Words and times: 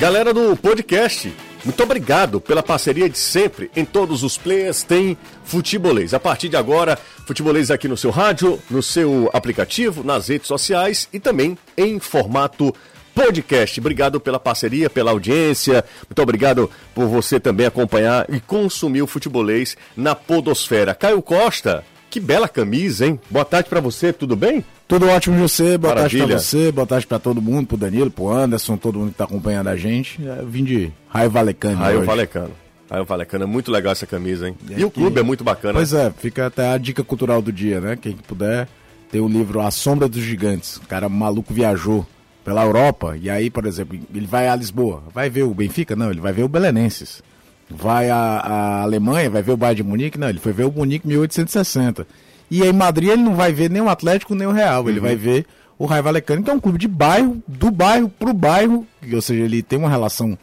Galera 0.00 0.32
do 0.32 0.56
podcast, 0.56 1.30
muito 1.62 1.82
obrigado 1.82 2.40
pela 2.40 2.62
parceria 2.62 3.06
de 3.06 3.18
sempre. 3.18 3.70
Em 3.76 3.84
todos 3.84 4.22
os 4.22 4.38
players 4.38 4.82
tem 4.82 5.14
futebolês. 5.44 6.14
A 6.14 6.18
partir 6.18 6.48
de 6.48 6.56
agora, 6.56 6.98
futebolês 7.26 7.70
aqui 7.70 7.86
no 7.86 7.98
seu 7.98 8.10
rádio, 8.10 8.58
no 8.70 8.82
seu 8.82 9.28
aplicativo, 9.30 10.02
nas 10.02 10.28
redes 10.28 10.48
sociais 10.48 11.06
e 11.12 11.20
também 11.20 11.58
em 11.76 12.00
formato 12.00 12.74
podcast. 13.14 13.78
Obrigado 13.78 14.18
pela 14.18 14.40
parceria, 14.40 14.88
pela 14.88 15.10
audiência. 15.10 15.84
Muito 16.08 16.22
obrigado 16.22 16.70
por 16.94 17.06
você 17.06 17.38
também 17.38 17.66
acompanhar 17.66 18.24
e 18.30 18.40
consumir 18.40 19.02
o 19.02 19.06
futebolês 19.06 19.76
na 19.94 20.14
Podosfera. 20.14 20.94
Caio 20.94 21.20
Costa, 21.20 21.84
que 22.10 22.18
bela 22.20 22.48
camisa, 22.48 23.06
hein? 23.06 23.18
Boa 23.30 23.44
tarde 23.44 23.68
para 23.68 23.80
você, 23.80 24.12
tudo 24.12 24.34
bem? 24.34 24.64
Tudo 24.88 25.08
ótimo, 25.08 25.38
José. 25.38 25.78
Boa 25.78 25.94
Maravilha. 25.94 26.26
tarde 26.26 26.32
pra 26.34 26.42
você, 26.42 26.72
boa 26.72 26.86
tarde 26.86 27.06
pra 27.06 27.18
todo 27.20 27.40
mundo, 27.40 27.68
pro 27.68 27.76
Danilo, 27.76 28.10
pro 28.10 28.28
Anderson, 28.28 28.76
todo 28.76 28.98
mundo 28.98 29.12
que 29.12 29.16
tá 29.18 29.24
acompanhando 29.24 29.68
a 29.68 29.76
gente. 29.76 30.20
Eu 30.20 30.46
vim 30.46 30.64
de 30.64 30.92
Raio 31.08 31.30
Valecano. 31.30 31.76
Raio 31.76 31.98
hoje. 31.98 32.06
Valecano. 32.06 32.50
Raio 32.90 33.04
Valecano, 33.04 33.44
é 33.44 33.46
muito 33.46 33.70
legal 33.70 33.92
essa 33.92 34.04
camisa, 34.06 34.48
hein? 34.48 34.56
E 34.68 34.84
o 34.84 34.90
clube 34.90 35.20
é 35.20 35.22
muito 35.22 35.44
bacana. 35.44 35.74
Pois 35.74 35.92
é, 35.92 36.10
fica 36.10 36.46
até 36.46 36.72
a 36.72 36.76
dica 36.76 37.04
cultural 37.04 37.40
do 37.40 37.52
dia, 37.52 37.80
né? 37.80 37.96
Quem 37.96 38.16
puder, 38.16 38.66
tem 39.12 39.20
o 39.20 39.28
livro 39.28 39.60
A 39.60 39.70
Sombra 39.70 40.08
dos 40.08 40.20
Gigantes. 40.20 40.76
O 40.78 40.86
cara 40.88 41.08
maluco 41.08 41.54
viajou 41.54 42.04
pela 42.44 42.64
Europa 42.64 43.16
e 43.20 43.30
aí, 43.30 43.48
por 43.48 43.64
exemplo, 43.66 43.96
ele 44.12 44.26
vai 44.26 44.48
a 44.48 44.56
Lisboa, 44.56 45.04
vai 45.14 45.30
ver 45.30 45.44
o 45.44 45.54
Benfica? 45.54 45.94
Não, 45.94 46.10
ele 46.10 46.20
vai 46.20 46.32
ver 46.32 46.42
o 46.42 46.48
Belenenses. 46.48 47.22
Vai 47.70 48.10
à, 48.10 48.82
Alemanha, 48.82 49.30
vai 49.30 49.42
ver 49.42 49.52
o 49.52 49.56
Bayern 49.56 49.76
de 49.76 49.88
Munique? 49.88 50.18
Não, 50.18 50.28
ele 50.28 50.40
foi 50.40 50.52
ver 50.52 50.64
o 50.64 50.72
Munique 50.72 51.06
1860. 51.06 52.06
E 52.50 52.62
aí, 52.62 52.68
em 52.68 52.72
Madrid 52.72 53.10
ele 53.10 53.22
não 53.22 53.34
vai 53.34 53.52
ver 53.52 53.70
nem 53.70 53.80
o 53.80 53.88
Atlético 53.88 54.34
nem 54.34 54.46
o 54.46 54.52
Real, 54.52 54.88
ele 54.88 54.98
vai 54.98 55.14
ver 55.14 55.46
o 55.78 55.86
Raio 55.86 56.02
Valecano, 56.02 56.42
que 56.42 56.50
é 56.50 56.52
um 56.52 56.60
clube 56.60 56.78
de 56.78 56.86
bairro, 56.86 57.42
do 57.48 57.70
bairro 57.70 58.08
pro 58.08 58.34
bairro, 58.34 58.86
ou 59.10 59.22
seja, 59.22 59.44
ele 59.44 59.62
tem 59.62 59.78
uma 59.78 59.88
relação 59.88 60.36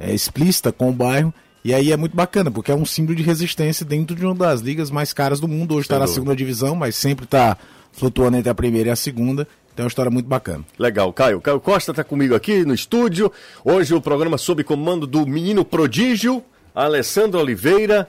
é, 0.00 0.12
explícita 0.12 0.72
com 0.72 0.90
o 0.90 0.92
bairro. 0.92 1.32
E 1.62 1.74
aí 1.74 1.92
é 1.92 1.96
muito 1.96 2.16
bacana, 2.16 2.50
porque 2.50 2.72
é 2.72 2.74
um 2.74 2.86
símbolo 2.86 3.14
de 3.14 3.22
resistência 3.22 3.84
dentro 3.84 4.16
de 4.16 4.24
uma 4.24 4.34
das 4.34 4.62
ligas 4.62 4.90
mais 4.90 5.12
caras 5.12 5.38
do 5.38 5.46
mundo. 5.46 5.74
Hoje 5.74 5.82
está 5.82 5.98
na 5.98 6.06
segunda 6.06 6.34
divisão, 6.34 6.74
mas 6.74 6.96
sempre 6.96 7.24
está 7.24 7.56
flutuando 7.92 8.38
entre 8.38 8.48
a 8.48 8.54
primeira 8.54 8.88
e 8.88 8.92
a 8.92 8.96
segunda. 8.96 9.46
Então 9.72 9.84
é 9.84 9.86
uma 9.86 9.88
história 9.88 10.10
muito 10.10 10.26
bacana. 10.26 10.64
Legal, 10.78 11.12
Caio. 11.12 11.40
Caio 11.40 11.60
Costa 11.60 11.92
está 11.92 12.02
comigo 12.02 12.34
aqui 12.34 12.64
no 12.64 12.74
estúdio. 12.74 13.30
Hoje 13.64 13.94
o 13.94 14.00
programa 14.00 14.38
sob 14.38 14.64
comando 14.64 15.06
do 15.06 15.26
menino 15.26 15.64
prodígio, 15.64 16.42
Alessandro 16.74 17.40
Oliveira. 17.40 18.08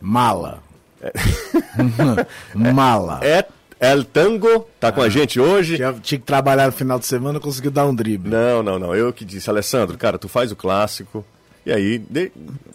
Mala. 0.00 0.62
Mala. 2.54 3.20
É 3.22 3.44
El 3.80 4.04
Tango, 4.04 4.68
tá 4.78 4.92
com 4.92 5.00
a 5.00 5.08
gente 5.08 5.40
hoje. 5.40 5.76
Tinha, 5.76 5.92
tinha 5.94 6.18
que 6.18 6.26
trabalhar 6.26 6.66
no 6.66 6.72
final 6.72 6.98
de 6.98 7.06
semana, 7.06 7.40
conseguiu 7.40 7.70
dar 7.70 7.86
um 7.86 7.94
drible. 7.94 8.30
Não, 8.30 8.62
não, 8.62 8.78
não. 8.78 8.94
Eu 8.94 9.10
que 9.12 9.24
disse, 9.24 9.48
Alessandro, 9.48 9.96
cara, 9.96 10.18
tu 10.18 10.28
faz 10.28 10.52
o 10.52 10.56
clássico. 10.56 11.24
E 11.64 11.72
aí, 11.72 11.98
de- 11.98 12.30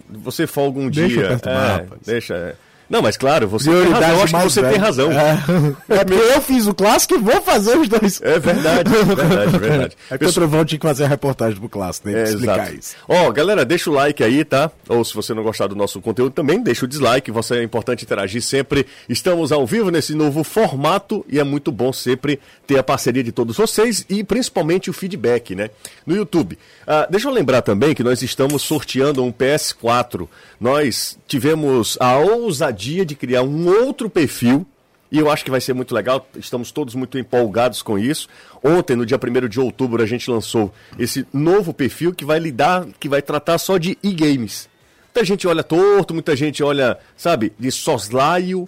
você 0.09 0.47
folga 0.47 0.80
um 0.80 0.89
Deixa 0.89 1.16
eu 1.16 1.19
dia. 1.19 1.27
perturbar, 1.30 1.80
é, 1.81 1.88
deixa. 2.05 2.33
é. 2.36 2.55
Não, 2.89 3.02
mas 3.02 3.17
claro, 3.17 3.47
você 3.47 3.69
tem 3.69 3.91
razão. 3.91 4.09
Eu 4.17 4.23
acho 4.23 4.33
que 4.36 4.44
você 4.44 4.61
tem 4.61 4.69
velho. 4.72 4.81
razão. 4.83 5.11
É, 5.11 5.95
é 5.95 6.03
porque 6.05 6.22
eu 6.36 6.41
fiz 6.41 6.67
o 6.67 6.73
clássico 6.73 7.16
e 7.16 7.17
vou 7.17 7.42
fazer 7.42 7.77
os 7.77 7.88
dois. 7.89 8.22
É 8.22 8.38
verdade, 8.39 8.89
verdade, 8.92 9.58
verdade. 9.58 9.97
É 10.11 10.17
que 10.17 10.25
o 10.25 10.31
Trovão 10.33 10.64
tinha 10.66 10.80
que 10.80 10.86
fazer 10.88 11.05
a 11.05 11.08
reportagem 11.08 11.59
pro 11.59 11.67
clássico, 11.69 12.05
tem 12.08 12.14
que 12.16 12.19
É, 12.22 12.23
explicar 12.25 12.58
exato. 12.64 12.75
isso. 12.77 12.95
Ó, 13.08 13.31
galera, 13.31 13.66
deixa 13.66 13.89
o 13.89 13.94
like 13.94 14.23
aí, 14.23 14.44
tá? 14.45 14.69
Ou 14.88 15.03
se 15.03 15.14
você 15.14 15.33
não 15.33 15.44
gostar 15.44 15.67
do 15.67 15.75
nosso 15.75 16.00
conteúdo 16.02 16.33
também, 16.33 16.61
deixa 16.61 16.86
o 16.86 16.88
dislike. 16.88 17.31
Você 17.31 17.55
é 17.58 17.64
importante 17.64 18.03
interagir 18.05 18.42
sempre. 18.42 18.86
Estamos 19.09 19.52
ao 19.52 19.66
vivo 19.66 19.89
nesse 19.89 20.14
novo 20.14 20.44
formato 20.44 21.25
e 21.30 21.39
é 21.39 21.44
muito 21.44 21.72
bom 21.72 21.92
sempre 21.92 22.39
ter 22.67 22.77
a 22.77 22.83
parceria 22.83 23.23
de 23.23 23.31
todos 23.31 23.58
vocês 23.58 24.05
e 24.09 24.23
principalmente 24.23 24.89
o 24.89 24.94
feedback, 24.94 25.55
né? 25.55 25.70
No 26.05 26.16
YouTube. 26.16 26.58
Ah, 26.88 27.08
deixa 27.09 27.27
eu 27.27 27.31
lembrar 27.33 27.61
também 27.61 27.94
que 27.95 28.03
nós 28.03 28.22
estamos 28.22 28.61
sorteando 28.61 29.23
um 29.23 29.31
PS4. 29.31 30.27
Nós 30.59 31.17
tivemos 31.27 31.97
a 31.99 32.17
ousadia 32.17 33.05
de 33.05 33.15
criar 33.15 33.43
um 33.43 33.67
outro 33.67 34.09
perfil 34.09 34.65
e 35.11 35.19
eu 35.19 35.30
acho 35.30 35.45
que 35.45 35.52
vai 35.52 35.61
ser 35.61 35.73
muito 35.73 35.93
legal, 35.93 36.27
estamos 36.36 36.71
todos 36.71 36.95
muito 36.95 37.17
empolgados 37.17 37.81
com 37.81 37.97
isso. 37.97 38.27
Ontem, 38.63 38.95
no 38.95 39.05
dia 39.05 39.17
1 39.17 39.47
de 39.47 39.59
outubro, 39.59 40.03
a 40.03 40.05
gente 40.05 40.30
lançou 40.30 40.73
esse 40.97 41.25
novo 41.31 41.73
perfil 41.73 42.14
que 42.14 42.25
vai 42.25 42.39
lidar, 42.39 42.85
que 42.99 43.08
vai 43.08 43.21
tratar 43.21 43.58
só 43.58 43.77
de 43.77 43.97
e-games. 44.03 44.67
Muita 45.05 45.23
gente 45.23 45.47
olha 45.47 45.64
torto, 45.64 46.14
muita 46.14 46.35
gente 46.35 46.61
olha, 46.61 46.97
sabe, 47.15 47.53
de 47.58 47.71
soslaio 47.71 48.67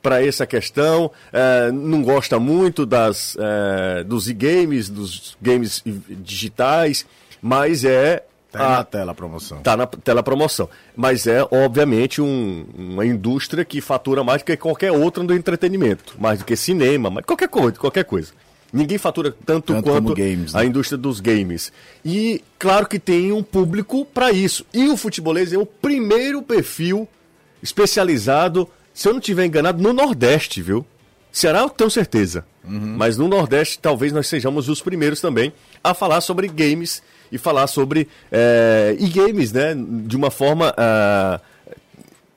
para 0.00 0.24
essa 0.24 0.46
questão, 0.46 1.10
eh, 1.32 1.72
não 1.72 2.02
gosta 2.02 2.38
muito 2.38 2.86
das, 2.86 3.36
eh, 3.36 4.04
dos 4.04 4.28
e-games, 4.28 4.88
dos 4.88 5.36
games 5.42 5.82
digitais, 5.84 7.04
mas 7.42 7.84
é 7.84 8.22
Tá 8.50 8.60
aí 8.60 8.66
a- 8.66 8.76
na 8.78 8.84
tela 8.84 9.14
promoção. 9.14 9.58
Tá 9.60 9.76
na 9.76 9.86
tela 9.86 10.22
promoção. 10.22 10.68
Mas 10.96 11.26
é, 11.26 11.46
obviamente, 11.50 12.20
um- 12.22 12.64
uma 12.76 13.04
indústria 13.04 13.64
que 13.64 13.80
fatura 13.80 14.24
mais 14.24 14.40
do 14.42 14.46
que 14.46 14.56
qualquer 14.56 14.90
outra 14.90 15.22
do 15.22 15.34
entretenimento. 15.34 16.14
Mais 16.18 16.38
do 16.38 16.44
que 16.46 16.56
cinema, 16.56 17.10
mais 17.10 17.26
qualquer 17.26 17.48
coisa, 17.48 17.72
qualquer 17.78 18.04
coisa. 18.04 18.32
Ninguém 18.72 18.98
fatura 18.98 19.34
tanto, 19.46 19.72
Tanto 19.72 19.82
quanto 19.90 20.14
games, 20.14 20.52
né? 20.52 20.60
a 20.60 20.64
indústria 20.64 20.98
dos 20.98 21.20
games. 21.20 21.72
E 22.04 22.42
claro 22.58 22.86
que 22.86 22.98
tem 22.98 23.32
um 23.32 23.42
público 23.42 24.04
para 24.04 24.30
isso. 24.30 24.64
E 24.74 24.88
o 24.88 24.96
futebolês 24.96 25.52
é 25.52 25.58
o 25.58 25.64
primeiro 25.64 26.42
perfil 26.42 27.08
especializado, 27.62 28.68
se 28.92 29.08
eu 29.08 29.12
não 29.12 29.20
estiver 29.20 29.44
enganado, 29.46 29.82
no 29.82 29.92
Nordeste, 29.92 30.60
viu? 30.62 30.84
Ceará 31.30 31.60
eu 31.60 31.70
tenho 31.70 31.90
certeza. 31.90 32.44
Mas 32.64 33.16
no 33.16 33.28
Nordeste 33.28 33.78
talvez 33.78 34.12
nós 34.12 34.26
sejamos 34.26 34.68
os 34.68 34.82
primeiros 34.82 35.20
também 35.20 35.52
a 35.82 35.94
falar 35.94 36.20
sobre 36.20 36.48
games 36.48 37.02
e 37.30 37.38
falar 37.38 37.66
sobre 37.66 38.08
eh, 38.30 38.96
e-games, 38.98 39.52
né? 39.52 39.74
De 39.76 40.16
uma 40.16 40.30
forma 40.30 40.74
ah, 40.76 41.40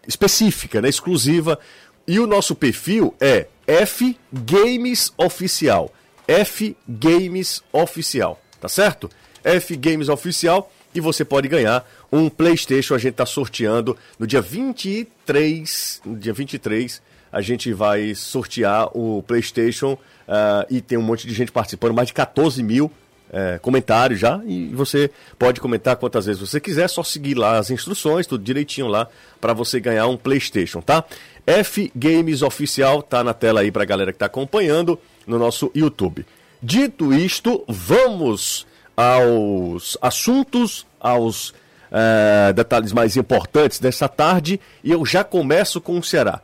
específica, 0.08 0.82
né? 0.82 0.90
exclusiva. 0.90 1.60
E 2.08 2.20
o 2.20 2.28
nosso 2.28 2.56
perfil 2.56 3.14
é 3.20 3.48
F 3.68 4.18
Games 4.32 5.14
Oficial. 5.18 5.94
F 6.28 6.76
Games 6.88 7.64
Oficial, 7.72 8.42
tá 8.60 8.68
certo? 8.68 9.10
F 9.44 9.76
Games 9.76 10.10
Oficial 10.10 10.72
e 10.94 11.00
você 11.00 11.24
pode 11.24 11.48
ganhar 11.48 11.88
um 12.12 12.30
PlayStation. 12.30 12.94
A 12.94 12.98
gente 12.98 13.16
tá 13.16 13.26
sorteando 13.26 13.98
no 14.20 14.28
dia 14.28 14.42
23, 14.42 16.02
no 16.06 16.18
dia 16.18 16.34
23, 16.34 17.02
a 17.32 17.42
gente 17.42 17.72
vai 17.74 18.14
sortear 18.14 18.90
o 18.96 19.24
PlayStation 19.24 19.98
ah, 20.28 20.66
e 20.70 20.82
tem 20.82 20.98
um 20.98 21.02
monte 21.02 21.28
de 21.28 21.34
gente 21.34 21.52
participando, 21.52 21.94
mais 21.94 22.08
de 22.08 22.14
14 22.14 22.62
mil 22.62 22.92
é, 23.32 23.58
comentários 23.60 24.20
já 24.20 24.42
e 24.46 24.68
você 24.74 25.10
pode 25.40 25.62
comentar 25.62 25.96
quantas 25.96 26.26
vezes 26.26 26.42
você 26.42 26.60
quiser, 26.60 26.88
só 26.90 27.04
seguir 27.04 27.36
lá 27.36 27.58
as 27.58 27.72
instruções, 27.72 28.28
tudo 28.28 28.44
direitinho 28.44 28.88
lá 28.88 29.08
para 29.40 29.54
você 29.54 29.80
ganhar 29.80 30.08
um 30.08 30.18
PlayStation, 30.18 30.82
tá? 30.82 31.04
F 31.48 31.92
Games 31.96 32.42
Oficial 32.42 33.02
tá 33.02 33.24
na 33.24 33.34
tela 33.34 33.62
aí 33.62 33.72
pra 33.72 33.86
galera 33.86 34.12
que 34.12 34.20
tá 34.20 34.26
acompanhando 34.26 35.00
no 35.26 35.40
nosso 35.40 35.72
YouTube. 35.74 36.26
Dito 36.62 37.14
isto, 37.14 37.64
vamos 37.68 38.68
aos 38.96 39.98
assuntos, 40.02 40.86
aos 41.00 41.54
é, 41.92 42.54
detalhes 42.54 42.92
mais 42.92 43.18
importantes 43.18 43.80
dessa 43.80 44.08
tarde 44.08 44.60
e 44.84 44.92
eu 44.92 45.06
já 45.06 45.24
começo 45.24 45.82
com 45.82 45.98
o 45.98 46.04
Ceará. 46.04 46.42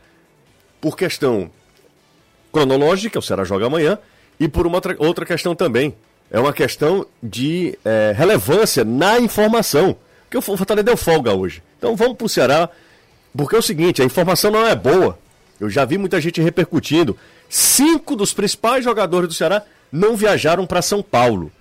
Por 0.82 0.98
questão 0.98 1.52
cronológica, 2.52 3.20
o 3.20 3.22
Ceará 3.22 3.44
joga 3.44 3.68
amanhã, 3.68 4.00
e 4.40 4.48
por 4.48 4.66
uma 4.66 4.78
outra, 4.78 4.96
outra 5.00 5.26
questão 5.26 5.56
também. 5.56 5.94
É 6.30 6.40
uma 6.40 6.54
questão 6.54 7.06
de 7.22 7.78
é, 7.86 8.14
relevância 8.16 8.84
na 8.84 9.20
informação. 9.20 9.96
Porque 10.24 10.38
o 10.38 10.42
Fortaleza 10.42 10.84
deu 10.84 10.98
folga 10.98 11.34
hoje. 11.34 11.64
Então 11.78 11.96
vamos 11.96 12.18
pro 12.18 12.28
Ceará, 12.28 12.70
porque 13.36 13.56
é 13.56 13.60
o 13.60 13.62
seguinte, 13.62 14.02
a 14.02 14.06
informação 14.06 14.52
não 14.52 14.66
é 14.68 14.76
boa. 14.76 15.18
Eu 15.60 15.70
já 15.70 15.86
vi 15.86 15.98
muita 15.98 16.20
gente 16.20 16.42
repercutindo. 16.42 17.18
Cinco 17.50 18.16
dos 18.16 18.34
principais 18.34 18.84
jogadores 18.84 19.30
do 19.30 19.34
Ceará 19.34 19.64
não 19.92 20.18
viajaram 20.18 20.68
para 20.68 20.82
São 20.82 21.02
Paulo. 21.02 21.52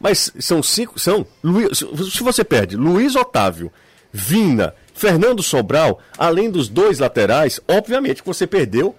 Mas 0.00 0.32
são 0.38 0.62
cinco. 0.62 0.98
São. 0.98 1.26
Luiz, 1.42 1.78
se 1.78 2.22
você 2.22 2.44
perde 2.44 2.76
Luiz 2.76 3.14
Otávio, 3.14 3.72
Vina, 4.12 4.74
Fernando 4.94 5.42
Sobral, 5.42 6.00
além 6.16 6.50
dos 6.50 6.68
dois 6.68 6.98
laterais, 6.98 7.60
obviamente 7.68 8.22
que 8.22 8.28
você 8.28 8.46
perdeu 8.46 8.94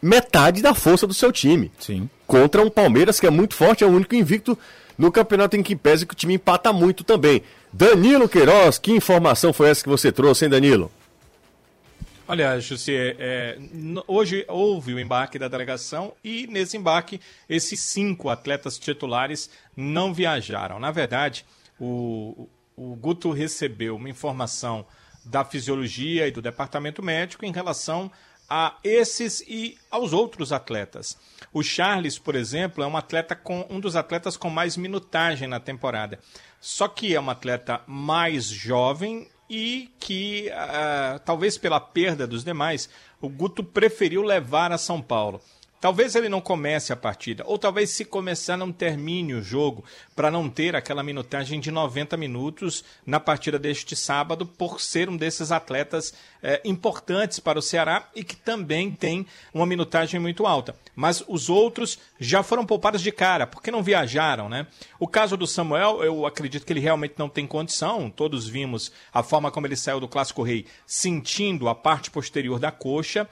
metade 0.00 0.62
da 0.62 0.74
força 0.74 1.06
do 1.06 1.14
seu 1.14 1.32
time. 1.32 1.70
Sim. 1.78 2.08
Contra 2.26 2.62
um 2.62 2.70
Palmeiras 2.70 3.18
que 3.18 3.26
é 3.26 3.30
muito 3.30 3.54
forte, 3.54 3.84
é 3.84 3.86
o 3.86 3.90
único 3.90 4.14
invicto 4.14 4.58
no 4.96 5.12
campeonato 5.12 5.56
em 5.56 5.62
que 5.62 5.76
pesa 5.76 6.04
que 6.04 6.12
o 6.12 6.16
time 6.16 6.34
empata 6.34 6.72
muito 6.72 7.04
também. 7.04 7.42
Danilo 7.72 8.28
Queiroz, 8.28 8.78
que 8.78 8.92
informação 8.92 9.52
foi 9.52 9.70
essa 9.70 9.82
que 9.82 9.88
você 9.88 10.10
trouxe, 10.10 10.44
hein, 10.44 10.50
Danilo? 10.50 10.90
Olha, 12.26 12.60
José, 12.60 13.16
é, 13.18 13.58
hoje 14.06 14.44
houve 14.48 14.92
o 14.92 15.00
embarque 15.00 15.38
da 15.38 15.48
delegação 15.48 16.12
e 16.22 16.46
nesse 16.46 16.76
embarque 16.76 17.20
esses 17.48 17.80
cinco 17.80 18.28
atletas 18.28 18.78
titulares 18.78 19.48
não 19.74 20.12
viajaram. 20.12 20.78
Na 20.78 20.90
verdade, 20.90 21.46
o, 21.80 22.46
o 22.76 22.94
Guto 22.96 23.30
recebeu 23.30 23.96
uma 23.96 24.10
informação 24.10 24.84
da 25.24 25.42
fisiologia 25.42 26.28
e 26.28 26.30
do 26.30 26.42
departamento 26.42 27.02
médico 27.02 27.46
em 27.46 27.52
relação 27.52 28.10
a 28.48 28.78
esses 28.82 29.42
e 29.46 29.76
aos 29.90 30.12
outros 30.12 30.52
atletas. 30.52 31.18
O 31.52 31.62
Charles, 31.62 32.18
por 32.18 32.34
exemplo, 32.34 32.82
é 32.82 32.86
um 32.86 32.96
atleta 32.96 33.36
com 33.36 33.66
um 33.68 33.78
dos 33.78 33.94
atletas 33.94 34.36
com 34.36 34.48
mais 34.48 34.76
minutagem 34.76 35.46
na 35.46 35.60
temporada. 35.60 36.18
Só 36.60 36.88
que 36.88 37.14
é 37.14 37.20
um 37.20 37.30
atleta 37.30 37.82
mais 37.86 38.44
jovem 38.44 39.28
e 39.50 39.90
que, 39.98 40.50
uh, 40.50 41.18
talvez 41.20 41.56
pela 41.56 41.80
perda 41.80 42.26
dos 42.26 42.44
demais, 42.44 42.88
o 43.20 43.28
Guto 43.28 43.64
preferiu 43.64 44.22
levar 44.22 44.72
a 44.72 44.78
São 44.78 45.00
Paulo. 45.00 45.40
Talvez 45.80 46.16
ele 46.16 46.28
não 46.28 46.40
comece 46.40 46.92
a 46.92 46.96
partida, 46.96 47.44
ou 47.46 47.56
talvez 47.56 47.90
se 47.90 48.04
começar 48.04 48.56
não 48.56 48.72
termine 48.72 49.34
o 49.34 49.42
jogo, 49.42 49.84
para 50.16 50.30
não 50.30 50.50
ter 50.50 50.74
aquela 50.74 51.04
minutagem 51.04 51.60
de 51.60 51.70
90 51.70 52.16
minutos 52.16 52.84
na 53.06 53.20
partida 53.20 53.58
deste 53.58 53.94
sábado, 53.94 54.44
por 54.44 54.80
ser 54.80 55.08
um 55.08 55.16
desses 55.16 55.52
atletas 55.52 56.12
é, 56.42 56.60
importantes 56.64 57.38
para 57.38 57.58
o 57.58 57.62
Ceará 57.62 58.08
e 58.14 58.24
que 58.24 58.34
também 58.34 58.90
tem 58.90 59.24
uma 59.54 59.66
minutagem 59.66 60.18
muito 60.18 60.46
alta. 60.46 60.74
Mas 60.96 61.22
os 61.28 61.48
outros 61.48 61.98
já 62.18 62.42
foram 62.42 62.66
poupados 62.66 63.00
de 63.00 63.12
cara, 63.12 63.46
porque 63.46 63.70
não 63.70 63.82
viajaram, 63.82 64.48
né? 64.48 64.66
O 64.98 65.06
caso 65.06 65.36
do 65.36 65.46
Samuel, 65.46 66.02
eu 66.02 66.26
acredito 66.26 66.66
que 66.66 66.72
ele 66.72 66.80
realmente 66.80 67.14
não 67.16 67.28
tem 67.28 67.46
condição, 67.46 68.10
todos 68.10 68.48
vimos 68.48 68.90
a 69.14 69.22
forma 69.22 69.50
como 69.50 69.66
ele 69.66 69.76
saiu 69.76 70.00
do 70.00 70.08
Clássico 70.08 70.42
Rei, 70.42 70.66
sentindo 70.86 71.68
a 71.68 71.74
parte 71.74 72.10
posterior 72.10 72.58
da 72.58 72.72
coxa. 72.72 73.28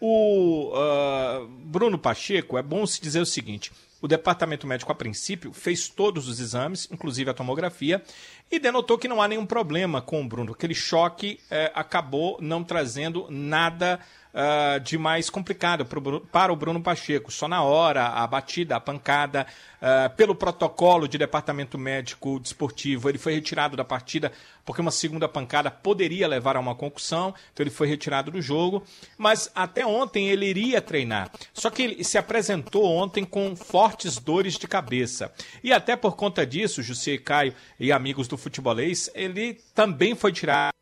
O 0.00 0.72
uh, 0.74 1.46
Bruno 1.46 1.98
Pacheco, 1.98 2.58
é 2.58 2.62
bom 2.62 2.86
se 2.86 3.00
dizer 3.00 3.20
o 3.20 3.26
seguinte: 3.26 3.72
o 4.00 4.06
departamento 4.06 4.66
médico, 4.66 4.92
a 4.92 4.94
princípio, 4.94 5.52
fez 5.52 5.88
todos 5.88 6.28
os 6.28 6.38
exames, 6.38 6.88
inclusive 6.92 7.30
a 7.30 7.34
tomografia, 7.34 8.02
e 8.50 8.58
denotou 8.58 8.98
que 8.98 9.08
não 9.08 9.22
há 9.22 9.28
nenhum 9.28 9.46
problema 9.46 10.02
com 10.02 10.22
o 10.22 10.28
Bruno. 10.28 10.52
Aquele 10.52 10.74
choque 10.74 11.40
eh, 11.50 11.72
acabou 11.74 12.38
não 12.40 12.62
trazendo 12.62 13.26
nada 13.30 13.98
uh, 14.36 14.78
de 14.80 14.98
mais 14.98 15.30
complicado 15.30 15.86
pro, 15.86 16.20
para 16.20 16.52
o 16.52 16.56
Bruno 16.56 16.82
Pacheco. 16.82 17.32
Só 17.32 17.48
na 17.48 17.62
hora, 17.62 18.08
a 18.08 18.26
batida, 18.26 18.76
a 18.76 18.80
pancada, 18.80 19.46
uh, 19.80 20.14
pelo 20.14 20.34
protocolo 20.34 21.08
de 21.08 21.16
departamento 21.16 21.78
médico 21.78 22.38
desportivo, 22.38 23.08
ele 23.08 23.18
foi 23.18 23.32
retirado 23.32 23.76
da 23.76 23.84
partida 23.84 24.30
porque 24.64 24.80
uma 24.80 24.90
segunda 24.90 25.28
pancada 25.28 25.70
poderia 25.70 26.26
levar 26.28 26.56
a 26.56 26.60
uma 26.60 26.74
concussão, 26.74 27.32
então 27.52 27.62
ele 27.62 27.70
foi 27.70 27.86
retirado 27.86 28.30
do 28.30 28.42
jogo. 28.42 28.84
Mas 29.16 29.50
até 29.54 29.86
ontem 29.86 30.28
ele 30.28 30.46
iria 30.46 30.82
treinar. 30.82 31.30
Só 31.54 31.70
que 31.70 31.82
ele 31.82 32.04
se 32.04 32.18
apresentou 32.18 32.84
ontem 32.84 33.24
com 33.24 33.56
fortes 33.56 34.18
dores 34.18 34.58
de 34.58 34.66
cabeça. 34.66 35.32
E 35.62 35.72
até 35.72 35.96
por 35.96 36.16
conta 36.16 36.44
disso, 36.44 36.82
José 36.82 37.16
Caio 37.16 37.54
e 37.78 37.92
amigos 37.92 38.28
do 38.28 38.36
futebolês, 38.36 39.08
ele 39.14 39.54
também 39.72 40.14
foi 40.14 40.32
tirado 40.32 40.72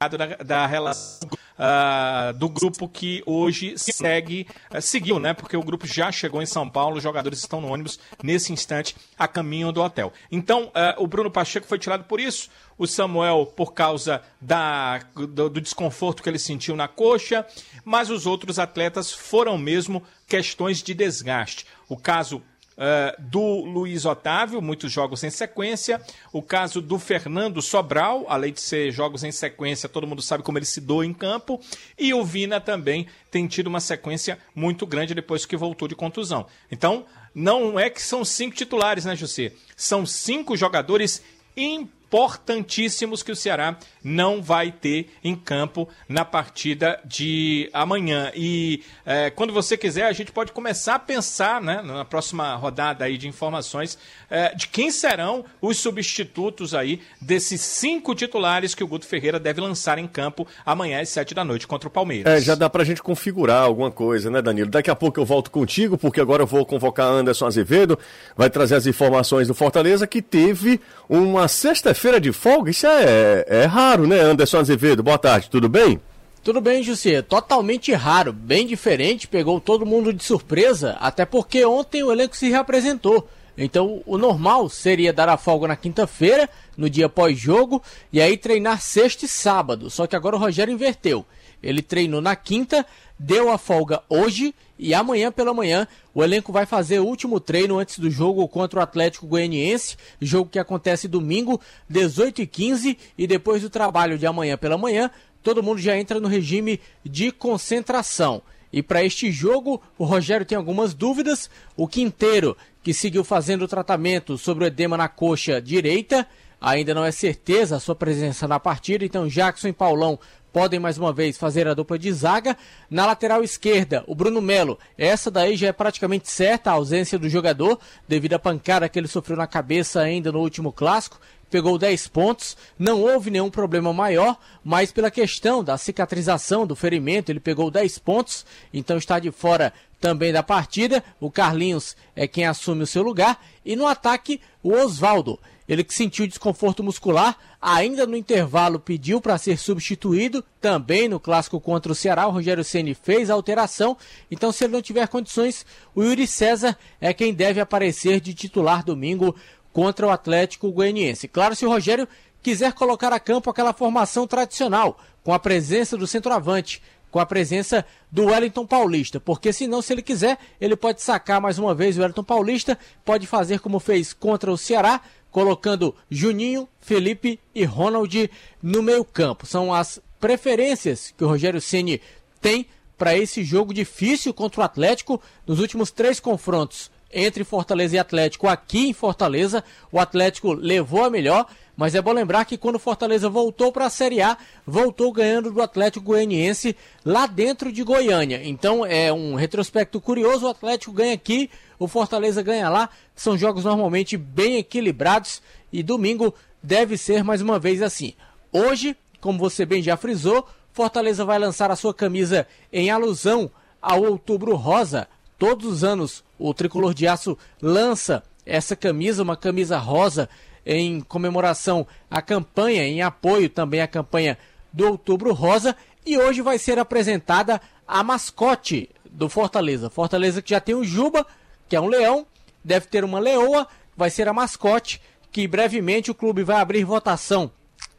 da, 0.00 0.36
da 0.42 0.66
relação 0.66 1.28
uh, 1.58 2.32
do 2.34 2.48
grupo 2.48 2.88
que 2.88 3.22
hoje 3.26 3.74
segue, 3.76 4.46
uh, 4.74 4.80
seguiu, 4.80 5.18
né? 5.18 5.34
Porque 5.34 5.56
o 5.56 5.62
grupo 5.62 5.86
já 5.86 6.10
chegou 6.12 6.42
em 6.42 6.46
São 6.46 6.68
Paulo, 6.68 6.96
os 6.96 7.02
jogadores 7.02 7.38
estão 7.38 7.60
no 7.60 7.68
ônibus 7.68 7.98
nesse 8.22 8.52
instante 8.52 8.96
a 9.18 9.26
caminho 9.26 9.72
do 9.72 9.82
hotel. 9.82 10.12
Então, 10.30 10.64
uh, 10.66 11.02
o 11.02 11.06
Bruno 11.06 11.30
Pacheco 11.30 11.66
foi 11.66 11.78
tirado 11.78 12.04
por 12.04 12.20
isso, 12.20 12.48
o 12.78 12.86
Samuel 12.86 13.46
por 13.56 13.72
causa 13.72 14.22
da, 14.40 14.98
do, 15.14 15.48
do 15.48 15.60
desconforto 15.60 16.22
que 16.22 16.28
ele 16.28 16.38
sentiu 16.38 16.76
na 16.76 16.88
coxa, 16.88 17.46
mas 17.84 18.10
os 18.10 18.26
outros 18.26 18.58
atletas 18.58 19.12
foram 19.12 19.56
mesmo 19.56 20.02
questões 20.26 20.82
de 20.82 20.94
desgaste. 20.94 21.66
O 21.88 21.96
caso 21.96 22.42
Uh, 22.76 23.22
do 23.22 23.64
Luiz 23.64 24.04
Otávio, 24.04 24.60
muitos 24.60 24.92
jogos 24.92 25.24
em 25.24 25.30
sequência. 25.30 26.00
O 26.30 26.42
caso 26.42 26.82
do 26.82 26.98
Fernando 26.98 27.62
Sobral, 27.62 28.26
além 28.28 28.52
de 28.52 28.60
ser 28.60 28.90
jogos 28.92 29.24
em 29.24 29.32
sequência, 29.32 29.88
todo 29.88 30.06
mundo 30.06 30.20
sabe 30.20 30.42
como 30.42 30.58
ele 30.58 30.66
se 30.66 30.80
doa 30.80 31.06
em 31.06 31.14
campo. 31.14 31.58
E 31.98 32.12
o 32.12 32.22
Vina 32.22 32.60
também 32.60 33.06
tem 33.30 33.46
tido 33.46 33.68
uma 33.68 33.80
sequência 33.80 34.38
muito 34.54 34.86
grande 34.86 35.14
depois 35.14 35.46
que 35.46 35.56
voltou 35.56 35.88
de 35.88 35.94
contusão. 35.94 36.46
Então, 36.70 37.06
não 37.34 37.80
é 37.80 37.88
que 37.88 38.02
são 38.02 38.24
cinco 38.24 38.54
titulares, 38.54 39.06
né, 39.06 39.16
José? 39.16 39.52
São 39.74 40.04
cinco 40.04 40.56
jogadores 40.56 41.22
importantes 41.56 41.95
importantíssimos 42.06 43.22
que 43.22 43.32
o 43.32 43.36
Ceará 43.36 43.76
não 44.02 44.40
vai 44.40 44.70
ter 44.70 45.10
em 45.24 45.34
campo 45.34 45.88
na 46.08 46.24
partida 46.24 47.00
de 47.04 47.68
amanhã. 47.72 48.30
E 48.34 48.82
é, 49.04 49.28
quando 49.30 49.52
você 49.52 49.76
quiser, 49.76 50.04
a 50.06 50.12
gente 50.12 50.30
pode 50.30 50.52
começar 50.52 50.94
a 50.94 50.98
pensar, 50.98 51.60
né, 51.60 51.82
na 51.82 52.04
próxima 52.04 52.54
rodada 52.54 53.04
aí 53.04 53.18
de 53.18 53.26
informações, 53.26 53.98
é, 54.30 54.54
de 54.54 54.68
quem 54.68 54.90
serão 54.90 55.44
os 55.60 55.78
substitutos 55.78 56.74
aí 56.74 57.00
desses 57.20 57.60
cinco 57.60 58.14
titulares 58.14 58.74
que 58.74 58.84
o 58.84 58.86
Guto 58.86 59.06
Ferreira 59.06 59.40
deve 59.40 59.60
lançar 59.60 59.98
em 59.98 60.06
campo 60.06 60.46
amanhã 60.64 61.00
às 61.00 61.08
sete 61.08 61.34
da 61.34 61.44
noite 61.44 61.66
contra 61.66 61.88
o 61.88 61.90
Palmeiras. 61.90 62.32
É, 62.32 62.40
já 62.40 62.54
dá 62.54 62.70
pra 62.70 62.84
gente 62.84 63.02
configurar 63.02 63.62
alguma 63.62 63.90
coisa, 63.90 64.30
né, 64.30 64.40
Danilo? 64.40 64.70
Daqui 64.70 64.90
a 64.90 64.96
pouco 64.96 65.18
eu 65.18 65.24
volto 65.24 65.50
contigo, 65.50 65.98
porque 65.98 66.20
agora 66.20 66.44
eu 66.44 66.46
vou 66.46 66.64
convocar 66.64 67.08
Anderson 67.08 67.46
Azevedo, 67.46 67.98
vai 68.36 68.48
trazer 68.48 68.76
as 68.76 68.86
informações 68.86 69.48
do 69.48 69.54
Fortaleza, 69.54 70.06
que 70.06 70.22
teve 70.22 70.80
uma 71.08 71.48
sexta-feira 71.96 72.20
de 72.20 72.30
folga. 72.32 72.70
Isso 72.70 72.86
é, 72.86 73.44
é 73.48 73.64
raro, 73.64 74.06
né, 74.06 74.20
Anderson 74.20 74.58
Azevedo? 74.58 75.02
Boa 75.02 75.18
tarde, 75.18 75.48
tudo 75.50 75.68
bem? 75.68 75.98
Tudo 76.44 76.60
bem, 76.60 76.82
José. 76.82 77.22
Totalmente 77.22 77.92
raro, 77.92 78.32
bem 78.32 78.66
diferente, 78.66 79.26
pegou 79.26 79.60
todo 79.60 79.86
mundo 79.86 80.12
de 80.12 80.22
surpresa, 80.22 80.96
até 81.00 81.24
porque 81.24 81.64
ontem 81.64 82.04
o 82.04 82.12
elenco 82.12 82.36
se 82.36 82.48
reapresentou. 82.50 83.28
Então, 83.58 84.02
o 84.04 84.18
normal 84.18 84.68
seria 84.68 85.12
dar 85.12 85.30
a 85.30 85.38
folga 85.38 85.66
na 85.66 85.76
quinta-feira, 85.76 86.48
no 86.76 86.90
dia 86.90 87.08
pós-jogo, 87.08 87.82
e 88.12 88.20
aí 88.20 88.36
treinar 88.36 88.82
sexta 88.82 89.24
e 89.24 89.28
sábado. 89.28 89.88
Só 89.88 90.06
que 90.06 90.14
agora 90.14 90.36
o 90.36 90.38
Rogério 90.38 90.72
inverteu. 90.72 91.24
Ele 91.62 91.80
treinou 91.80 92.20
na 92.20 92.36
quinta, 92.36 92.84
deu 93.18 93.50
a 93.50 93.58
folga 93.58 94.02
hoje 94.08 94.54
e 94.78 94.92
amanhã 94.92 95.32
pela 95.32 95.54
manhã 95.54 95.88
o 96.14 96.22
elenco 96.22 96.52
vai 96.52 96.66
fazer 96.66 97.00
o 97.00 97.06
último 97.06 97.40
treino 97.40 97.78
antes 97.78 97.98
do 97.98 98.10
jogo 98.10 98.46
contra 98.48 98.80
o 98.80 98.82
Atlético 98.82 99.26
Goianiense, 99.26 99.96
jogo 100.20 100.50
que 100.50 100.58
acontece 100.58 101.08
domingo, 101.08 101.60
18h15, 101.90 102.96
e 103.16 103.26
depois 103.26 103.62
do 103.62 103.70
trabalho 103.70 104.18
de 104.18 104.26
amanhã 104.26 104.56
pela 104.56 104.78
manhã, 104.78 105.10
todo 105.42 105.62
mundo 105.62 105.78
já 105.78 105.96
entra 105.96 106.20
no 106.20 106.28
regime 106.28 106.80
de 107.04 107.30
concentração. 107.30 108.42
E 108.72 108.82
para 108.82 109.04
este 109.04 109.30
jogo, 109.30 109.80
o 109.96 110.04
Rogério 110.04 110.44
tem 110.44 110.58
algumas 110.58 110.92
dúvidas. 110.92 111.48
O 111.76 111.86
Quinteiro, 111.86 112.56
que 112.82 112.92
seguiu 112.92 113.24
fazendo 113.24 113.62
o 113.62 113.68
tratamento 113.68 114.36
sobre 114.36 114.64
o 114.64 114.66
edema 114.66 114.96
na 114.96 115.08
coxa 115.08 115.62
direita, 115.62 116.26
ainda 116.60 116.94
não 116.94 117.04
é 117.04 117.12
certeza 117.12 117.76
a 117.76 117.80
sua 117.80 117.94
presença 117.94 118.48
na 118.48 118.58
partida. 118.58 119.04
Então, 119.04 119.28
Jackson 119.28 119.68
e 119.68 119.72
Paulão 119.72 120.18
podem 120.56 120.80
mais 120.80 120.96
uma 120.96 121.12
vez 121.12 121.36
fazer 121.36 121.68
a 121.68 121.74
dupla 121.74 121.98
de 121.98 122.10
zaga. 122.10 122.56
Na 122.88 123.04
lateral 123.04 123.44
esquerda, 123.44 124.02
o 124.06 124.14
Bruno 124.14 124.40
Melo. 124.40 124.78
Essa 124.96 125.30
daí 125.30 125.54
já 125.54 125.66
é 125.66 125.72
praticamente 125.72 126.30
certa 126.30 126.70
a 126.70 126.72
ausência 126.72 127.18
do 127.18 127.28
jogador, 127.28 127.78
devido 128.08 128.32
à 128.32 128.38
pancada 128.38 128.88
que 128.88 128.98
ele 128.98 129.06
sofreu 129.06 129.36
na 129.36 129.46
cabeça 129.46 130.00
ainda 130.00 130.32
no 130.32 130.38
último 130.38 130.72
clássico. 130.72 131.20
Pegou 131.50 131.76
10 131.76 132.08
pontos, 132.08 132.56
não 132.78 133.02
houve 133.02 133.30
nenhum 133.30 133.50
problema 133.50 133.92
maior, 133.92 134.38
mas 134.64 134.90
pela 134.90 135.10
questão 135.10 135.62
da 135.62 135.76
cicatrização 135.76 136.66
do 136.66 136.74
ferimento, 136.74 137.30
ele 137.30 137.38
pegou 137.38 137.70
10 137.70 137.98
pontos, 137.98 138.46
então 138.72 138.96
está 138.96 139.18
de 139.18 139.30
fora 139.30 139.74
também 140.00 140.32
da 140.32 140.42
partida. 140.42 141.04
O 141.20 141.30
Carlinhos 141.30 141.94
é 142.16 142.26
quem 142.26 142.46
assume 142.46 142.82
o 142.82 142.86
seu 142.86 143.02
lugar. 143.02 143.44
E 143.62 143.76
no 143.76 143.86
ataque, 143.86 144.40
o 144.62 144.72
Oswaldo. 144.72 145.38
Ele 145.68 145.82
que 145.82 145.94
sentiu 145.94 146.26
desconforto 146.26 146.82
muscular, 146.82 147.36
ainda 147.60 148.06
no 148.06 148.16
intervalo 148.16 148.78
pediu 148.78 149.20
para 149.20 149.36
ser 149.38 149.58
substituído. 149.58 150.44
Também 150.60 151.08
no 151.08 151.18
clássico 151.18 151.60
contra 151.60 151.90
o 151.90 151.94
Ceará, 151.94 152.26
o 152.26 152.30
Rogério 152.30 152.62
Ceni 152.62 152.94
fez 152.94 153.30
a 153.30 153.34
alteração. 153.34 153.96
Então, 154.30 154.52
se 154.52 154.64
ele 154.64 154.72
não 154.72 154.82
tiver 154.82 155.08
condições, 155.08 155.66
o 155.94 156.02
Yuri 156.02 156.26
César 156.26 156.78
é 157.00 157.12
quem 157.12 157.34
deve 157.34 157.60
aparecer 157.60 158.20
de 158.20 158.32
titular 158.32 158.84
domingo 158.84 159.34
contra 159.72 160.06
o 160.06 160.10
Atlético 160.10 160.70
Goianiense. 160.70 161.28
Claro, 161.28 161.56
se 161.56 161.66
o 161.66 161.68
Rogério 161.68 162.08
quiser 162.42 162.72
colocar 162.72 163.12
a 163.12 163.18
campo 163.18 163.50
aquela 163.50 163.72
formação 163.72 164.26
tradicional, 164.26 164.98
com 165.24 165.34
a 165.34 165.38
presença 165.38 165.96
do 165.96 166.06
centroavante, 166.06 166.80
com 167.10 167.18
a 167.18 167.26
presença 167.26 167.84
do 168.10 168.26
Wellington 168.26 168.66
Paulista, 168.66 169.18
porque 169.18 169.52
senão, 169.52 169.82
se 169.82 169.92
ele 169.92 170.02
quiser, 170.02 170.38
ele 170.60 170.76
pode 170.76 171.02
sacar 171.02 171.40
mais 171.40 171.58
uma 171.58 171.74
vez 171.74 171.96
o 171.96 172.00
Wellington 172.00 172.22
Paulista, 172.22 172.78
pode 173.04 173.26
fazer 173.26 173.58
como 173.58 173.80
fez 173.80 174.12
contra 174.12 174.52
o 174.52 174.56
Ceará, 174.56 175.00
colocando 175.36 175.94
Juninho, 176.10 176.66
Felipe 176.80 177.38
e 177.54 177.62
Ronald 177.62 178.30
no 178.62 178.82
meio-campo. 178.82 179.44
São 179.44 179.70
as 179.70 180.00
preferências 180.18 181.12
que 181.14 181.22
o 181.22 181.28
Rogério 181.28 181.60
Ceni 181.60 182.00
tem 182.40 182.64
para 182.96 183.14
esse 183.14 183.44
jogo 183.44 183.74
difícil 183.74 184.32
contra 184.32 184.62
o 184.62 184.64
Atlético 184.64 185.20
nos 185.46 185.60
últimos 185.60 185.90
três 185.90 186.18
confrontos 186.18 186.90
entre 187.12 187.44
Fortaleza 187.44 187.96
e 187.96 187.98
Atlético 187.98 188.48
aqui 188.48 188.88
em 188.88 188.92
Fortaleza. 188.92 189.62
O 189.90 189.98
Atlético 189.98 190.52
levou 190.52 191.04
a 191.04 191.10
melhor, 191.10 191.46
mas 191.76 191.94
é 191.94 192.02
bom 192.02 192.12
lembrar 192.12 192.44
que 192.44 192.56
quando 192.56 192.78
Fortaleza 192.78 193.28
voltou 193.28 193.70
para 193.70 193.86
a 193.86 193.90
Série 193.90 194.20
A, 194.20 194.36
voltou 194.66 195.12
ganhando 195.12 195.50
do 195.50 195.62
Atlético 195.62 196.04
Goianiense 196.04 196.76
lá 197.04 197.26
dentro 197.26 197.70
de 197.70 197.82
Goiânia. 197.82 198.40
Então 198.44 198.84
é 198.84 199.12
um 199.12 199.34
retrospecto 199.34 200.00
curioso: 200.00 200.46
o 200.46 200.50
Atlético 200.50 200.92
ganha 200.92 201.14
aqui, 201.14 201.50
o 201.78 201.86
Fortaleza 201.86 202.42
ganha 202.42 202.68
lá. 202.68 202.88
São 203.14 203.36
jogos 203.36 203.64
normalmente 203.64 204.16
bem 204.16 204.56
equilibrados 204.56 205.42
e 205.72 205.82
domingo 205.82 206.34
deve 206.62 206.96
ser 206.96 207.22
mais 207.22 207.40
uma 207.40 207.58
vez 207.58 207.82
assim. 207.82 208.14
Hoje, 208.52 208.96
como 209.20 209.38
você 209.38 209.66
bem 209.66 209.82
já 209.82 209.96
frisou, 209.96 210.46
Fortaleza 210.72 211.24
vai 211.24 211.38
lançar 211.38 211.70
a 211.70 211.76
sua 211.76 211.94
camisa 211.94 212.46
em 212.72 212.90
alusão 212.90 213.50
ao 213.80 214.02
Outubro 214.02 214.54
Rosa. 214.56 215.08
Todos 215.38 215.66
os 215.66 215.84
anos 215.84 216.24
o 216.38 216.52
Tricolor 216.52 216.94
de 216.94 217.06
Aço 217.06 217.36
lança 217.60 218.22
essa 218.44 218.76
camisa, 218.76 219.22
uma 219.22 219.36
camisa 219.36 219.78
rosa, 219.78 220.28
em 220.64 221.00
comemoração 221.00 221.86
à 222.10 222.20
campanha, 222.20 222.86
em 222.86 223.02
apoio 223.02 223.48
também 223.48 223.80
à 223.80 223.86
campanha 223.86 224.36
do 224.72 224.86
Outubro 224.86 225.32
Rosa. 225.32 225.76
E 226.04 226.18
hoje 226.18 226.42
vai 226.42 226.58
ser 226.58 226.78
apresentada 226.78 227.60
a 227.86 228.02
mascote 228.02 228.90
do 229.10 229.28
Fortaleza. 229.28 229.90
Fortaleza 229.90 230.42
que 230.42 230.50
já 230.50 230.60
tem 230.60 230.74
o 230.74 230.84
Juba, 230.84 231.26
que 231.68 231.76
é 231.76 231.80
um 231.80 231.88
leão, 231.88 232.26
deve 232.64 232.86
ter 232.86 233.04
uma 233.04 233.18
leoa, 233.18 233.66
vai 233.96 234.10
ser 234.10 234.28
a 234.28 234.32
mascote, 234.32 235.00
que 235.30 235.46
brevemente 235.46 236.10
o 236.10 236.14
clube 236.14 236.42
vai 236.42 236.56
abrir 236.56 236.84
votação 236.84 237.50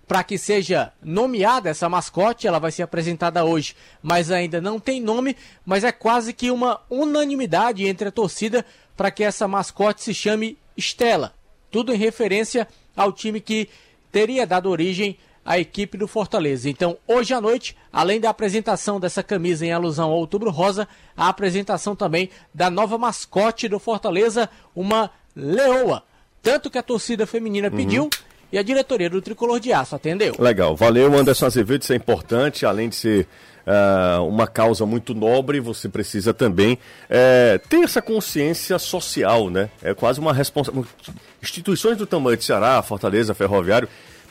para 0.07 0.23
que 0.23 0.37
seja 0.37 0.93
nomeada 1.03 1.69
essa 1.69 1.89
mascote. 1.89 2.47
Ela 2.47 2.59
vai 2.59 2.71
ser 2.71 2.83
apresentada 2.83 3.43
hoje, 3.43 3.75
mas 4.01 4.31
ainda 4.31 4.61
não 4.61 4.79
tem 4.79 5.01
nome. 5.01 5.35
Mas 5.65 5.83
é 5.83 5.91
quase 5.91 6.33
que 6.33 6.49
uma 6.49 6.79
unanimidade 6.89 7.85
entre 7.85 8.07
a 8.07 8.11
torcida 8.11 8.65
para 8.95 9.11
que 9.11 9.23
essa 9.23 9.47
mascote 9.47 10.01
se 10.01 10.13
chame 10.13 10.57
Estela. 10.75 11.33
Tudo 11.69 11.93
em 11.93 11.97
referência 11.97 12.67
ao 12.95 13.11
time 13.11 13.41
que 13.41 13.69
teria 14.11 14.47
dado 14.47 14.69
origem 14.69 15.17
à 15.45 15.59
equipe 15.59 15.97
do 15.97 16.07
Fortaleza. 16.07 16.69
Então, 16.69 16.97
hoje 17.07 17.33
à 17.33 17.41
noite, 17.41 17.75
além 17.91 18.19
da 18.19 18.29
apresentação 18.29 18.99
dessa 18.99 19.21
camisa 19.21 19.65
em 19.65 19.71
alusão 19.71 20.09
ao 20.09 20.17
Outubro 20.17 20.49
Rosa, 20.49 20.87
a 21.15 21.29
apresentação 21.29 21.95
também 21.95 22.29
da 22.53 22.69
nova 22.69 22.97
mascote 22.97 23.67
do 23.67 23.79
Fortaleza, 23.79 24.49
uma 24.75 25.11
leoa. 25.35 26.03
Tanto 26.41 26.69
que 26.69 26.77
a 26.77 26.83
torcida 26.83 27.27
feminina 27.27 27.69
pediu. 27.69 28.09
E 28.51 28.57
a 28.57 28.63
diretoria 28.63 29.09
do 29.09 29.21
Tricolor 29.21 29.59
de 29.59 29.73
Aço 29.73 29.95
atendeu. 29.95 30.35
Legal, 30.39 30.75
valeu 30.75 31.13
Anderson 31.17 31.45
Azevedo, 31.45 31.81
isso 31.81 31.93
é 31.93 31.95
importante, 31.95 32.65
além 32.65 32.87
de 32.89 32.95
ser 32.95 33.27
uh, 33.67 34.25
uma 34.25 34.47
causa 34.47 34.85
muito 34.85 35.13
nobre, 35.13 35.59
você 35.59 35.89
precisa 35.89 36.33
também 36.33 36.73
uh, 36.75 37.67
ter 37.67 37.83
essa 37.83 38.01
consciência 38.01 38.79
social, 38.79 39.49
né? 39.49 39.69
É 39.83 39.93
quase 39.93 40.19
uma 40.19 40.33
responsabilidade. 40.33 40.93
Instituições 41.41 41.97
do 41.97 42.07
tamanho 42.07 42.37
de 42.37 42.45
Ceará, 42.45 42.81
Fortaleza, 42.81 43.33
Ferroviário, 43.33 43.87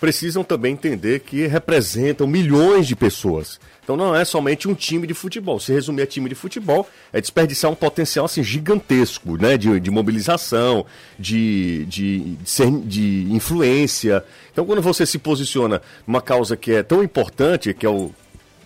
precisam 0.06 0.44
também 0.44 0.74
entender 0.74 1.18
que 1.18 1.48
representam 1.48 2.28
milhões 2.28 2.86
de 2.86 2.94
pessoas. 2.94 3.58
Então 3.82 3.96
não 3.96 4.14
é 4.14 4.24
somente 4.24 4.68
um 4.68 4.74
time 4.74 5.04
de 5.04 5.14
futebol. 5.14 5.58
Se 5.58 5.72
resumir 5.72 6.02
a 6.02 6.06
time 6.06 6.28
de 6.28 6.34
futebol, 6.36 6.88
é 7.12 7.20
desperdiçar 7.20 7.68
um 7.72 7.74
potencial 7.74 8.24
assim, 8.24 8.40
gigantesco, 8.40 9.36
né? 9.36 9.56
De, 9.58 9.80
de 9.80 9.90
mobilização, 9.90 10.86
de, 11.18 11.86
de, 11.86 12.36
de, 12.84 13.26
influência. 13.32 14.24
Então 14.52 14.64
quando 14.64 14.80
você 14.80 15.04
se 15.04 15.18
posiciona 15.18 15.82
numa 16.06 16.22
causa 16.22 16.56
que 16.56 16.70
é 16.70 16.84
tão 16.84 17.02
importante, 17.02 17.74
que 17.74 17.84
é 17.84 17.90
a 17.90 18.08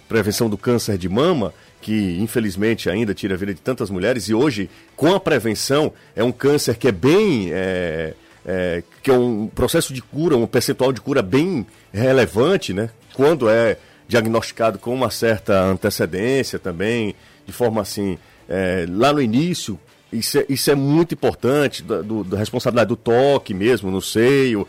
prevenção 0.07 0.51
do 0.51 0.59
câncer 0.59 0.99
de 0.99 1.09
mama, 1.09 1.55
que 1.81 2.19
infelizmente 2.21 2.91
ainda 2.91 3.15
tira 3.15 3.33
a 3.33 3.39
vida 3.39 3.55
de 3.55 3.63
tantas 3.63 3.89
mulheres, 3.89 4.29
e 4.29 4.35
hoje, 4.35 4.69
com 4.95 5.15
a 5.15 5.19
prevenção, 5.19 5.91
é 6.15 6.23
um 6.23 6.33
câncer 6.33 6.77
que 6.77 6.87
é 6.87 6.93
bem. 6.93 7.49
É, 7.51 8.13
é, 8.51 8.83
que 9.01 9.11
é 9.13 9.15
um 9.15 9.47
processo 9.47 9.95
de 9.95 10.03
cura, 10.03 10.37
um 10.37 10.45
percentual 10.45 10.93
de 10.93 11.01
cura 11.01 11.23
bem 11.23 11.65
relevante, 11.93 12.75
né? 12.75 12.91
Quando 13.15 13.49
é 13.49 13.79
diagnosticado 14.09 14.77
com 14.77 14.93
uma 14.93 15.09
certa 15.09 15.63
antecedência 15.63 16.59
também, 16.59 17.15
de 17.47 17.53
forma 17.53 17.81
assim, 17.81 18.19
é, 18.49 18.87
lá 18.89 19.13
no 19.13 19.23
início, 19.23 19.79
isso 20.13 20.39
é, 20.39 20.47
isso 20.49 20.69
é 20.69 20.75
muito 20.75 21.15
importante, 21.15 21.85
da, 21.85 22.03
do, 22.03 22.25
da 22.25 22.37
responsabilidade 22.37 22.89
do 22.89 22.97
toque 22.97 23.55
mesmo, 23.55 23.89
no 23.89 24.03
seio, 24.03 24.67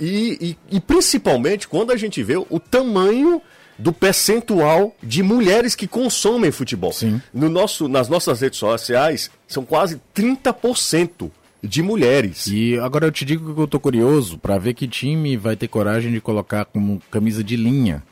e, 0.00 0.56
e, 0.70 0.76
e 0.76 0.80
principalmente 0.80 1.66
quando 1.66 1.90
a 1.90 1.96
gente 1.96 2.22
vê 2.22 2.36
o 2.36 2.60
tamanho 2.60 3.42
do 3.76 3.92
percentual 3.92 4.94
de 5.02 5.24
mulheres 5.24 5.74
que 5.74 5.88
consomem 5.88 6.52
futebol. 6.52 6.92
Sim. 6.92 7.20
No 7.32 7.48
nosso, 7.48 7.88
nas 7.88 8.08
nossas 8.08 8.40
redes 8.40 8.60
sociais, 8.60 9.28
são 9.48 9.64
quase 9.64 10.00
30% 10.14 11.32
de 11.66 11.82
mulheres. 11.82 12.46
E 12.46 12.78
agora 12.78 13.06
eu 13.06 13.12
te 13.12 13.24
digo 13.24 13.54
que 13.54 13.60
eu 13.60 13.66
tô 13.66 13.80
curioso 13.80 14.38
para 14.38 14.58
ver 14.58 14.74
que 14.74 14.86
time 14.86 15.36
vai 15.36 15.56
ter 15.56 15.68
coragem 15.68 16.12
de 16.12 16.20
colocar 16.20 16.64
como 16.64 17.00
camisa 17.10 17.42
de 17.42 17.56
linha 17.56 18.02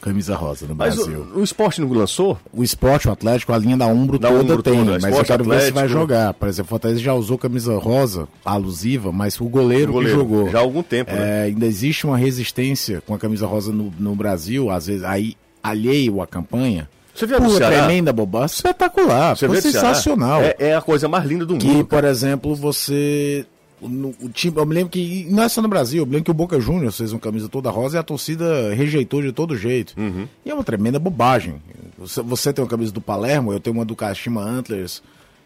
camisa 0.00 0.34
rosa 0.34 0.66
no 0.66 0.74
mas 0.74 0.96
Brasil. 0.96 1.26
O, 1.34 1.40
o 1.40 1.44
esporte 1.44 1.80
não 1.80 1.92
lançou? 1.92 2.38
O 2.52 2.64
esporte, 2.64 3.06
o 3.06 3.12
Atlético, 3.12 3.52
a 3.52 3.58
linha 3.58 3.76
da 3.76 3.86
Umbro 3.86 4.18
da 4.18 4.28
toda 4.28 4.42
Umbro 4.42 4.62
tem, 4.62 4.84
toda. 4.84 4.98
mas 4.98 5.16
eu 5.16 5.24
quero 5.24 5.42
Atlético... 5.42 5.48
ver 5.48 5.60
se 5.60 5.72
vai 5.72 5.88
jogar. 5.88 6.34
Por 6.34 6.48
exemplo, 6.48 6.68
o 6.68 6.70
Fortaleza 6.70 7.00
já 7.00 7.12
usou 7.12 7.36
camisa 7.36 7.76
rosa, 7.76 8.26
alusiva, 8.44 9.12
mas 9.12 9.38
o 9.40 9.44
goleiro, 9.44 9.90
o 9.90 9.94
goleiro 9.94 10.16
que 10.16 10.22
jogou. 10.22 10.50
Já 10.50 10.58
há 10.58 10.62
algum 10.62 10.82
tempo, 10.82 11.10
é, 11.10 11.16
né? 11.16 11.42
Ainda 11.44 11.66
existe 11.66 12.06
uma 12.06 12.16
resistência 12.16 13.02
com 13.02 13.14
a 13.14 13.18
camisa 13.18 13.46
rosa 13.46 13.72
no, 13.72 13.92
no 13.98 14.14
Brasil, 14.14 14.70
às 14.70 14.86
vezes 14.86 15.04
aí 15.04 15.36
alheio 15.62 16.22
à 16.22 16.26
campanha. 16.26 16.88
Você 17.20 17.26
viu 17.26 17.36
a 17.36 17.68
tremenda 17.68 18.12
bobagem, 18.12 18.54
espetacular, 18.54 19.36
Você 19.36 19.60
sensacional. 19.60 20.40
É, 20.42 20.56
é, 20.58 20.74
a 20.74 20.80
coisa 20.80 21.06
mais 21.06 21.24
linda 21.24 21.44
do 21.44 21.58
que, 21.58 21.66
mundo. 21.66 21.78
Que, 21.78 21.84
por 21.84 22.04
exemplo, 22.04 22.54
você 22.54 23.44
no, 23.80 24.14
o 24.20 24.28
time, 24.28 24.56
eu 24.56 24.66
me 24.66 24.74
lembro 24.74 24.90
que, 24.90 25.26
não 25.30 25.42
é 25.42 25.48
só 25.48 25.62
no 25.62 25.68
Brasil, 25.68 26.02
eu 26.02 26.06
me 26.06 26.12
lembro 26.12 26.24
que 26.24 26.30
o 26.30 26.34
Boca 26.34 26.60
Juniors 26.60 26.96
fez 26.96 27.12
uma 27.12 27.20
camisa 27.20 27.48
toda 27.48 27.70
rosa 27.70 27.96
e 27.96 28.00
a 28.00 28.02
torcida 28.02 28.72
rejeitou 28.74 29.22
de 29.22 29.32
todo 29.32 29.56
jeito. 29.56 29.94
Uhum. 29.98 30.26
E 30.44 30.50
é 30.50 30.54
uma 30.54 30.64
tremenda 30.64 30.98
bobagem. 30.98 31.60
Você, 31.98 32.22
você, 32.22 32.52
tem 32.52 32.62
uma 32.62 32.70
camisa 32.70 32.92
do 32.92 33.00
Palermo, 33.00 33.52
eu 33.52 33.60
tenho 33.60 33.76
uma 33.76 33.84
do 33.84 33.94
Kashima 33.94 34.42
Antlers, 34.42 35.02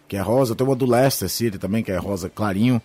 que 0.07 0.16
é 0.16 0.21
rosa, 0.21 0.52
eu 0.52 0.57
tenho 0.57 0.71
uma 0.71 0.76
do 0.76 0.87
Leicester 0.87 1.28
City 1.28 1.59
também, 1.59 1.83
que 1.83 1.90
é 1.90 1.97
rosa 1.97 2.28
clarinho. 2.28 2.81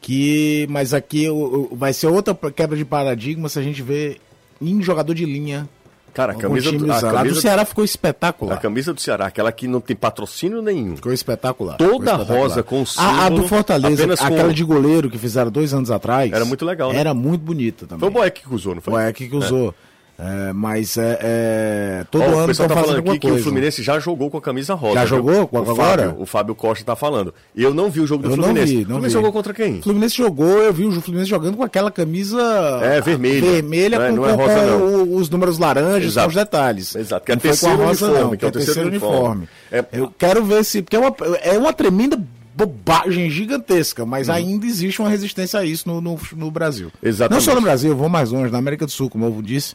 Que, 0.00 0.66
mas 0.68 0.92
aqui 0.92 1.24
eu, 1.24 1.68
eu, 1.70 1.76
vai 1.76 1.92
ser 1.92 2.08
outra 2.08 2.34
quebra 2.50 2.76
de 2.76 2.84
paradigma 2.84 3.48
se 3.48 3.58
a 3.58 3.62
gente 3.62 3.80
vê 3.80 4.18
em 4.60 4.82
jogador 4.82 5.14
de 5.14 5.24
linha 5.24 5.68
Cara, 6.14 6.32
a 6.32 6.36
camisa, 6.36 6.70
do, 6.70 6.92
a 6.92 7.00
camisa 7.00 7.34
do 7.34 7.40
Ceará 7.40 7.64
ficou 7.64 7.84
espetacular. 7.84 8.54
A 8.54 8.56
camisa 8.56 8.94
do 8.94 9.00
Ceará, 9.00 9.26
aquela 9.26 9.50
que 9.50 9.66
não 9.66 9.80
tem 9.80 9.96
patrocínio 9.96 10.62
nenhum. 10.62 10.94
Ficou 10.94 11.12
espetacular. 11.12 11.76
Toda 11.76 11.88
ficou 11.90 12.04
espetacular. 12.12 12.40
rosa 12.40 12.62
com 12.62 12.86
símbolo. 12.86 13.20
A, 13.20 13.26
a 13.26 13.28
do 13.28 13.48
Fortaleza, 13.48 14.14
aquela 14.14 14.44
com... 14.44 14.52
de 14.52 14.64
goleiro 14.64 15.10
que 15.10 15.18
fizeram 15.18 15.50
dois 15.50 15.74
anos 15.74 15.90
atrás. 15.90 16.32
Era 16.32 16.44
muito 16.44 16.64
legal, 16.64 16.92
né? 16.92 17.00
Era 17.00 17.12
muito 17.12 17.42
bonita 17.42 17.84
também. 17.84 17.98
Foi 17.98 18.08
o 18.08 18.12
Boeck 18.12 18.42
que 18.42 18.54
usou, 18.54 18.76
não 18.76 18.80
foi? 18.80 18.94
O 18.94 18.96
Boeck 18.96 19.28
que 19.28 19.36
usou. 19.36 19.70
É. 19.70 19.93
É, 20.16 20.52
mas 20.52 20.96
é, 20.96 21.18
é 21.20 22.06
todo 22.08 22.22
ano 22.22 22.44
o 22.44 22.46
pessoal 22.46 22.68
tá 22.68 22.76
falando 22.76 22.98
aqui 22.98 23.18
que 23.18 23.30
o 23.30 23.38
Fluminense 23.42 23.82
já 23.82 23.98
jogou 23.98 24.30
com 24.30 24.38
a 24.38 24.40
camisa 24.40 24.74
rosa. 24.74 24.94
Já 24.94 25.06
jogou 25.06 25.48
o 25.50 25.58
agora? 25.58 25.74
Fábio, 25.74 26.22
o 26.22 26.26
Fábio 26.26 26.54
Costa 26.54 26.84
tá 26.84 26.94
falando. 26.94 27.34
Eu 27.54 27.74
não 27.74 27.90
vi 27.90 28.00
o 28.00 28.06
jogo 28.06 28.22
do 28.22 28.30
eu 28.30 28.36
Fluminense. 28.36 28.60
Não 28.60 28.66
vi, 28.66 28.74
não 28.74 28.82
o 28.82 28.86
Fluminense 28.86 29.08
vi. 29.08 29.12
jogou 29.12 29.32
contra 29.32 29.54
quem? 29.54 29.78
O 29.78 29.82
Fluminense 29.82 30.16
jogou, 30.16 30.62
eu 30.62 30.72
vi 30.72 30.86
o 30.86 31.00
Fluminense 31.00 31.30
jogando 31.30 31.56
com 31.56 31.64
aquela 31.64 31.90
camisa 31.90 32.40
é, 32.82 33.00
vermelha. 33.00 33.50
Vermelha 33.50 33.98
não 33.98 34.04
é, 34.04 34.10
com, 34.10 34.16
não 34.16 34.28
é 34.28 34.32
rosa, 34.32 34.54
com 34.54 34.78
não. 34.78 35.14
os 35.16 35.30
números 35.30 35.58
laranjas, 35.58 36.12
Exato. 36.12 36.26
com 36.26 36.28
os 36.28 36.34
detalhes. 36.36 36.94
Exato, 36.94 37.26
que 37.26 37.32
é 37.32 37.36
terceiro 37.36 37.76
rosa, 37.76 38.06
uniforme, 38.06 38.30
não, 38.30 38.36
que 38.36 38.44
é 38.44 38.48
o 38.48 38.52
terceiro, 38.52 38.74
terceiro 38.74 38.88
uniforme. 38.88 39.18
uniforme. 39.18 39.48
É... 39.72 39.84
Eu 39.92 40.12
quero 40.16 40.44
ver 40.44 40.64
se 40.64 40.80
porque 40.80 40.96
é 40.96 41.00
uma 41.00 41.14
é 41.42 41.58
uma 41.58 41.72
tremenda 41.72 42.16
bobagem 42.56 43.28
gigantesca, 43.28 44.06
mas 44.06 44.28
uhum. 44.28 44.34
ainda 44.34 44.66
existe 44.66 45.00
uma 45.00 45.10
resistência 45.10 45.58
a 45.58 45.64
isso 45.64 45.88
no, 45.88 46.00
no, 46.00 46.18
no 46.36 46.50
Brasil. 46.50 46.92
Exatamente. 47.02 47.44
Não 47.44 47.52
só 47.52 47.54
no 47.58 47.60
Brasil, 47.60 47.90
eu 47.90 47.96
vou 47.96 48.08
mais 48.08 48.30
longe, 48.30 48.52
na 48.52 48.58
América 48.58 48.86
do 48.86 48.92
Sul, 48.92 49.10
como 49.10 49.24
eu 49.24 49.42
disse, 49.42 49.74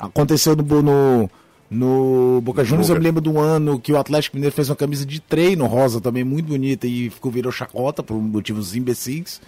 Aconteceu 0.00 0.54
no, 0.56 0.82
no, 0.82 1.30
no 1.70 2.40
Boca 2.42 2.64
Juniors, 2.64 2.88
eu 2.88 2.96
me 2.96 3.02
lembro 3.02 3.20
do 3.20 3.38
ano 3.38 3.78
que 3.78 3.92
o 3.92 3.98
Atlético 3.98 4.36
Mineiro 4.36 4.54
fez 4.54 4.68
uma 4.70 4.76
camisa 4.76 5.04
de 5.04 5.20
treino 5.20 5.66
rosa 5.66 6.00
também, 6.00 6.24
muito 6.24 6.46
bonita, 6.46 6.86
e 6.86 7.10
ficou 7.10 7.30
virou 7.30 7.50
chacota 7.52 8.02
por 8.02 8.14
motivos 8.16 8.74
imbecis. 8.74 9.40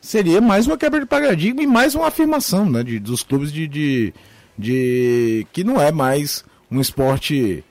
Seria 0.00 0.40
mais 0.40 0.66
uma 0.66 0.78
quebra 0.78 1.00
de 1.00 1.06
paradigma 1.06 1.62
e 1.62 1.66
mais 1.66 1.94
uma 1.94 2.06
afirmação 2.06 2.68
né, 2.68 2.82
de, 2.82 2.98
dos 2.98 3.22
clubes 3.22 3.52
de, 3.52 3.66
de, 3.66 4.14
de 4.56 5.46
que 5.52 5.64
não 5.64 5.80
é 5.80 5.90
mais 5.90 6.44
um 6.70 6.80
esporte 6.80 7.64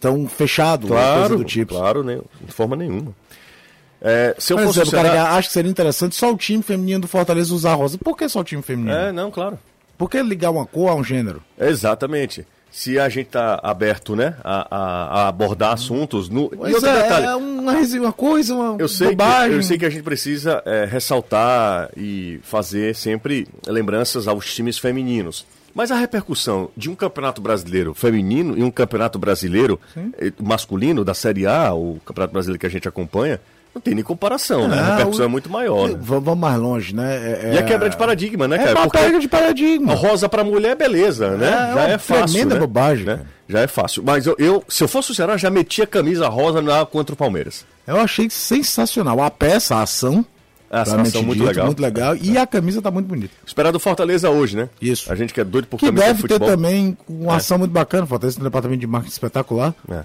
tão 0.00 0.26
fechado, 0.26 0.86
claro, 0.86 1.38
do 1.38 1.44
tipo. 1.44 1.74
Claro, 1.74 2.02
né, 2.02 2.18
de 2.44 2.52
forma 2.52 2.76
nenhuma. 2.76 3.14
É, 4.00 4.34
se 4.38 4.52
eu 4.52 4.58
Por 4.58 4.66
fosse 4.66 4.80
exemplo, 4.80 5.02
cara, 5.02 5.36
acho 5.36 5.48
que 5.48 5.54
seria 5.54 5.70
interessante 5.70 6.14
só 6.14 6.32
o 6.32 6.36
time 6.36 6.62
feminino 6.62 7.00
do 7.00 7.08
Fortaleza 7.08 7.54
usar 7.54 7.74
rosa. 7.74 7.98
Por 7.98 8.16
que 8.16 8.28
só 8.28 8.40
o 8.40 8.44
time 8.44 8.62
feminino? 8.62 8.94
É, 8.94 9.12
não, 9.12 9.30
claro. 9.30 9.58
Por 9.96 10.10
que 10.10 10.22
ligar 10.22 10.50
uma 10.50 10.66
cor 10.66 10.90
a 10.90 10.94
um 10.94 11.04
gênero? 11.04 11.42
Exatamente. 11.58 12.46
Se 12.70 12.98
a 12.98 13.08
gente 13.08 13.28
está 13.28 13.58
aberto, 13.62 14.14
né, 14.14 14.34
a, 14.44 14.66
a, 14.70 15.22
a 15.22 15.28
abordar 15.28 15.72
assuntos 15.72 16.28
no 16.28 16.50
e 16.52 16.74
outro 16.74 16.88
é, 16.88 17.02
detalhe, 17.02 17.26
é 17.26 17.34
uma, 17.34 17.72
uma 17.72 18.12
coisa, 18.12 18.54
uma 18.54 18.76
eu 18.78 18.88
sei 18.88 19.10
bobagem. 19.10 19.50
Que, 19.50 19.56
eu 19.56 19.62
sei 19.62 19.78
que 19.78 19.86
a 19.86 19.90
gente 19.90 20.02
precisa 20.02 20.62
é, 20.66 20.84
ressaltar 20.84 21.88
e 21.96 22.38
fazer 22.42 22.94
sempre 22.94 23.48
lembranças 23.66 24.28
aos 24.28 24.54
times 24.54 24.76
femininos. 24.76 25.46
Mas 25.76 25.90
a 25.90 25.96
repercussão 25.96 26.70
de 26.74 26.88
um 26.88 26.94
campeonato 26.94 27.38
brasileiro 27.40 27.92
feminino 27.92 28.56
e 28.56 28.62
um 28.62 28.70
campeonato 28.70 29.18
brasileiro 29.18 29.78
Sim. 29.92 30.10
Eh, 30.16 30.32
masculino 30.42 31.04
da 31.04 31.12
Série 31.12 31.46
A, 31.46 31.74
o 31.74 32.00
campeonato 32.02 32.32
brasileiro 32.32 32.58
que 32.58 32.64
a 32.64 32.70
gente 32.70 32.88
acompanha, 32.88 33.38
não 33.76 33.80
tem 33.80 33.94
nem 33.94 34.02
comparação, 34.02 34.66
né? 34.66 34.78
A 34.78 34.90
repercussão 34.92 35.26
o... 35.26 35.28
é 35.28 35.30
muito 35.30 35.50
maior. 35.50 35.88
Né? 35.88 35.98
Vamos 36.00 36.38
mais 36.38 36.58
longe, 36.58 36.94
né? 36.94 37.14
É, 37.42 37.54
e 37.54 37.58
a 37.58 37.62
quebra 37.62 37.90
de 37.90 37.96
paradigma, 37.96 38.48
né, 38.48 38.56
é 38.56 38.58
cara? 38.58 38.70
É 38.70 38.74
uma 38.74 38.82
Porque 38.84 38.98
quebra 38.98 39.20
de 39.20 39.28
paradigma. 39.28 39.94
Rosa 39.94 40.28
pra 40.28 40.42
mulher, 40.42 40.74
beleza, 40.74 41.36
né? 41.36 41.46
É, 41.46 41.74
já 41.74 41.88
é, 41.88 41.92
é 41.92 41.98
fácil. 41.98 42.26
Tremenda 42.26 42.54
né? 42.54 42.60
bobagem. 42.60 43.04
Né? 43.04 43.20
Já 43.46 43.60
é 43.60 43.66
fácil. 43.66 44.02
Mas 44.04 44.26
eu, 44.26 44.34
eu, 44.38 44.64
se 44.66 44.82
eu 44.82 44.88
fosse 44.88 45.12
o 45.12 45.14
Ceará, 45.14 45.36
já 45.36 45.50
metia 45.50 45.84
a 45.84 45.86
camisa 45.86 46.26
rosa 46.28 46.62
na, 46.62 46.84
contra 46.86 47.12
o 47.14 47.16
Palmeiras. 47.16 47.66
Eu 47.86 48.00
achei 48.00 48.28
sensacional. 48.30 49.22
A 49.22 49.30
peça, 49.30 49.76
a 49.76 49.82
ação, 49.82 50.24
A 50.70 50.84
situação 50.84 51.22
muito 51.22 51.38
dito, 51.38 51.46
legal. 51.46 51.66
Muito 51.66 51.82
legal. 51.82 52.16
E 52.16 52.38
a 52.38 52.46
camisa 52.46 52.80
tá 52.80 52.90
muito 52.90 53.06
bonita. 53.06 53.32
Esperar 53.46 53.70
do 53.70 53.78
Fortaleza 53.78 54.30
hoje, 54.30 54.56
né? 54.56 54.68
Isso. 54.80 55.12
A 55.12 55.14
gente 55.14 55.34
que 55.34 55.40
é 55.40 55.44
doido 55.44 55.66
por 55.66 55.78
Que 55.78 55.86
camisa 55.86 56.02
de 56.02 56.08
deve 56.08 56.22
ter 56.22 56.34
futebol. 56.34 56.48
também 56.48 56.96
uma 57.06 57.36
ação 57.36 57.58
muito 57.58 57.72
bacana. 57.72 58.06
Fortaleza 58.06 58.36
tem 58.36 58.42
um 58.42 58.48
departamento 58.48 58.80
de 58.80 58.86
marketing 58.86 59.12
espetacular. 59.12 59.74
É. 59.90 60.02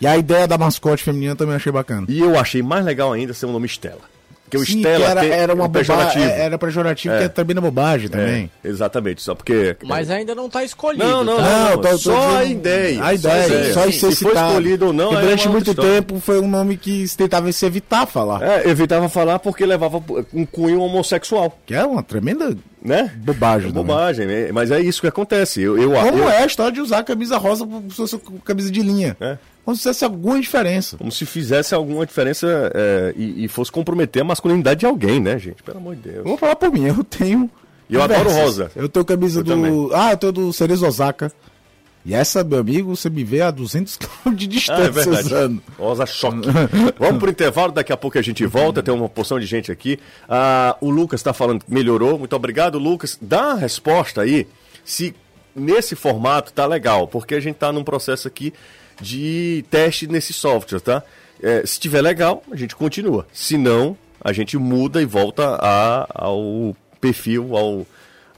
E 0.00 0.06
a 0.06 0.16
ideia 0.16 0.46
da 0.46 0.58
mascote 0.58 1.02
feminina 1.02 1.34
também 1.36 1.54
achei 1.56 1.72
bacana. 1.72 2.06
E 2.08 2.18
eu 2.20 2.38
achei 2.38 2.62
mais 2.62 2.84
legal 2.84 3.12
ainda 3.12 3.32
ser 3.32 3.46
o 3.46 3.52
nome 3.52 3.66
Estela. 3.66 4.00
Porque 4.44 4.58
o 4.58 4.64
Sim, 4.64 4.76
Estela 4.76 5.04
que 5.20 5.26
era, 5.26 5.34
era 5.34 5.54
uma 5.54 5.64
um 5.64 5.68
pejorativo. 5.68 6.24
Era 6.24 6.56
pejorativo, 6.56 7.14
É. 7.14 7.18
que 7.18 7.24
é 7.24 7.28
também 7.28 7.52
na 7.52 7.60
bobagem 7.60 8.08
também. 8.08 8.48
É, 8.62 8.68
exatamente, 8.68 9.20
só 9.20 9.34
porque... 9.34 9.76
Mas 9.84 10.08
ainda 10.08 10.36
não 10.36 10.48
tá 10.48 10.62
escolhido. 10.62 11.04
Não, 11.04 11.24
não, 11.24 11.36
tá? 11.38 11.42
não, 11.42 11.70
Não, 11.70 11.78
tô- 11.78 11.88
tô 11.88 11.98
só 11.98 12.16
a 12.36 12.42
dizendo- 12.44 12.52
ideia. 12.52 13.04
A 13.04 13.12
ideia, 13.14 13.74
só, 13.74 13.90
Se 13.90 13.98
for 14.00 14.12
citado. 14.12 14.48
escolhido 14.50 14.86
ou 14.86 14.92
não, 14.92 15.10
aí 15.10 15.16
é 15.16 15.20
durante 15.22 15.48
muito 15.48 15.70
história. 15.70 15.90
tempo 15.94 16.20
foi 16.20 16.38
um 16.40 16.46
nome 16.46 16.76
que 16.76 17.08
se 17.08 17.16
tentava 17.16 17.50
se 17.50 17.66
evitar 17.66 18.06
falar. 18.06 18.40
É, 18.40 18.68
evitava 18.68 19.08
falar 19.08 19.40
porque 19.40 19.66
levava 19.66 20.00
um 20.32 20.46
cunho 20.46 20.80
homossexual, 20.80 21.58
Que 21.66 21.74
é 21.74 21.84
uma 21.84 22.04
tremenda 22.04 22.56
né? 22.86 23.12
bobagem. 23.18 23.68
também. 23.70 23.84
Bobagem, 23.84 24.26
é, 24.30 24.52
mas 24.52 24.70
é 24.70 24.80
isso 24.80 25.00
que 25.00 25.06
acontece. 25.06 25.60
Eu, 25.60 25.76
eu, 25.76 25.90
Como 25.92 26.18
eu- 26.18 26.28
é 26.30 26.42
a 26.42 26.46
história 26.46 26.72
de 26.72 26.80
usar 26.80 26.98
a 26.98 27.04
camisa 27.04 27.36
rosa 27.36 27.66
fosse 27.90 28.18
camisa 28.44 28.70
de 28.70 28.80
linha? 28.82 29.16
É. 29.20 29.36
Como 29.64 29.76
se 29.76 29.82
fizesse 29.82 30.04
alguma 30.04 30.40
diferença. 30.40 30.96
Como 30.96 31.10
se 31.10 31.26
fizesse 31.26 31.74
alguma 31.74 32.06
diferença 32.06 32.46
é, 32.72 33.12
e, 33.16 33.44
e 33.44 33.48
fosse 33.48 33.72
comprometer 33.72 34.22
a 34.22 34.24
masculinidade 34.24 34.80
de 34.80 34.86
alguém, 34.86 35.20
né, 35.20 35.38
gente? 35.38 35.62
Pelo 35.62 35.78
amor 35.78 35.96
de 35.96 36.02
Deus. 36.08 36.24
Vou 36.24 36.38
falar 36.38 36.54
por 36.54 36.70
mim, 36.70 36.84
eu 36.86 37.02
tenho. 37.02 37.50
E 37.90 37.94
eu 37.94 38.02
adoro 38.02 38.30
rosa. 38.30 38.70
Eu 38.76 38.88
tenho 38.88 39.04
camisa 39.04 39.40
Eu 39.40 39.44
do. 39.44 39.50
também. 39.50 39.90
Ah, 39.92 40.12
eu 40.12 40.16
tenho 40.16 40.32
do 40.32 40.52
Cerezo 40.52 40.86
Osaka. 40.86 41.30
E 42.08 42.14
essa, 42.14 42.44
meu 42.44 42.60
amigo, 42.60 42.94
você 42.94 43.10
me 43.10 43.24
vê 43.24 43.40
a 43.40 43.50
200 43.50 43.96
km 43.96 44.30
de 44.36 44.44
Ah, 44.44 44.46
é 44.46 44.48
distância 44.48 44.90
verdade. 44.92 45.26
usando. 45.26 45.62
Rosa 45.76 46.06
choque. 46.06 46.48
Vamos 46.98 47.18
pro 47.18 47.30
intervalo, 47.30 47.72
daqui 47.72 47.92
a 47.92 47.96
pouco 47.96 48.16
a 48.16 48.22
gente 48.22 48.46
volta, 48.46 48.80
tem 48.82 48.94
uma 48.94 49.08
porção 49.08 49.40
de 49.40 49.46
gente 49.46 49.72
aqui. 49.72 49.98
Ah, 50.28 50.76
o 50.80 50.88
Lucas 50.88 51.18
está 51.18 51.32
falando 51.32 51.64
que 51.64 51.74
melhorou. 51.74 52.16
Muito 52.18 52.36
obrigado, 52.36 52.78
Lucas. 52.78 53.18
Dá 53.20 53.48
uma 53.48 53.54
resposta 53.56 54.20
aí 54.22 54.46
se 54.84 55.14
nesse 55.54 55.96
formato 55.96 56.52
tá 56.52 56.64
legal, 56.64 57.08
porque 57.08 57.34
a 57.34 57.40
gente 57.40 57.56
tá 57.56 57.72
num 57.72 57.82
processo 57.82 58.28
aqui 58.28 58.54
de 59.00 59.64
teste 59.68 60.06
nesse 60.06 60.32
software, 60.32 60.80
tá? 60.80 61.02
É, 61.42 61.66
se 61.66 61.80
tiver 61.80 62.00
legal, 62.02 62.42
a 62.52 62.56
gente 62.56 62.76
continua. 62.76 63.26
Se 63.32 63.58
não, 63.58 63.96
a 64.22 64.32
gente 64.32 64.56
muda 64.56 65.02
e 65.02 65.04
volta 65.04 65.58
a- 65.60 66.06
ao 66.14 66.74
perfil, 67.00 67.56
ao, 67.56 67.86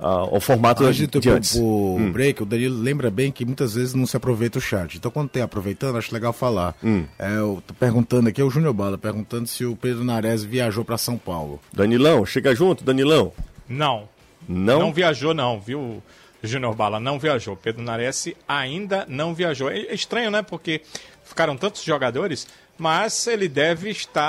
a- 0.00 0.06
ao 0.06 0.40
formato 0.40 0.84
Antes 0.84 0.96
de, 0.96 1.06
de 1.20 1.30
antes. 1.30 1.56
pro 1.56 1.98
break, 2.12 2.42
o 2.42 2.46
Danilo 2.46 2.80
lembra 2.80 3.10
bem 3.10 3.30
que 3.32 3.44
muitas 3.44 3.74
vezes 3.74 3.94
não 3.94 4.06
se 4.06 4.16
aproveita 4.16 4.58
o 4.58 4.60
chat. 4.60 4.96
Então, 4.96 5.10
quando 5.10 5.28
tem 5.28 5.42
aproveitando, 5.42 5.96
acho 5.98 6.12
legal 6.14 6.32
falar. 6.32 6.74
Hum. 6.82 7.04
É, 7.18 7.36
eu 7.36 7.62
tô 7.66 7.74
perguntando 7.74 8.28
aqui, 8.28 8.40
é 8.40 8.44
o 8.44 8.50
Júnior 8.50 8.72
Bala, 8.72 8.96
perguntando 8.98 9.46
se 9.46 9.64
o 9.64 9.74
Pedro 9.76 10.04
Nares 10.04 10.42
viajou 10.44 10.84
para 10.84 10.96
São 10.98 11.18
Paulo. 11.18 11.60
Danilão, 11.72 12.24
chega 12.24 12.54
junto, 12.54 12.84
Danilão. 12.84 13.32
Não. 13.68 14.08
Não? 14.48 14.78
Não 14.80 14.92
viajou, 14.92 15.34
não, 15.34 15.60
viu, 15.60 16.02
Júnior 16.42 16.74
Bala? 16.74 16.98
Não 17.00 17.18
viajou. 17.18 17.56
Pedro 17.56 17.82
Nares 17.82 18.28
ainda 18.46 19.04
não 19.08 19.34
viajou. 19.34 19.70
É 19.70 19.78
é 19.80 19.94
estranho, 19.94 20.30
né? 20.30 20.40
Porque 20.42 20.80
ficaram 21.24 21.56
tantos 21.56 21.82
jogadores, 21.82 22.46
mas 22.78 23.26
ele 23.26 23.48
deve 23.48 23.90
estar 23.90 24.22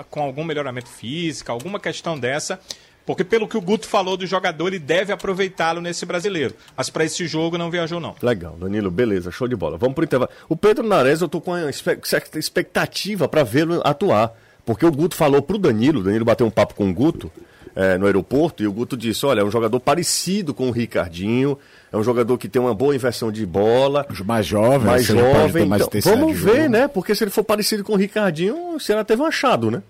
ah, 0.00 0.04
com 0.10 0.20
algum 0.20 0.44
melhoramento 0.44 0.88
físico, 0.90 1.50
alguma 1.52 1.78
questão 1.80 2.18
dessa. 2.18 2.60
Porque 3.08 3.24
pelo 3.24 3.48
que 3.48 3.56
o 3.56 3.60
Guto 3.62 3.88
falou 3.88 4.18
do 4.18 4.26
jogador, 4.26 4.66
ele 4.68 4.78
deve 4.78 5.14
aproveitá-lo 5.14 5.80
nesse 5.80 6.04
brasileiro. 6.04 6.52
Mas 6.76 6.90
para 6.90 7.06
esse 7.06 7.26
jogo 7.26 7.56
não 7.56 7.70
viajou, 7.70 7.98
não. 7.98 8.14
Legal, 8.20 8.54
Danilo, 8.60 8.90
beleza, 8.90 9.30
show 9.30 9.48
de 9.48 9.56
bola. 9.56 9.78
Vamos 9.78 9.94
pro 9.94 10.04
intervalo. 10.04 10.30
O 10.46 10.54
Pedro 10.54 10.86
Nares, 10.86 11.22
eu 11.22 11.28
tô 11.28 11.40
com 11.40 11.52
uma 11.52 11.72
certa 12.02 12.38
expectativa 12.38 13.26
para 13.26 13.42
vê-lo 13.44 13.80
atuar. 13.82 14.34
Porque 14.62 14.84
o 14.84 14.92
Guto 14.92 15.16
falou 15.16 15.40
pro 15.40 15.56
Danilo, 15.56 16.00
o 16.00 16.02
Danilo 16.02 16.26
bateu 16.26 16.46
um 16.46 16.50
papo 16.50 16.74
com 16.74 16.90
o 16.90 16.92
Guto 16.92 17.32
eh, 17.74 17.96
no 17.96 18.04
aeroporto, 18.04 18.62
e 18.62 18.66
o 18.66 18.72
Guto 18.74 18.94
disse: 18.94 19.24
olha, 19.24 19.40
é 19.40 19.44
um 19.44 19.50
jogador 19.50 19.80
parecido 19.80 20.52
com 20.52 20.68
o 20.68 20.70
Ricardinho, 20.70 21.56
é 21.90 21.96
um 21.96 22.02
jogador 22.02 22.36
que 22.36 22.46
tem 22.46 22.60
uma 22.60 22.74
boa 22.74 22.94
inversão 22.94 23.32
de 23.32 23.46
bola, 23.46 24.04
Mais 24.22 24.44
jovem, 24.44 24.86
mais 24.86 25.06
jovem. 25.06 25.64
mais 25.64 25.82
Então, 25.94 26.14
vamos 26.14 26.38
ver, 26.38 26.56
jogo. 26.64 26.68
né? 26.68 26.88
Porque 26.88 27.14
se 27.14 27.24
ele 27.24 27.30
for 27.30 27.42
parecido 27.42 27.82
com 27.82 27.94
o 27.94 27.96
Ricardinho, 27.96 28.74
o 28.74 28.78
Ceará 28.78 29.02
teve 29.02 29.22
um 29.22 29.24
achado, 29.24 29.70
né? 29.70 29.82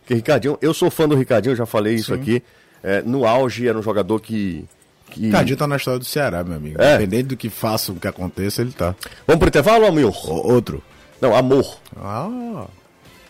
Porque 0.00 0.14
Ricardinho, 0.14 0.56
eu 0.62 0.72
sou 0.72 0.90
fã 0.90 1.06
do 1.06 1.14
Ricardinho, 1.14 1.52
eu 1.52 1.56
já 1.56 1.66
falei 1.66 1.94
isso 1.94 2.14
aqui. 2.14 2.42
Eh, 2.82 3.02
no 3.04 3.26
auge 3.26 3.68
era 3.68 3.78
um 3.78 3.82
jogador 3.82 4.18
que. 4.20 4.64
que... 5.10 5.26
Ricardinho 5.26 5.56
tá 5.56 5.66
na 5.66 5.76
história 5.76 5.98
do 5.98 6.04
Ceará, 6.04 6.42
meu 6.42 6.56
amigo. 6.56 6.80
É. 6.80 6.94
Independente 6.96 7.26
do 7.28 7.36
que 7.36 7.48
faça, 7.50 7.92
o 7.92 7.96
que 7.96 8.08
aconteça, 8.08 8.62
ele 8.62 8.72
tá. 8.72 8.94
Vamos 9.26 9.38
pro 9.38 9.48
intervalo, 9.48 9.86
Amil? 9.86 10.08
O- 10.10 10.52
outro. 10.52 10.82
Não, 11.20 11.34
amor. 11.36 11.78
Ah, 11.96 12.64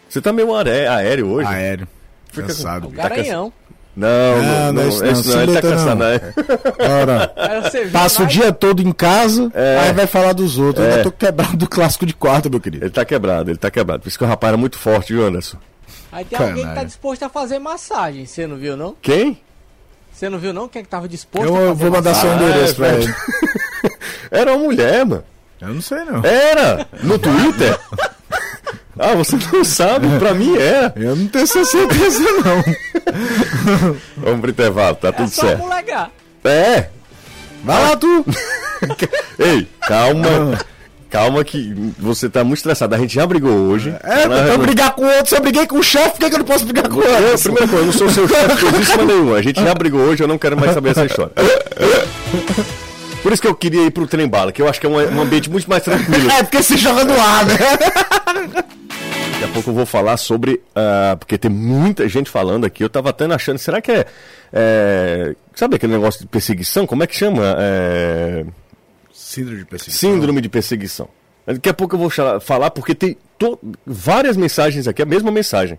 Você 0.09 0.21
tá 0.21 0.33
meio 0.33 0.55
aé- 0.55 0.89
aéreo 0.89 1.29
hoje? 1.29 1.49
aéreo. 1.49 1.87
Fica 2.31 2.47
Cansado. 2.47 2.89
O 2.89 2.91
Garanhão. 2.91 3.53
Não, 3.95 4.09
Não, 4.09 4.43
não, 4.43 4.65
não 4.65 4.73
não, 4.73 4.83
é 4.83 4.89
isso 4.89 5.05
não, 5.05 5.13
esse 5.13 5.29
não, 5.29 5.43
ele 5.43 5.53
tá 5.53 5.61
cansado, 5.61 5.99
não. 5.99 6.09
né? 6.09 6.21
Ora, 7.03 7.33
viu 7.83 7.91
passa 7.93 8.23
o 8.23 8.27
dia 8.27 8.51
todo 8.51 8.81
em 8.81 8.91
casa, 8.91 9.53
aí 9.83 9.93
vai 9.93 10.07
falar 10.07 10.33
dos 10.33 10.57
outros. 10.59 10.83
Eu 10.87 10.91
É. 10.93 10.97
já 10.97 11.03
tô 11.03 11.13
quebrado 11.13 11.57
do 11.59 11.69
clássico 11.69 12.07
de 12.07 12.15
quarto, 12.15 12.49
meu 12.51 12.59
querido. 12.59 12.87
Ele 12.87 12.91
tá 12.91 13.05
quebrado, 13.05 13.51
ele 13.51 13.59
tá 13.59 13.71
quebrado. 13.71 14.01
Por 14.03 14.09
isso 14.09 14.17
que 14.17 14.25
o 14.25 14.27
rapaz 14.27 14.49
era 14.49 14.57
muito 14.57 14.79
forte, 14.79 15.13
viu, 15.13 15.27
Anderson? 15.27 15.59
Aí 16.13 16.27
tem 16.27 16.39
alguém 16.39 16.69
que 16.69 16.75
tá 16.75 16.85
disposto 16.85 17.23
a 17.23 17.29
fazer 17.31 17.59
massagem. 17.59 18.27
Você 18.27 18.47
não 18.47 18.57
viu, 18.57 18.77
não? 18.77 18.95
Quem? 19.01 19.41
Você 20.13 20.29
não 20.29 20.39
viu, 20.39 20.53
não? 20.53 20.69
Quem 20.69 20.81
é 20.81 20.83
que 20.83 20.89
tava 20.91 21.09
disposto 21.09 21.49
Eu, 21.49 21.57
a 21.57 21.61
eu 21.61 21.69
fazer 21.69 21.83
vou 21.83 21.91
mandar 21.91 22.15
seu 22.15 22.33
endereço 22.35 22.73
é, 22.73 22.75
pra 22.75 22.89
velho. 22.89 23.03
ele. 23.03 23.95
Era 24.31 24.55
uma 24.55 24.65
mulher, 24.65 25.07
mano. 25.07 25.25
Eu 25.61 25.69
não 25.69 25.81
sei, 25.81 26.05
não. 26.05 26.23
Era! 26.25 26.87
No 27.03 27.19
Twitter? 27.19 27.79
ah, 28.99 29.15
você 29.15 29.39
não 29.53 29.65
sabe? 29.65 30.07
Pra 30.19 30.35
mim 30.35 30.57
era. 30.57 30.93
Eu 30.97 31.15
não 31.15 31.29
tenho 31.29 31.45
essa 31.45 31.65
certeza, 31.65 32.19
não. 32.19 33.95
Vamos 34.19 34.41
pro 34.41 34.51
intervalo, 34.51 34.97
tá 34.97 35.09
É 35.09 35.13
tudo 35.13 35.31
só 35.31 35.43
certo. 35.43 35.65
É! 36.45 36.89
Vai 37.63 37.81
lá, 37.81 37.97
tu. 37.97 38.25
Ei, 39.39 39.69
calma. 39.83 40.59
Calma 41.13 41.45
que 41.45 41.75
você 41.99 42.27
tá 42.31 42.43
muito 42.43 42.57
estressado. 42.57 42.95
A 42.95 42.99
gente 42.99 43.15
já 43.15 43.27
brigou 43.27 43.53
hoje. 43.53 43.95
É, 44.03 44.23
Ela- 44.23 44.49
eu 44.49 44.59
brigar 44.59 44.93
com 44.95 45.05
outro. 45.05 45.29
Se 45.29 45.37
eu 45.37 45.43
briguei 45.43 45.67
com 45.67 45.79
o 45.79 45.83
chefe, 45.83 46.13
por 46.13 46.21
que, 46.21 46.29
que 46.31 46.35
eu 46.35 46.39
não 46.39 46.47
posso 46.47 46.65
brigar 46.65 46.89
com 46.89 47.03
Eu, 47.03 47.27
outro? 47.29 47.39
primeira 47.43 47.69
coisa, 47.69 47.83
eu 47.83 47.87
não 47.87 47.93
sou 47.93 48.09
seu 48.09 48.27
chefe 48.27 48.61
coisíssima 48.63 49.05
nenhuma. 49.05 49.37
A 49.37 49.43
gente 49.43 49.63
já 49.63 49.75
brigou 49.75 50.01
hoje, 50.01 50.23
eu 50.23 50.27
não 50.29 50.39
quero 50.39 50.57
mais 50.57 50.73
saber 50.73 50.91
essa 50.93 51.05
história. 51.05 51.33
Por 53.23 53.31
isso 53.31 53.43
que 53.43 53.47
eu 53.47 53.55
queria 53.55 53.85
ir 53.87 53.91
pro 53.91 54.07
trem 54.07 54.27
bala, 54.27 54.51
que 54.53 54.61
eu 54.63 54.69
acho 54.69 54.81
que 54.81 54.87
é 54.87 54.89
um, 54.89 54.95
um 54.97 55.21
ambiente 55.21 55.51
muito 55.51 55.69
mais 55.69 55.83
tranquilo. 55.85 56.31
É, 56.31 56.43
porque 56.43 56.63
você 56.63 56.79
joga 56.79 57.05
no 57.05 57.13
ar, 57.21 57.45
né? 57.45 57.55
Daqui 57.57 59.45
a 59.45 59.49
pouco 59.53 59.69
eu 59.71 59.75
vou 59.75 59.85
falar 59.87 60.17
sobre. 60.17 60.63
ah, 60.75 61.15
porque 61.21 61.37
tem 61.37 61.51
muita 61.51 62.09
gente 62.09 62.31
falando 62.31 62.65
aqui. 62.65 62.83
Eu 62.83 62.89
tava 62.89 63.11
até 63.11 63.27
achando, 63.27 63.59
será 63.59 63.81
que 63.83 63.93
é, 63.93 64.07
é, 64.53 65.35
Sabe 65.55 65.77
aquele 65.77 65.93
negócio 65.93 66.21
de 66.23 66.27
perseguição? 66.27 66.87
Como 66.87 67.03
é 67.03 67.07
que 67.07 67.15
chama? 67.15 67.55
É, 67.59 68.45
Síndrome 69.13 69.59
de 69.59 69.65
perseguição. 69.67 70.11
síndrome 70.11 70.41
de 70.41 70.49
perseguição. 70.49 71.09
Daqui 71.47 71.69
a 71.69 71.75
pouco 71.75 71.95
eu 71.97 71.99
vou 71.99 72.11
falar, 72.41 72.71
porque 72.71 72.95
tem 72.95 73.17
to- 73.39 73.59
várias 73.87 74.37
mensagens 74.37 74.87
aqui, 74.87 75.03
a 75.03 75.07
mesma 75.07 75.31
mensagem. 75.31 75.79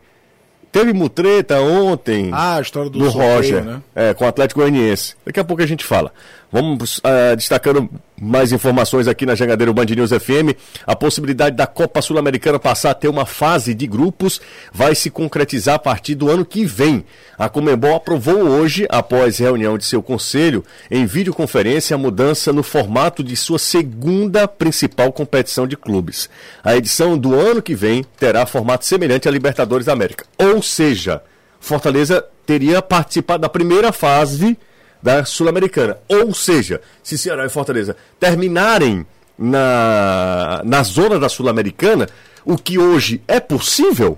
Teve 0.71 0.91
mutreta 0.91 1.61
ontem. 1.61 2.29
Ah, 2.33 2.55
a 2.57 2.61
história 2.61 2.89
do, 2.89 2.97
do 2.97 3.05
sorteio, 3.11 3.35
Roger, 3.35 3.63
né? 3.63 3.81
é, 3.95 4.13
com 4.13 4.25
o 4.25 4.27
Atlético 4.27 4.59
Goianiense. 4.59 5.15
Daqui 5.25 5.39
a 5.39 5.43
pouco 5.43 5.61
a 5.61 5.65
gente 5.67 5.85
fala. 5.85 6.11
Vamos 6.53 7.01
ah, 7.03 7.33
destacando 7.33 7.89
mais 8.21 8.51
informações 8.51 9.07
aqui 9.07 9.25
na 9.25 9.33
Jangadeiro 9.33 9.73
Band 9.73 9.85
News 9.85 10.11
FM. 10.11 10.53
A 10.85 10.95
possibilidade 10.95 11.55
da 11.55 11.65
Copa 11.65 11.99
Sul-Americana 11.99 12.59
passar 12.59 12.91
a 12.91 12.93
ter 12.93 13.07
uma 13.07 13.25
fase 13.25 13.73
de 13.73 13.87
grupos 13.87 14.39
vai 14.71 14.93
se 14.93 15.09
concretizar 15.09 15.73
a 15.73 15.79
partir 15.79 16.13
do 16.13 16.29
ano 16.29 16.45
que 16.45 16.63
vem. 16.63 17.03
A 17.39 17.49
Comembol 17.49 17.95
aprovou 17.95 18.43
hoje, 18.43 18.85
após 18.91 19.39
reunião 19.39 19.79
de 19.79 19.85
seu 19.85 20.03
conselho, 20.03 20.63
em 20.91 21.07
videoconferência, 21.07 21.95
a 21.95 21.97
mudança 21.97 22.53
no 22.53 22.61
formato 22.61 23.23
de 23.23 23.35
sua 23.35 23.57
segunda 23.57 24.47
principal 24.47 25.11
competição 25.11 25.65
de 25.65 25.75
clubes. 25.75 26.29
A 26.63 26.77
edição 26.77 27.17
do 27.17 27.33
ano 27.33 27.63
que 27.63 27.73
vem 27.73 28.05
terá 28.19 28.45
formato 28.45 28.85
semelhante 28.85 29.27
à 29.27 29.31
Libertadores 29.31 29.87
da 29.87 29.93
América. 29.93 30.23
Ou 30.37 30.61
seja, 30.61 31.23
Fortaleza 31.59 32.23
teria 32.45 32.79
participado 32.79 33.41
da 33.41 33.49
primeira 33.49 33.91
fase 33.91 34.55
da 35.03 35.25
Sul-Americana. 35.25 35.97
Ou 36.07 36.33
seja, 36.33 36.79
se 37.03 37.17
Ceará 37.17 37.45
e 37.45 37.49
Fortaleza 37.49 37.95
terminarem 38.19 39.05
na, 39.37 40.61
na 40.63 40.81
zona 40.83 41.19
da 41.19 41.27
Sul-Americana, 41.29 42.07
o 42.45 42.57
que 42.57 42.77
hoje 42.79 43.21
é 43.27 43.39
possível, 43.39 44.17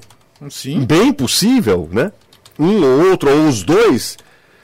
Sim. 0.50 0.86
bem 0.86 1.12
possível, 1.12 1.89
né? 1.91 2.12
Um 2.58 2.82
ou 2.84 3.10
outro, 3.10 3.30
ou 3.30 3.48
os 3.48 3.63
dois, 3.63 4.17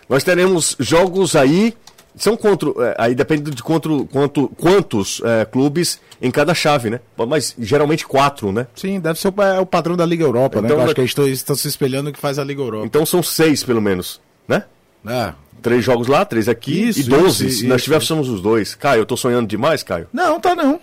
nós 0.07 0.23
teremos 0.23 0.75
jogos 0.79 1.35
aí. 1.35 1.73
São 2.13 2.35
contra. 2.35 2.69
é, 2.85 2.95
aí 2.97 3.15
depende 3.15 3.49
de 3.51 3.63
quanto, 3.63 4.05
quanto, 4.11 4.49
quantos 4.49 5.21
é, 5.23 5.45
clubes 5.45 5.99
em 6.21 6.29
cada 6.29 6.53
chave, 6.53 6.89
né? 6.89 6.99
Mas 7.25 7.55
geralmente 7.57 8.05
quatro, 8.05 8.51
né? 8.51 8.67
Sim, 8.75 8.99
deve 8.99 9.17
ser 9.17 9.29
o, 9.29 9.41
é 9.41 9.59
o 9.61 9.65
padrão 9.65 9.95
da 9.95 10.05
Liga 10.05 10.23
Europa, 10.25 10.61
né? 10.61 10.67
Então 10.67 10.77
Eu 10.77 10.81
acho 10.81 10.87
vai- 10.87 10.95
que 11.07 11.21
eles 11.21 11.39
estão, 11.39 11.55
se 11.55 11.67
espelhando 11.69 12.09
no 12.09 12.13
que 12.13 12.19
faz 12.19 12.37
a 12.37 12.43
Liga 12.43 12.61
Europa. 12.61 12.85
Então 12.85 13.05
são 13.05 13.23
seis, 13.23 13.63
pelo 13.63 13.81
menos, 13.81 14.19
né? 14.45 14.65
É. 15.07 15.33
Três 15.61 15.83
jogos 15.83 16.07
lá, 16.07 16.25
três 16.25 16.49
aqui 16.49 16.89
Isso, 16.89 17.01
e 17.01 17.03
doze. 17.03 17.47
isso, 17.47 17.59
se 17.59 17.67
nós 17.67 17.83
tivéssemos 17.83 18.27
os 18.29 18.41
dois. 18.41 18.73
Caio, 18.75 19.01
eu 19.01 19.05
tô 19.05 19.15
sonhando 19.15 19.47
demais, 19.47 19.83
Caio? 19.83 20.07
Não, 20.11 20.39
tá 20.39 20.55
não. 20.55 20.79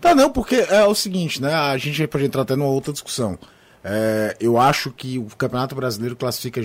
Tá 0.00 0.14
não, 0.14 0.30
porque 0.30 0.56
é 0.68 0.84
o 0.84 0.94
seguinte, 0.94 1.40
né? 1.40 1.54
A 1.54 1.76
gente 1.78 2.06
pode 2.06 2.24
entrar 2.24 2.42
até 2.42 2.54
numa 2.56 2.68
outra 2.68 2.92
discussão. 2.92 3.38
É, 3.82 4.36
eu 4.40 4.58
acho 4.58 4.90
que 4.90 5.16
o 5.18 5.26
Campeonato 5.38 5.74
Brasileiro 5.74 6.16
classifica. 6.16 6.60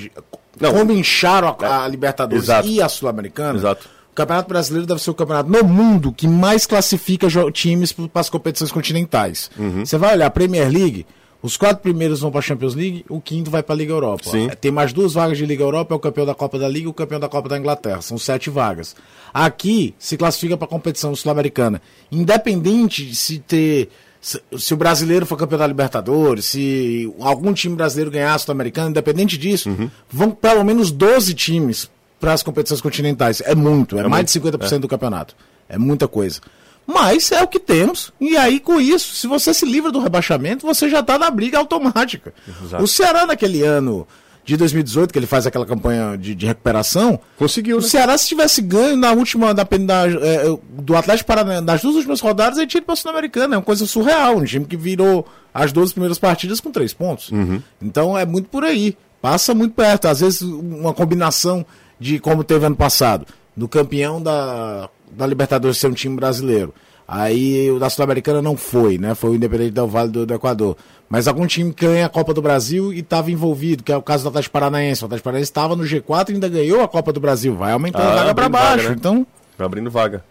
Não. 0.59 0.73
Como 0.73 0.91
incharam 0.91 1.55
a, 1.61 1.83
a 1.83 1.87
Libertadores 1.87 2.45
Exato. 2.45 2.67
e 2.67 2.81
a 2.81 2.89
Sul-Americana, 2.89 3.59
Exato. 3.59 3.87
o 4.11 4.15
Campeonato 4.15 4.49
Brasileiro 4.49 4.87
deve 4.87 5.01
ser 5.01 5.11
o 5.11 5.13
campeonato 5.13 5.49
no 5.49 5.63
mundo 5.63 6.11
que 6.11 6.27
mais 6.27 6.65
classifica 6.65 7.27
times 7.53 7.93
para 7.93 8.09
as 8.21 8.29
competições 8.29 8.71
continentais. 8.71 9.51
Uhum. 9.57 9.85
Você 9.85 9.97
vai 9.97 10.15
olhar 10.15 10.25
a 10.25 10.31
Premier 10.31 10.67
League, 10.67 11.05
os 11.41 11.57
quatro 11.57 11.81
primeiros 11.81 12.19
vão 12.19 12.29
para 12.31 12.39
a 12.39 12.41
Champions 12.41 12.75
League, 12.75 13.05
o 13.09 13.19
quinto 13.19 13.49
vai 13.49 13.63
para 13.63 13.73
a 13.73 13.77
Liga 13.77 13.91
Europa. 13.93 14.23
Sim. 14.29 14.47
É, 14.49 14.55
Tem 14.55 14.71
mais 14.71 14.93
duas 14.93 15.13
vagas 15.13 15.37
de 15.37 15.45
Liga 15.45 15.63
Europa, 15.63 15.93
é 15.93 15.97
o 15.97 15.99
campeão 15.99 16.25
da 16.25 16.35
Copa 16.35 16.59
da 16.59 16.67
Liga 16.67 16.85
e 16.85 16.89
o 16.89 16.93
campeão 16.93 17.19
da 17.19 17.27
Copa 17.29 17.49
da 17.49 17.57
Inglaterra. 17.57 18.01
São 18.01 18.17
sete 18.17 18.49
vagas. 18.49 18.95
Aqui 19.33 19.95
se 19.97 20.17
classifica 20.17 20.55
para 20.55 20.65
a 20.65 20.69
competição 20.69 21.15
sul-americana. 21.15 21.81
Independente 22.11 23.05
de 23.05 23.15
se 23.15 23.39
ter. 23.39 23.89
Se, 24.21 24.39
se 24.55 24.71
o 24.71 24.77
brasileiro 24.77 25.25
for 25.25 25.35
campeão 25.35 25.57
da 25.57 25.65
Libertadores, 25.65 26.45
se 26.45 27.11
algum 27.19 27.51
time 27.53 27.75
brasileiro 27.75 28.11
ganhar 28.11 28.35
a 28.35 28.37
Sul-Americana, 28.37 28.91
independente 28.91 29.35
disso, 29.35 29.67
Uhum. 29.69 29.89
vão 30.11 30.29
pelo 30.29 30.63
menos 30.63 30.91
12 30.91 31.33
times 31.33 31.89
para 32.19 32.31
as 32.33 32.43
competições 32.43 32.79
continentais. 32.81 33.41
É 33.43 33.55
muito, 33.55 33.97
é, 33.97 34.07
mais 34.07 34.23
de 34.25 34.31
50% 34.31 34.77
do 34.81 34.87
campeonato. 34.87 35.35
É 35.67 35.75
muita 35.75 36.07
coisa. 36.07 36.39
Mas 36.85 37.31
é 37.31 37.41
o 37.41 37.47
que 37.47 37.59
temos. 37.59 38.11
E 38.19 38.35
aí, 38.35 38.59
com 38.59 38.79
isso, 38.79 39.15
se 39.15 39.27
você 39.27 39.53
se 39.53 39.65
livra 39.65 39.91
do 39.91 39.99
rebaixamento, 39.99 40.65
você 40.65 40.89
já 40.89 40.99
está 40.99 41.17
na 41.17 41.29
briga 41.29 41.57
automática. 41.57 42.33
Exato. 42.65 42.83
O 42.83 42.87
Ceará, 42.87 43.25
naquele 43.25 43.63
ano 43.63 44.07
de 44.43 44.57
2018, 44.57 45.11
que 45.11 45.19
ele 45.19 45.27
faz 45.27 45.45
aquela 45.45 45.65
campanha 45.65 46.17
de, 46.17 46.33
de 46.33 46.45
recuperação, 46.45 47.19
Conseguiu, 47.37 47.77
o 47.77 47.81
né? 47.81 47.87
Ceará, 47.87 48.17
se 48.17 48.27
tivesse 48.27 48.61
ganho 48.61 48.97
na 48.97 49.11
última, 49.11 49.53
na, 49.53 49.67
na, 49.79 50.05
é, 50.07 50.57
do 50.69 50.95
Atlético 50.95 51.27
Paranaense, 51.27 51.63
nas 51.63 51.81
duas 51.81 51.95
últimas 51.95 52.19
rodadas, 52.19 52.57
ele 52.57 52.67
tinha 52.67 52.79
ido 52.79 52.85
para 52.85 52.93
a 52.93 52.97
Sul-Americana. 52.97 53.55
É 53.55 53.57
uma 53.57 53.63
coisa 53.63 53.85
surreal. 53.85 54.37
Um 54.37 54.43
time 54.43 54.65
que 54.65 54.75
virou 54.75 55.25
as 55.53 55.71
12 55.71 55.93
primeiras 55.93 56.17
partidas 56.17 56.59
com 56.59 56.71
três 56.71 56.93
pontos. 56.93 57.29
Uhum. 57.31 57.61
Então 57.81 58.17
é 58.17 58.25
muito 58.25 58.49
por 58.49 58.63
aí. 58.63 58.97
Passa 59.21 59.53
muito 59.53 59.75
perto. 59.75 60.07
Às 60.07 60.21
vezes, 60.21 60.41
uma 60.41 60.93
combinação 60.93 61.65
de 61.99 62.19
como 62.19 62.43
teve 62.43 62.65
ano 62.65 62.75
passado, 62.75 63.27
do 63.55 63.67
campeão 63.67 64.21
da, 64.21 64.89
da 65.11 65.25
Libertadores 65.27 65.77
ser 65.77 65.87
um 65.87 65.93
time 65.93 66.15
brasileiro. 66.15 66.73
Aí 67.07 67.69
o 67.69 67.77
da 67.77 67.89
Sul-Americana 67.89 68.41
não 68.41 68.55
foi, 68.55 68.97
né? 68.97 69.13
Foi 69.13 69.31
o 69.31 69.35
Independente 69.35 69.71
do 69.71 69.85
Vale 69.85 70.09
do, 70.09 70.25
do 70.25 70.33
Equador. 70.33 70.77
Mas 71.09 71.27
algum 71.27 71.45
time 71.45 71.73
que 71.73 71.85
ganha 71.85 72.05
a 72.05 72.09
Copa 72.09 72.33
do 72.33 72.41
Brasil 72.41 72.93
e 72.93 72.99
estava 72.99 73.29
envolvido, 73.29 73.83
que 73.83 73.91
é 73.91 73.97
o 73.97 74.01
caso 74.01 74.23
do 74.23 74.29
Atlético 74.29 74.53
Paranaense. 74.53 75.03
O 75.03 75.05
Atlético 75.07 75.25
Paranaense 75.25 75.49
estava 75.51 75.75
no 75.75 75.83
G4 75.83 76.29
e 76.29 76.33
ainda 76.33 76.47
ganhou 76.47 76.81
a 76.81 76.87
Copa 76.87 77.11
do 77.11 77.19
Brasil. 77.19 77.53
Vai 77.55 77.73
aumentando 77.73 78.03
Ah, 78.03 78.11
a 78.11 78.15
vaga 78.15 78.33
para 78.35 78.45
abrindo 78.45 78.51
vaga, 78.61 78.75
baixo. 78.75 78.89
né? 78.89 78.95
Então, 78.97 79.27
Tá 79.57 79.65
abrindo 79.65 79.91
vaga. 79.91 80.23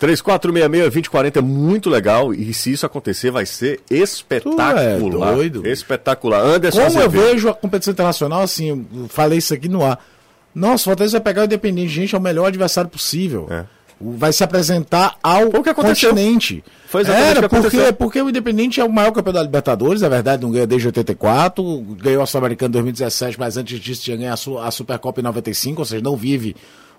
3466-2040 0.00 1.36
é 1.36 1.40
muito 1.40 1.88
legal 1.90 2.32
e 2.34 2.52
se 2.52 2.72
isso 2.72 2.84
acontecer 2.86 3.30
vai 3.30 3.46
ser 3.46 3.80
espetacular. 3.90 4.74
Tu 4.74 4.80
é 4.80 4.98
doido. 4.98 5.66
Espetacular. 5.66 6.40
Anderson 6.44 6.82
como 6.84 6.98
eu 7.00 7.06
Azevedo. 7.06 7.24
vejo 7.24 7.48
a 7.48 7.54
competição 7.54 7.92
internacional, 7.92 8.42
assim, 8.42 8.68
eu 8.94 9.08
falei 9.08 9.38
isso 9.38 9.54
aqui 9.54 9.68
no 9.68 9.84
ar. 9.84 9.98
Nossa, 10.54 10.82
o 10.82 10.84
Fortaleza 10.84 11.12
vai 11.18 11.20
pegar 11.20 11.42
o 11.42 11.44
Independente, 11.46 11.88
gente, 11.88 12.14
é 12.14 12.18
o 12.18 12.20
melhor 12.20 12.46
adversário 12.46 12.90
possível. 12.90 13.46
É. 13.50 13.64
Vai 14.16 14.32
se 14.32 14.42
apresentar 14.42 15.16
ao 15.22 15.46
o 15.48 15.62
que 15.62 15.68
aconteceu. 15.70 16.10
continente. 16.10 16.62
Foi 16.86 17.02
exatamente 17.02 17.28
Era, 17.30 17.38
o 17.38 17.42
que 17.42 17.48
porque, 17.48 17.66
aconteceu. 17.68 17.92
porque 17.94 18.20
o 18.22 18.28
Independente 18.28 18.80
é 18.80 18.84
o 18.84 18.92
maior 18.92 19.12
campeão 19.12 19.32
da 19.32 19.42
Libertadores, 19.42 20.02
é 20.02 20.08
verdade, 20.08 20.42
não 20.42 20.50
ganha 20.50 20.66
desde 20.66 20.88
84, 20.88 21.80
ganhou 22.02 22.22
a 22.22 22.26
Sul-Americana 22.26 22.68
em 22.68 22.72
2017, 22.72 23.38
mas 23.38 23.56
antes 23.56 23.78
disso 23.80 24.02
tinha 24.02 24.16
ganho 24.16 24.32
a, 24.32 24.36
Su- 24.36 24.58
a 24.58 24.70
Supercopa 24.70 25.20
em 25.20 25.24
95, 25.24 25.80
ou 25.80 25.84
seja, 25.86 26.02
não 26.02 26.16
vive 26.16 26.54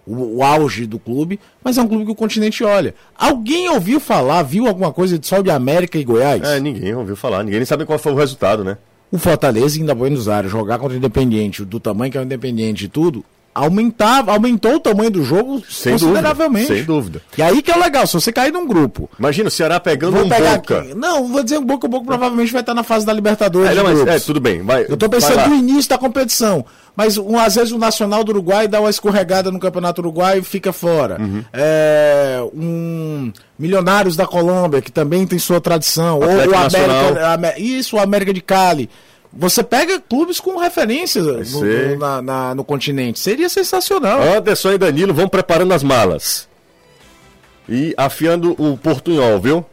o, 0.05 0.37
o 0.37 0.43
auge 0.43 0.85
do 0.85 0.97
clube, 0.97 1.39
mas 1.63 1.77
é 1.77 1.81
um 1.81 1.87
clube 1.87 2.05
que 2.05 2.11
o 2.11 2.15
continente 2.15 2.63
olha. 2.63 2.95
Alguém 3.15 3.69
ouviu 3.69 3.99
falar, 3.99 4.41
viu 4.43 4.67
alguma 4.67 4.91
coisa 4.91 5.17
de 5.19 5.27
Sol 5.27 5.43
de 5.43 5.51
América 5.51 5.97
e 5.97 6.03
Goiás? 6.03 6.41
É, 6.41 6.59
ninguém 6.59 6.93
ouviu 6.95 7.15
falar, 7.15 7.43
ninguém 7.43 7.59
nem 7.59 7.65
sabe 7.65 7.85
qual 7.85 7.99
foi 7.99 8.13
o 8.13 8.15
resultado, 8.15 8.63
né? 8.63 8.77
o 9.11 9.17
Fortaleza 9.19 9.77
ainda 9.77 9.93
Buenos 9.93 10.27
Aires 10.27 10.49
jogar 10.49 10.79
contra 10.79 10.95
o 10.95 10.97
Independiente, 10.97 11.63
do 11.63 11.79
tamanho 11.79 12.11
que 12.11 12.17
é 12.17 12.21
o 12.21 12.23
Independiente 12.23 12.85
e 12.85 12.87
tudo, 12.87 13.23
aumentava, 13.53 14.31
aumentou 14.31 14.75
o 14.75 14.79
tamanho 14.79 15.11
do 15.11 15.23
jogo 15.23 15.61
Sem 15.69 15.93
consideravelmente. 15.93 16.67
dúvida, 16.67 16.75
sem 16.77 16.83
dúvida. 16.85 17.21
E 17.37 17.41
aí 17.43 17.61
que 17.61 17.71
é 17.71 17.75
legal, 17.77 18.05
se 18.07 18.13
você 18.13 18.31
cair 18.31 18.51
num 18.51 18.65
grupo, 18.67 19.09
Imagina 19.19 19.47
o 19.47 19.51
Ceará 19.51 19.79
pegando 19.79 20.13
vou 20.17 20.25
um 20.25 20.29
Boca. 20.29 20.79
aqui. 20.79 20.93
Não, 20.95 21.27
vou 21.27 21.43
dizer 21.43 21.57
um 21.57 21.65
Boca, 21.65 21.85
o 21.85 21.89
Boca 21.89 22.05
provavelmente 22.05 22.51
vai 22.51 22.61
estar 22.61 22.73
na 22.73 22.83
fase 22.83 23.05
da 23.05 23.13
Libertadores. 23.13 23.71
É, 23.71 23.75
não, 23.75 23.83
mas, 23.83 23.99
é, 24.07 24.19
tudo 24.19 24.39
bem. 24.39 24.61
Vai, 24.63 24.83
Eu 24.89 24.97
tô 24.97 25.07
vai 25.07 25.19
pensando 25.19 25.49
no 25.49 25.55
início 25.55 25.89
da 25.89 25.97
competição. 25.97 26.65
Mas 26.95 27.17
um, 27.17 27.39
às 27.39 27.55
vezes 27.55 27.71
o 27.71 27.77
Nacional 27.79 28.23
do 28.23 28.29
Uruguai 28.31 28.67
dá 28.67 28.79
uma 28.79 28.89
escorregada 28.89 29.51
no 29.51 29.59
Campeonato 29.59 29.99
Uruguai 30.01 30.37
e 30.39 30.43
fica 30.43 30.71
fora. 30.71 31.17
Uhum. 31.19 31.43
É, 31.51 32.39
um 32.53 33.31
Milionários 33.57 34.15
da 34.15 34.27
Colômbia, 34.27 34.81
que 34.81 34.91
também 34.91 35.25
tem 35.25 35.39
sua 35.39 35.59
tradição. 35.59 36.19
Ou 36.19 36.25
o 36.27 36.31
América. 36.31 36.59
Nacional. 36.59 37.25
Amé- 37.33 37.57
Isso, 37.57 37.95
o 37.95 37.99
América 37.99 38.31
de 38.33 38.41
Cali. 38.41 38.89
Você 39.35 39.63
pega 39.63 39.99
clubes 39.99 40.39
com 40.39 40.57
referência 40.57 41.21
no, 41.21 41.43
no- 41.43 41.97
na- 41.97 42.21
na- 42.21 42.55
no 42.55 42.63
continente. 42.63 43.19
Seria 43.19 43.49
sensacional. 43.49 44.21
Anderson 44.21 44.73
e 44.73 44.77
Danilo 44.77 45.13
vão 45.13 45.27
preparando 45.27 45.73
as 45.73 45.81
malas. 45.83 46.47
E 47.67 47.93
afiando 47.97 48.51
o 48.61 48.77
portunhol, 48.77 49.39
viu? 49.39 49.65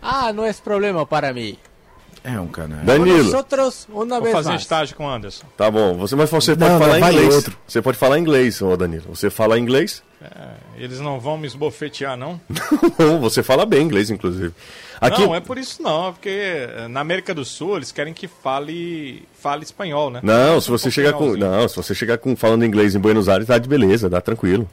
Ah, 0.00 0.32
no 0.32 0.44
es 0.46 0.60
problema 0.60 1.04
para 1.06 1.32
mim. 1.32 1.56
É 2.22 2.38
um 2.38 2.46
canal. 2.46 2.84
Danilo. 2.84 3.24
Nosotros 3.24 3.86
una 3.90 4.14
Vou 4.16 4.22
vez 4.24 4.34
fazer 4.34 4.48
mais. 4.50 4.62
estágio 4.62 4.96
com 4.96 5.04
o 5.06 5.10
Anderson. 5.10 5.44
Tá 5.56 5.70
bom, 5.70 5.94
você, 5.94 6.14
mas 6.16 6.30
você 6.30 6.54
pode 6.56 6.70
Não, 6.70 6.78
falar 6.78 6.94
não, 6.94 7.00
vai 7.00 7.12
inglês. 7.12 7.34
outro. 7.34 7.56
Você 7.66 7.82
pode 7.82 7.98
falar 7.98 8.18
inglês, 8.18 8.62
ô 8.62 8.76
Danilo. 8.76 9.04
Você 9.14 9.28
fala 9.28 9.58
inglês? 9.58 10.02
Eles 10.76 11.00
não 11.00 11.20
vão 11.20 11.36
me 11.36 11.46
esbofetear, 11.46 12.16
não? 12.16 12.40
Não, 12.98 13.20
você 13.20 13.42
fala 13.42 13.64
bem 13.64 13.82
inglês, 13.82 14.10
inclusive. 14.10 14.52
Aqui, 15.00 15.22
Não, 15.22 15.34
é 15.34 15.40
por 15.40 15.58
isso 15.58 15.82
não, 15.82 16.08
é 16.08 16.12
porque 16.12 16.28
eh, 16.28 16.88
na 16.88 17.00
América 17.00 17.34
do 17.34 17.44
Sul 17.44 17.76
eles 17.76 17.92
querem 17.92 18.14
que 18.14 18.26
fale, 18.26 19.26
fale 19.38 19.64
espanhol, 19.64 20.10
né? 20.10 20.20
Não, 20.22 20.60
se 20.60 20.70
Um 20.70 20.78
você 20.78 20.90
chegar 20.90 21.12
com. 21.12 21.36
Não, 21.36 21.68
se 21.68 21.76
você 21.76 21.94
chegar 21.94 22.18
com 22.18 22.34
falando 22.36 22.64
inglês 22.64 22.94
em 22.94 23.00
Buenos 23.00 23.28
Aires, 23.28 23.46
tá 23.46 23.58
de 23.58 23.68
beleza, 23.68 24.08
dá 24.08 24.20
tranquilo. 24.20 24.68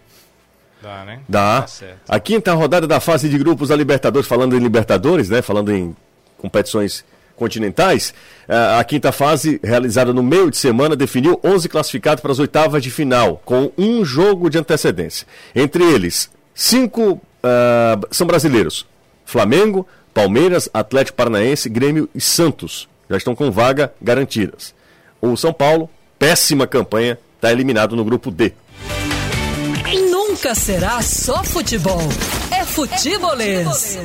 Dá, 0.81 1.03
né? 1.05 1.19
Dá. 1.27 1.61
Tá 1.61 1.67
certo. 1.67 1.99
A 2.07 2.19
quinta 2.19 2.53
rodada 2.53 2.87
da 2.87 2.99
fase 2.99 3.29
de 3.29 3.37
grupos 3.37 3.69
da 3.69 3.75
Libertadores, 3.75 4.27
falando 4.27 4.55
em 4.55 4.59
Libertadores, 4.59 5.29
né? 5.29 5.41
Falando 5.41 5.71
em 5.71 5.95
competições 6.37 7.05
continentais, 7.41 8.13
eh, 8.47 8.77
a 8.79 8.83
quinta 8.83 9.11
fase, 9.11 9.59
realizada 9.63 10.13
no 10.13 10.21
meio 10.21 10.51
de 10.51 10.57
semana, 10.57 10.95
definiu 10.95 11.39
11 11.43 11.67
classificados 11.67 12.21
para 12.21 12.31
as 12.31 12.37
oitavas 12.37 12.83
de 12.83 12.91
final, 12.91 13.41
com 13.43 13.71
um 13.75 14.05
jogo 14.05 14.47
de 14.47 14.59
antecedência. 14.59 15.25
Entre 15.55 15.83
eles, 15.83 16.29
cinco 16.53 17.19
ah, 17.43 17.99
são 18.11 18.27
brasileiros: 18.27 18.85
Flamengo, 19.25 19.87
Palmeiras, 20.13 20.69
Atlético 20.71 21.17
Paranaense, 21.17 21.67
Grêmio 21.67 22.07
e 22.13 22.21
Santos. 22.21 22.87
Já 23.09 23.17
estão 23.17 23.35
com 23.35 23.51
vaga 23.51 23.91
garantidas. 23.99 24.73
O 25.19 25.35
São 25.35 25.51
Paulo, 25.51 25.89
péssima 26.17 26.67
campanha, 26.67 27.17
está 27.35 27.51
eliminado 27.51 27.95
no 27.95 28.05
grupo 28.05 28.29
D. 28.29 28.53
Nunca 30.09 30.53
será 30.55 31.01
só 31.01 31.43
futebol. 31.43 32.01
É 32.51 32.63
futebolês. 32.65 33.97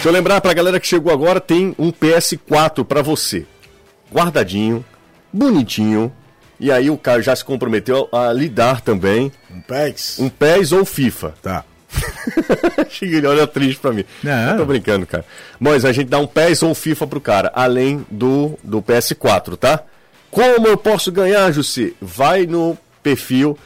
Deixa 0.00 0.08
eu 0.08 0.12
lembrar 0.14 0.40
pra 0.40 0.54
galera 0.54 0.80
que 0.80 0.86
chegou 0.86 1.12
agora, 1.12 1.38
tem 1.42 1.74
um 1.78 1.92
PS4 1.92 2.86
pra 2.86 3.02
você. 3.02 3.44
Guardadinho, 4.10 4.82
bonitinho. 5.30 6.10
E 6.58 6.72
aí 6.72 6.88
o 6.88 6.96
cara 6.96 7.20
já 7.20 7.36
se 7.36 7.44
comprometeu 7.44 8.08
a 8.10 8.32
lhe 8.32 8.48
dar 8.48 8.80
também 8.80 9.30
Um 9.54 9.60
PEX? 9.60 10.18
um 10.18 10.30
PES 10.30 10.72
ou 10.72 10.86
FIFA. 10.86 11.34
Tá. 11.42 11.64
Ele 13.02 13.26
olha 13.26 13.46
triste 13.46 13.78
pra 13.78 13.92
mim. 13.92 14.06
Não. 14.22 14.52
Eu 14.52 14.56
tô 14.56 14.64
brincando, 14.64 15.06
cara. 15.06 15.22
Mas 15.58 15.84
a 15.84 15.92
gente 15.92 16.08
dá 16.08 16.18
um 16.18 16.26
PES 16.26 16.62
ou 16.62 16.74
FIFA 16.74 17.06
pro 17.06 17.20
cara, 17.20 17.52
além 17.54 18.06
do, 18.10 18.58
do 18.64 18.80
PS4, 18.80 19.54
tá? 19.58 19.82
Como 20.30 20.66
eu 20.66 20.78
posso 20.78 21.12
ganhar, 21.12 21.52
Jussi? 21.52 21.94
Vai 22.00 22.46
no 22.46 22.74
perfil 23.02 23.58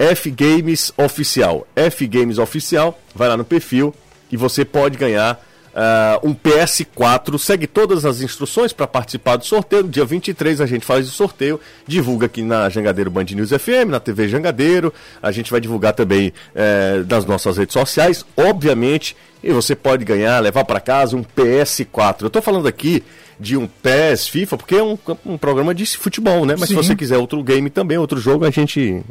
F 0.00 0.32
Games 0.32 0.92
Oficial. 0.96 1.64
F 1.76 2.04
Games 2.08 2.38
Oficial, 2.38 2.98
vai 3.14 3.28
lá 3.28 3.36
no 3.36 3.44
perfil 3.44 3.94
e 4.32 4.36
você 4.36 4.64
pode 4.64 4.98
ganhar 4.98 5.40
ah, 5.78 6.18
um 6.22 6.34
PS4. 6.34 7.38
Segue 7.38 7.66
todas 7.66 8.06
as 8.06 8.22
instruções 8.22 8.72
para 8.72 8.86
participar 8.86 9.36
do 9.36 9.44
sorteio. 9.44 9.82
Dia 9.84 10.06
23 10.06 10.62
a 10.62 10.66
gente 10.66 10.86
faz 10.86 11.06
o 11.06 11.10
sorteio, 11.10 11.60
divulga 11.86 12.24
aqui 12.24 12.42
na 12.42 12.70
Jangadeiro 12.70 13.10
Band 13.10 13.24
News 13.24 13.50
FM, 13.50 13.90
na 13.90 14.00
TV 14.00 14.26
Jangadeiro. 14.26 14.92
A 15.22 15.30
gente 15.30 15.50
vai 15.50 15.60
divulgar 15.60 15.92
também 15.92 16.32
eh, 16.54 17.04
nas 17.06 17.26
nossas 17.26 17.58
redes 17.58 17.74
sociais, 17.74 18.24
obviamente. 18.34 19.14
E 19.44 19.52
você 19.52 19.76
pode 19.76 20.02
ganhar, 20.02 20.40
levar 20.40 20.64
para 20.64 20.80
casa 20.80 21.14
um 21.14 21.22
PS4. 21.22 22.22
Eu 22.22 22.30
tô 22.30 22.40
falando 22.40 22.66
aqui 22.66 23.04
de 23.38 23.54
um 23.54 23.66
PES 23.66 24.28
FIFA, 24.28 24.56
porque 24.56 24.76
é 24.76 24.82
um, 24.82 24.96
um 25.26 25.36
programa 25.36 25.74
de 25.74 25.84
futebol, 25.98 26.46
né? 26.46 26.54
Mas 26.58 26.70
se 26.70 26.74
Sim. 26.74 26.82
você 26.82 26.96
quiser 26.96 27.18
outro 27.18 27.42
game 27.44 27.68
também, 27.68 27.98
outro 27.98 28.18
jogo, 28.18 28.46
a 28.46 28.50
gente 28.50 29.02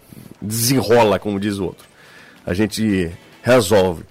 desenrola, 0.41 1.19
como 1.19 1.39
diz 1.39 1.59
o 1.59 1.65
outro. 1.65 1.85
A 2.43 2.55
gente 2.55 3.11
resolve. 3.43 4.03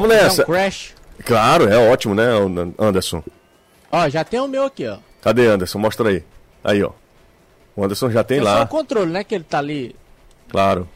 Vamos 0.00 0.10
É 0.10 0.22
nessa. 0.22 0.42
um 0.42 0.46
crash. 0.46 0.94
Claro, 1.24 1.68
é 1.68 1.76
ótimo, 1.90 2.14
né, 2.14 2.24
Anderson? 2.78 3.22
Ó, 3.90 4.08
já 4.08 4.24
tem 4.24 4.40
o 4.40 4.48
meu 4.48 4.64
aqui, 4.64 4.86
ó. 4.86 4.98
Cadê 5.22 5.46
Anderson? 5.46 5.78
Mostra 5.78 6.08
aí. 6.08 6.24
Aí, 6.62 6.82
ó. 6.82 6.90
O 7.76 7.84
Anderson 7.84 8.10
já 8.10 8.22
tem 8.24 8.38
É 8.38 8.42
só 8.42 8.46
lá, 8.48 8.62
o 8.64 8.68
controle, 8.68 9.10
né? 9.10 9.22
Que 9.24 9.34
ele 9.34 9.44
tá 9.44 9.58
ali, 9.58 9.94
claro. 10.48 10.88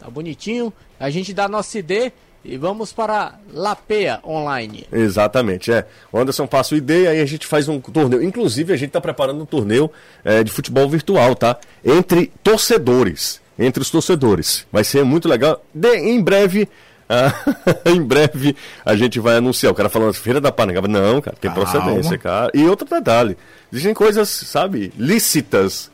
tá 0.00 0.08
bonitinho. 0.08 0.72
A 0.98 1.10
gente 1.10 1.32
dá 1.34 1.48
nosso 1.48 1.70
CD 1.70 2.12
E 2.44 2.56
vamos 2.56 2.92
para 2.92 3.38
Lapeia 3.52 4.20
Online. 4.24 4.86
Exatamente, 4.92 5.72
é. 5.72 5.86
O 6.12 6.18
Anderson 6.18 6.46
passa 6.46 6.74
o 6.74 6.78
ID 6.78 6.90
e 6.90 7.08
aí 7.08 7.20
a 7.20 7.26
gente 7.26 7.46
faz 7.46 7.68
um 7.68 7.80
torneio. 7.80 8.22
Inclusive, 8.22 8.72
a 8.72 8.76
gente 8.76 8.88
está 8.90 9.00
preparando 9.00 9.42
um 9.42 9.46
torneio 9.46 9.90
é, 10.24 10.44
de 10.44 10.50
futebol 10.52 10.88
virtual, 10.88 11.34
tá? 11.34 11.56
Entre 11.84 12.30
torcedores. 12.42 13.40
Entre 13.58 13.80
os 13.80 13.90
torcedores. 13.90 14.66
Vai 14.70 14.84
ser 14.84 15.04
muito 15.04 15.28
legal. 15.28 15.64
De, 15.72 15.96
em 15.96 16.20
breve. 16.22 16.68
em 17.84 18.02
breve 18.02 18.56
a 18.84 18.96
gente 18.96 19.20
vai 19.20 19.36
anunciar. 19.36 19.72
O 19.72 19.74
cara 19.74 19.88
falando 19.88 20.14
Feira 20.14 20.40
da 20.40 20.50
Parangaba. 20.50 20.88
Não, 20.88 21.20
cara, 21.20 21.36
tem 21.40 21.50
Calma. 21.50 21.70
procedência, 21.70 22.18
cara. 22.18 22.50
E 22.54 22.64
outro 22.64 22.88
detalhe: 22.88 23.36
existem 23.72 23.94
coisas, 23.94 24.28
sabe, 24.28 24.92
lícitas. 24.98 25.90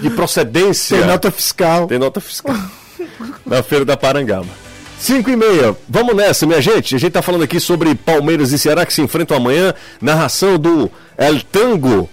De 0.00 0.08
procedência. 0.10 0.98
Tem 0.98 1.06
nota 1.06 1.30
fiscal. 1.30 1.86
Tem 1.86 1.98
nota 1.98 2.20
fiscal. 2.20 2.56
na 3.44 3.62
Feira 3.62 3.84
da 3.84 3.96
Parangaba. 3.96 4.48
5 4.98 5.30
e 5.30 5.36
meia, 5.36 5.74
vamos 5.88 6.14
nessa, 6.14 6.46
minha 6.46 6.60
gente. 6.60 6.94
A 6.94 6.98
gente 6.98 7.12
tá 7.12 7.22
falando 7.22 7.42
aqui 7.42 7.58
sobre 7.58 7.94
Palmeiras 7.94 8.52
e 8.52 8.58
Ceará 8.58 8.84
que 8.84 8.92
se 8.92 9.00
enfrentam 9.00 9.36
amanhã. 9.36 9.72
Narração 10.00 10.58
do 10.58 10.90
El 11.16 11.40
Tango. 11.42 12.08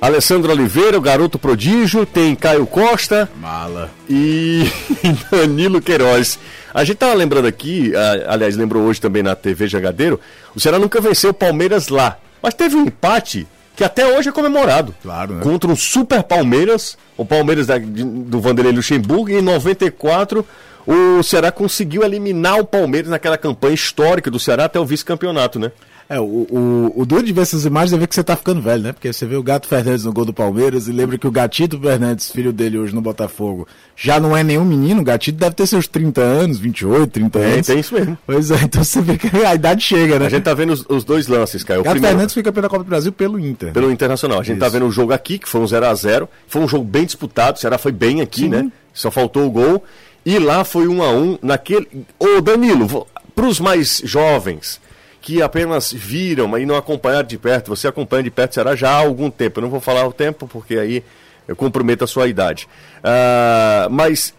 Alessandro 0.00 0.50
Oliveira, 0.50 0.96
o 0.96 1.00
garoto 1.00 1.38
prodígio. 1.38 2.06
Tem 2.06 2.34
Caio 2.34 2.66
Costa 2.66 3.28
Mala. 3.40 3.90
e 4.08 4.64
Danilo 5.30 5.80
Queiroz. 5.80 6.38
A 6.72 6.84
gente 6.84 6.96
tava 6.98 7.14
lembrando 7.14 7.46
aqui, 7.46 7.92
aliás, 8.28 8.56
lembrou 8.56 8.84
hoje 8.84 9.00
também 9.00 9.22
na 9.22 9.34
TV 9.34 9.66
Jagadeiro, 9.66 10.20
o 10.54 10.60
Ceará 10.60 10.78
nunca 10.78 11.00
venceu 11.00 11.30
o 11.30 11.34
Palmeiras 11.34 11.88
lá. 11.88 12.16
Mas 12.42 12.54
teve 12.54 12.76
um 12.76 12.86
empate 12.86 13.46
que 13.76 13.82
até 13.84 14.06
hoje 14.06 14.28
é 14.28 14.32
comemorado. 14.32 14.94
Claro, 15.02 15.34
né? 15.34 15.42
Contra 15.42 15.70
um 15.70 15.76
super 15.76 16.22
Palmeiras, 16.22 16.96
o 17.16 17.24
Palmeiras 17.24 17.66
da- 17.66 17.78
do 17.78 18.40
Vanderlei 18.40 18.72
Luxemburgo, 18.74 19.28
e 19.30 19.34
em 19.34 19.42
94 19.42 20.46
o 20.86 21.22
Ceará 21.22 21.52
conseguiu 21.52 22.02
eliminar 22.02 22.58
o 22.58 22.64
Palmeiras 22.64 23.10
naquela 23.10 23.36
campanha 23.36 23.74
histórica 23.74 24.30
do 24.30 24.38
Ceará 24.38 24.64
até 24.64 24.78
o 24.80 24.84
vice-campeonato, 24.86 25.58
né? 25.58 25.70
É, 26.12 26.18
o, 26.18 26.24
o, 26.24 26.92
o 26.96 27.06
duro 27.06 27.22
de 27.22 27.32
ver 27.32 27.42
essas 27.42 27.64
imagens 27.64 27.92
é 27.92 27.96
ver 27.96 28.08
que 28.08 28.14
você 28.16 28.24
tá 28.24 28.34
ficando 28.34 28.60
velho, 28.60 28.82
né? 28.82 28.92
Porque 28.92 29.12
você 29.12 29.24
vê 29.24 29.36
o 29.36 29.42
Gato 29.44 29.68
Fernandes 29.68 30.04
no 30.04 30.12
gol 30.12 30.24
do 30.24 30.32
Palmeiras 30.32 30.88
e 30.88 30.92
lembra 30.92 31.16
que 31.16 31.24
o 31.24 31.30
Gatito 31.30 31.78
Fernandes, 31.80 32.32
filho 32.32 32.52
dele 32.52 32.78
hoje 32.78 32.92
no 32.92 33.00
Botafogo, 33.00 33.68
já 33.94 34.18
não 34.18 34.36
é 34.36 34.42
nenhum 34.42 34.64
menino. 34.64 35.02
O 35.02 35.04
Gatito 35.04 35.38
deve 35.38 35.54
ter 35.54 35.68
seus 35.68 35.86
30 35.86 36.20
anos, 36.20 36.58
28, 36.58 37.06
30 37.12 37.38
É, 37.38 37.52
anos. 37.54 37.66
tem 37.68 37.78
isso 37.78 37.94
mesmo. 37.94 38.18
Pois 38.26 38.50
é, 38.50 38.56
então 38.64 38.82
você 38.82 39.00
vê 39.00 39.16
que 39.16 39.28
a 39.36 39.54
idade 39.54 39.82
chega, 39.84 40.18
né? 40.18 40.26
A 40.26 40.28
gente 40.28 40.42
tá 40.42 40.52
vendo 40.52 40.72
os, 40.72 40.84
os 40.88 41.04
dois 41.04 41.28
lances, 41.28 41.62
Caio. 41.62 41.82
O 41.82 41.84
Gato 41.84 41.92
primeiro- 41.92 42.16
Fernandes 42.16 42.34
foi 42.34 42.42
campeão 42.42 42.62
da 42.62 42.68
Copa 42.68 42.82
do 42.82 42.88
Brasil 42.88 43.12
pelo 43.12 43.38
Inter. 43.38 43.72
pelo 43.72 43.88
Internacional. 43.88 44.40
A 44.40 44.42
gente 44.42 44.58
tá 44.58 44.66
Isso. 44.66 44.72
vendo 44.74 44.86
o 44.86 44.90
jogo 44.90 45.12
aqui, 45.12 45.38
que 45.38 45.48
foi 45.48 45.60
um 45.60 45.66
0 45.68 45.86
a 45.86 45.94
0 45.94 46.28
Foi 46.48 46.60
um 46.60 46.66
jogo 46.66 46.84
bem 46.84 47.04
disputado, 47.04 47.56
o 47.56 47.60
Ceará 47.60 47.78
foi 47.78 47.92
bem 47.92 48.20
aqui, 48.20 48.40
Sim. 48.42 48.48
né? 48.48 48.72
Só 48.92 49.12
faltou 49.12 49.46
o 49.46 49.50
gol. 49.50 49.84
E 50.26 50.40
lá 50.40 50.64
foi 50.64 50.88
1 50.88 51.02
a 51.04 51.12
1 51.12 51.38
naquele. 51.40 51.86
Ô 52.18 52.40
Danilo, 52.40 53.06
para 53.32 53.46
os 53.46 53.60
mais 53.60 54.02
jovens 54.04 54.80
que 55.20 55.42
apenas 55.42 55.92
viram 55.92 56.56
e 56.58 56.64
não 56.64 56.76
acompanharam 56.76 57.26
de 57.26 57.38
perto, 57.38 57.68
você 57.68 57.86
acompanha 57.86 58.22
de 58.22 58.30
perto 58.30 58.52
o 58.52 58.54
Ceará 58.54 58.74
já 58.74 58.90
há 58.90 58.96
algum 58.96 59.30
tempo. 59.30 59.58
Eu 59.58 59.62
não 59.62 59.70
vou 59.70 59.80
falar 59.80 60.06
o 60.06 60.12
tempo, 60.12 60.48
porque 60.48 60.78
aí 60.78 61.04
eu 61.46 61.54
comprometo 61.54 62.04
a 62.04 62.06
sua 62.06 62.26
idade. 62.28 62.68
Ah, 63.04 63.88
mas 63.90 64.34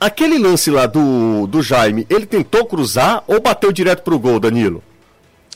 aquele 0.00 0.38
lance 0.38 0.70
lá 0.70 0.86
do, 0.86 1.46
do 1.46 1.62
Jaime, 1.62 2.06
ele 2.08 2.24
tentou 2.24 2.64
cruzar 2.66 3.22
ou 3.26 3.40
bateu 3.40 3.72
direto 3.72 4.02
pro 4.02 4.18
gol, 4.18 4.40
Danilo? 4.40 4.82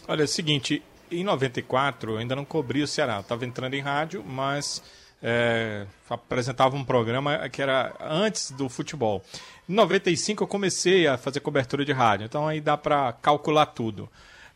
Olha, 0.07 0.23
é 0.23 0.25
o 0.25 0.29
seguinte, 0.29 0.83
em 1.11 1.25
94 1.25 2.13
eu 2.13 2.19
ainda 2.19 2.37
não 2.37 2.45
cobri 2.45 2.83
o 2.83 2.87
Ceará. 2.87 3.21
Estava 3.21 3.47
entrando 3.47 3.75
em 3.75 3.81
rádio, 3.81 4.25
mas 4.27 4.83
é, 5.23 5.87
apresentava 6.11 6.77
um 6.77 6.85
programa 6.85 7.49
que 7.49 7.63
era 7.63 7.95
antes 8.01 8.51
do 8.51 8.69
futebol. 8.69 9.23
Em 9.73 9.75
95 9.75 10.45
eu 10.45 10.47
comecei 10.47 11.07
a 11.07 11.17
fazer 11.17 11.41
cobertura 11.41 11.83
de 11.83 11.93
rádio, 11.93 12.27
então 12.27 12.47
aí 12.47 12.61
dá 12.61 12.77
para 12.77 13.11
calcular 13.15 13.65
tudo. 13.65 14.07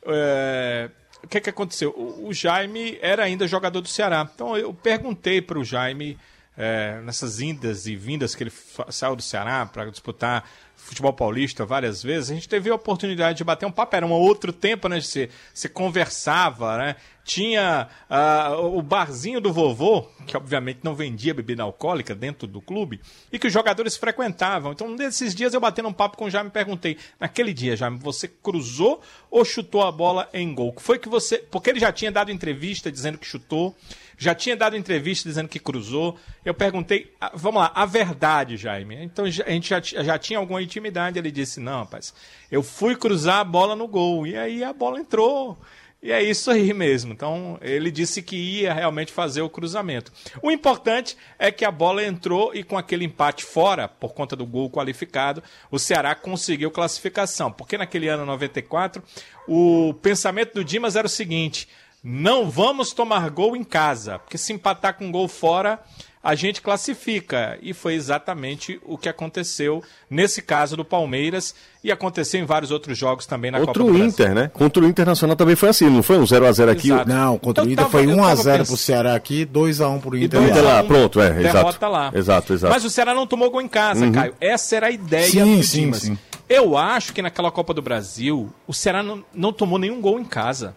É, 0.05 0.91
o 1.25 1.27
que, 1.27 1.41
que 1.41 1.49
aconteceu? 1.49 1.91
O, 1.97 2.35
Jaime 2.35 2.99
era 3.01 3.25
ainda 3.25 3.49
jogador 3.49 3.81
do 3.81 3.89
Ceará. 3.89 4.29
Então 4.35 4.55
eu 4.59 4.75
perguntei 4.75 5.41
para 5.41 5.59
o 5.59 5.65
Jaime, 5.65 6.19
é, 6.55 7.01
nessas 7.03 7.41
indas 7.41 7.87
e 7.87 7.97
vindas 7.97 8.35
que 8.35 8.43
ele 8.43 8.53
saiu 8.91 9.17
do 9.17 9.23
Ceará 9.23 9.65
para 9.65 9.87
disputar 9.87 10.47
futebol 10.77 11.15
paulista 11.15 11.65
várias 11.65 12.03
vezes, 12.03 12.31
a 12.31 12.35
gente 12.35 12.47
teve 12.47 12.69
a 12.69 12.75
oportunidade 12.75 13.39
de 13.39 13.45
bater 13.45 13.65
um 13.65 13.73
papo. 13.73 13.97
Era 13.97 14.07
um 14.07 14.13
outro 14.13 14.53
tempo, 14.53 14.87
né? 14.87 15.01
Você 15.01 15.31
conversava, 15.73 16.77
né? 16.77 16.97
Tinha 17.27 17.89
ah, 18.09 18.57
o 18.57 18.81
barzinho 18.81 19.41
do 19.41 19.53
vovô, 19.53 20.03
que 20.29 20.37
obviamente 20.37 20.79
não 20.85 20.95
vendia 20.95 21.35
bebida 21.35 21.65
alcoólica 21.65 22.15
dentro 22.15 22.47
do 22.47 22.61
clube, 22.61 23.01
e 23.33 23.39
que 23.39 23.49
os 23.49 23.53
jogadores 23.53 23.97
frequentavam. 23.97 24.71
Então, 24.71 24.89
nesses 24.89 25.35
dias 25.35 25.53
eu 25.53 25.59
batendo 25.59 25.89
um 25.89 25.93
papo 25.93 26.17
com 26.17 26.27
o 26.27 26.31
Jaime 26.31 26.51
perguntei: 26.51 26.97
naquele 27.19 27.53
dia, 27.53 27.77
Jaime, 27.77 27.99
você 27.99 28.29
cruzou 28.29 29.03
ou 29.29 29.45
chutou 29.45 29.83
a 29.83 29.91
bola 29.91 30.29
em 30.33 30.55
gol? 30.55 30.73
Foi 30.79 31.01
que 31.01 31.09
você. 31.09 31.39
Porque 31.39 31.69
ele 31.69 31.81
já 31.81 31.91
tinha 31.91 32.13
dado 32.13 32.31
entrevista 32.31 32.93
dizendo 32.93 33.19
que 33.19 33.27
chutou, 33.27 33.77
já 34.17 34.33
tinha 34.33 34.57
dado 34.57 34.77
entrevista 34.77 35.29
dizendo 35.29 35.49
que 35.49 35.59
cruzou. 35.59 36.17
Eu 36.45 36.55
perguntei, 36.55 37.13
ah, 37.21 37.33
vamos 37.35 37.61
lá, 37.61 37.73
a 37.75 37.85
verdade, 37.85 38.57
Jaime. 38.57 39.03
Então 39.03 39.25
a 39.25 39.31
gente 39.31 39.69
já, 39.69 39.81
já 39.81 40.17
tinha 40.17 40.39
alguma 40.39 40.63
intimidade. 40.63 41.19
Ele 41.19 41.33
disse: 41.33 41.59
não, 41.59 41.81
rapaz, 41.81 42.15
eu 42.53 42.63
fui 42.63 42.95
cruzar 42.95 43.41
a 43.41 43.45
bola 43.45 43.75
no 43.75 43.89
gol. 43.89 44.25
E 44.29 44.37
aí 44.37 44.63
a 44.63 44.73
bola 44.73 45.01
entrou. 45.01 45.59
E 46.03 46.13
é 46.13 46.23
isso 46.23 46.51
aí 46.51 46.73
mesmo. 46.73 47.13
Então, 47.13 47.59
ele 47.61 47.91
disse 47.91 48.23
que 48.23 48.37
ia 48.37 48.73
realmente 48.73 49.13
fazer 49.13 49.43
o 49.43 49.49
cruzamento. 49.49 50.13
O 50.43 50.51
importante 50.51 51.17
é 51.39 51.51
que 51.51 51.65
a 51.65 51.71
bola 51.71 52.05
entrou 52.05 52.55
e 52.55 52.63
com 52.63 52.79
aquele 52.79 53.05
empate 53.05 53.45
fora, 53.45 53.89
por 53.89 54.13
conta 54.15 54.37
do 54.37 54.47
gol 54.47 54.71
qualificado, 54.71 55.43
o 55.71 55.79
Ceará 55.79 56.15
conseguiu 56.15 56.71
classificação. 56.71 57.51
Porque 57.51 57.79
naquele 57.79 58.09
ano 58.09 58.25
94, 58.25 59.03
o 59.49 59.95
pensamento 60.01 60.55
do 60.55 60.65
Dimas 60.65 60.97
era 60.97 61.07
o 61.07 61.11
seguinte: 61.11 61.69
não 62.05 62.49
vamos 62.49 62.93
tomar 62.93 63.29
gol 63.31 63.57
em 63.57 63.65
casa, 63.65 64.21
porque 64.21 64.39
se 64.39 64.53
empatar 64.53 64.95
com 64.95 65.11
gol 65.11 65.27
fora, 65.27 65.81
a 66.27 66.35
gente 66.35 66.61
classifica. 66.61 67.59
E 67.63 67.73
foi 67.73 67.95
exatamente 67.95 68.81
o 68.85 68.99
que 68.99 69.09
aconteceu 69.09 69.83
nesse 70.11 70.43
caso 70.43 70.77
do 70.77 70.85
Palmeiras 70.85 71.55
e 71.85 71.93
aconteceu 71.93 72.41
em 72.41 72.45
vários 72.45 72.71
outros 72.71 72.99
jogos 72.99 73.27
também 73.27 73.51
na 73.51 73.59
Copa 73.61 73.71
Outro 73.71 73.85
do 73.85 73.91
Brasil. 73.93 74.07
Inter, 74.09 74.35
né? 74.35 74.51
Contra 74.53 74.83
o 74.83 74.87
Internacional 74.89 75.37
também 75.37 75.55
foi 75.55 75.69
assim, 75.69 75.89
não 75.89 76.03
foi 76.03 76.19
um 76.19 76.25
0x0 76.25 76.69
aqui? 76.71 76.89
Exato. 76.91 77.09
Não, 77.09 77.39
contra 77.39 77.63
Eu 77.65 77.69
o 77.69 77.71
Inter 77.73 77.85
tava- 77.85 77.91
foi 77.91 78.07
eu 78.07 78.11
1x0 78.17 78.45
tava 78.45 78.59
pro 78.59 78.67
pens- 78.67 78.81
Ceará 78.81 79.15
aqui, 79.15 79.45
2x1 79.47 80.01
pro 80.01 80.17
Inter. 80.19 80.43
Inter 80.43 80.65
lá. 80.65 80.75
lá, 80.75 80.83
pronto, 80.85 81.21
é, 81.21 81.31
derrota 81.31 81.69
exato. 81.69 81.87
lá. 81.89 82.11
Exato, 82.15 82.53
exato. 82.55 82.75
Mas 82.75 82.85
o 82.85 82.91
Ceará 82.91 83.15
não 83.15 83.27
tomou 83.27 83.51
gol 83.51 83.61
em 83.63 83.69
casa, 83.69 84.11
Caio. 84.11 84.35
Essa 84.41 84.77
era 84.77 84.87
a 84.89 84.91
ideia 84.91 85.29
Sim, 85.31 85.57
do 85.59 85.63
sim, 85.63 85.81
Dimas. 85.83 86.03
sim. 86.03 86.19
Eu 86.49 86.77
acho 86.77 87.13
que 87.13 87.23
naquela 87.23 87.51
Copa 87.51 87.73
do 87.73 87.83
Brasil, 87.83 88.53
o 88.67 88.73
Ceará 88.75 89.03
não, 89.03 89.25
não 89.35 89.53
tomou 89.53 89.79
nenhum 89.79 90.01
gol 90.01 90.19
em 90.19 90.25
casa. 90.25 90.75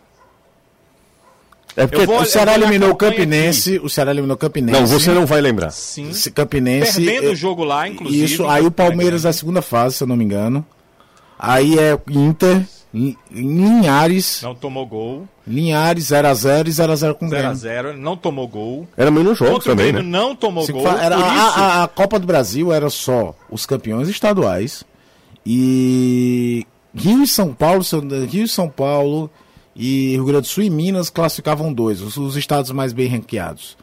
É 1.77 1.87
porque 1.87 2.05
vou- 2.05 2.21
O 2.21 2.25
Ceará 2.25 2.55
eliminou 2.55 2.89
o 2.91 2.95
Campinense, 2.95 3.79
o 3.81 3.89
Ceará 3.89 4.11
eliminou 4.11 4.35
o 4.35 4.37
Campinense. 4.37 4.79
Não, 4.79 4.85
você 4.87 5.11
não 5.11 5.25
vai 5.25 5.39
lembrar. 5.39 5.71
Sim. 5.71 6.09
Esse 6.09 6.29
Campinense. 6.31 7.01
Perdendo 7.03 7.27
é- 7.27 7.31
o 7.31 7.35
jogo 7.35 7.63
lá, 7.63 7.87
inclusive. 7.87 8.25
Isso, 8.25 8.45
aí 8.47 8.65
o 8.65 8.71
Palmeiras 8.71 9.23
é 9.25 9.29
a 9.29 9.33
segunda 9.33 9.61
fase, 9.61 9.95
se 9.95 10.03
eu 10.03 10.07
não 10.07 10.15
me 10.15 10.25
engano. 10.25 10.65
Aí 11.37 11.79
é 11.79 11.97
Inter, 12.09 12.65
Lin- 12.93 13.15
Linhares, 13.31 14.41
Não 14.43 14.53
tomou 14.55 14.85
gol. 14.85 15.27
Linhares 15.47 16.05
0x0 16.11 16.67
e 16.67 16.71
0x0 16.71 17.13
com 17.15 17.27
o 17.27 17.29
Grêmio. 17.29 17.51
0x0. 17.51 17.93
Não 17.95 18.17
tomou 18.17 18.47
gol. 18.47 18.87
Era 18.97 19.09
menos 19.09 19.37
jogos 19.37 19.53
Contra 19.65 19.71
o 19.71 19.75
também, 19.75 19.93
né? 19.93 20.01
não 20.01 20.35
tomou 20.35 20.63
Se 20.65 20.71
gol. 20.73 20.85
era- 20.87 21.15
a, 21.15 21.19
isso, 21.19 21.59
a- 21.59 21.83
a 21.83 21.87
Copa 21.87 22.19
do 22.19 22.27
Brasil 22.27 22.73
era 22.73 22.89
só 22.89 23.33
os 23.49 23.65
campeões 23.65 24.09
estaduais 24.09 24.83
e 25.45 26.65
Rio 26.93 27.23
e 27.23 27.27
São 27.27 27.53
Paulo, 27.53 27.81
Rio 28.29 28.43
e 28.45 28.47
São 28.47 28.69
Paulo 28.69 29.29
e 29.81 30.11
Rio 30.11 30.25
Grande 30.25 30.41
do 30.41 30.47
Sul 30.47 30.65
e 30.65 30.69
Minas 30.69 31.09
classificavam 31.09 31.71
dois, 31.71 32.01
os, 32.01 32.17
os 32.17 32.35
estados 32.35 32.69
mais 32.71 32.91
bem 32.91 33.07
ranqueados. 33.07 33.77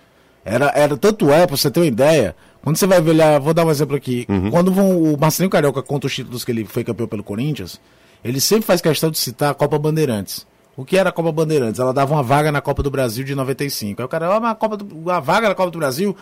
Era, 0.44 0.70
era 0.76 0.94
tanto 0.94 1.30
é, 1.32 1.46
pra 1.46 1.56
você 1.56 1.70
ter 1.70 1.80
uma 1.80 1.86
ideia, 1.86 2.36
quando 2.62 2.76
você 2.76 2.86
vai 2.86 3.00
olhar, 3.00 3.40
vou 3.40 3.54
dar 3.54 3.64
um 3.64 3.70
exemplo 3.70 3.96
aqui, 3.96 4.26
quando 4.50 4.70
vão, 4.70 5.02
o 5.02 5.18
Marcelinho 5.18 5.50
Carioca 5.50 5.82
conta 5.82 6.06
os 6.06 6.14
títulos 6.14 6.44
que 6.44 6.52
ele 6.52 6.66
foi 6.66 6.84
campeão 6.84 7.08
pelo 7.08 7.24
Corinthians, 7.24 7.80
ele 8.22 8.40
sempre 8.40 8.66
faz 8.66 8.82
questão 8.82 9.10
de 9.10 9.18
citar 9.18 9.50
a 9.50 9.54
Copa 9.54 9.78
Bandeirantes. 9.78 10.46
O 10.76 10.84
que 10.84 10.98
era 10.98 11.08
a 11.08 11.12
Copa 11.12 11.32
Bandeirantes? 11.32 11.80
Ela 11.80 11.94
dava 11.94 12.12
uma 12.12 12.22
vaga 12.22 12.52
na 12.52 12.60
Copa 12.60 12.82
do 12.82 12.90
Brasil 12.90 13.24
de 13.24 13.34
95. 13.34 14.02
Aí 14.02 14.04
o 14.04 14.08
cara, 14.08 14.36
ah, 14.36 14.38
mas 14.38 14.52
a, 14.52 14.54
Copa 14.54 14.76
do, 14.76 15.10
a 15.10 15.18
vaga 15.18 15.48
na 15.48 15.54
Copa 15.54 15.70
do 15.70 15.78
Brasil. 15.78 16.14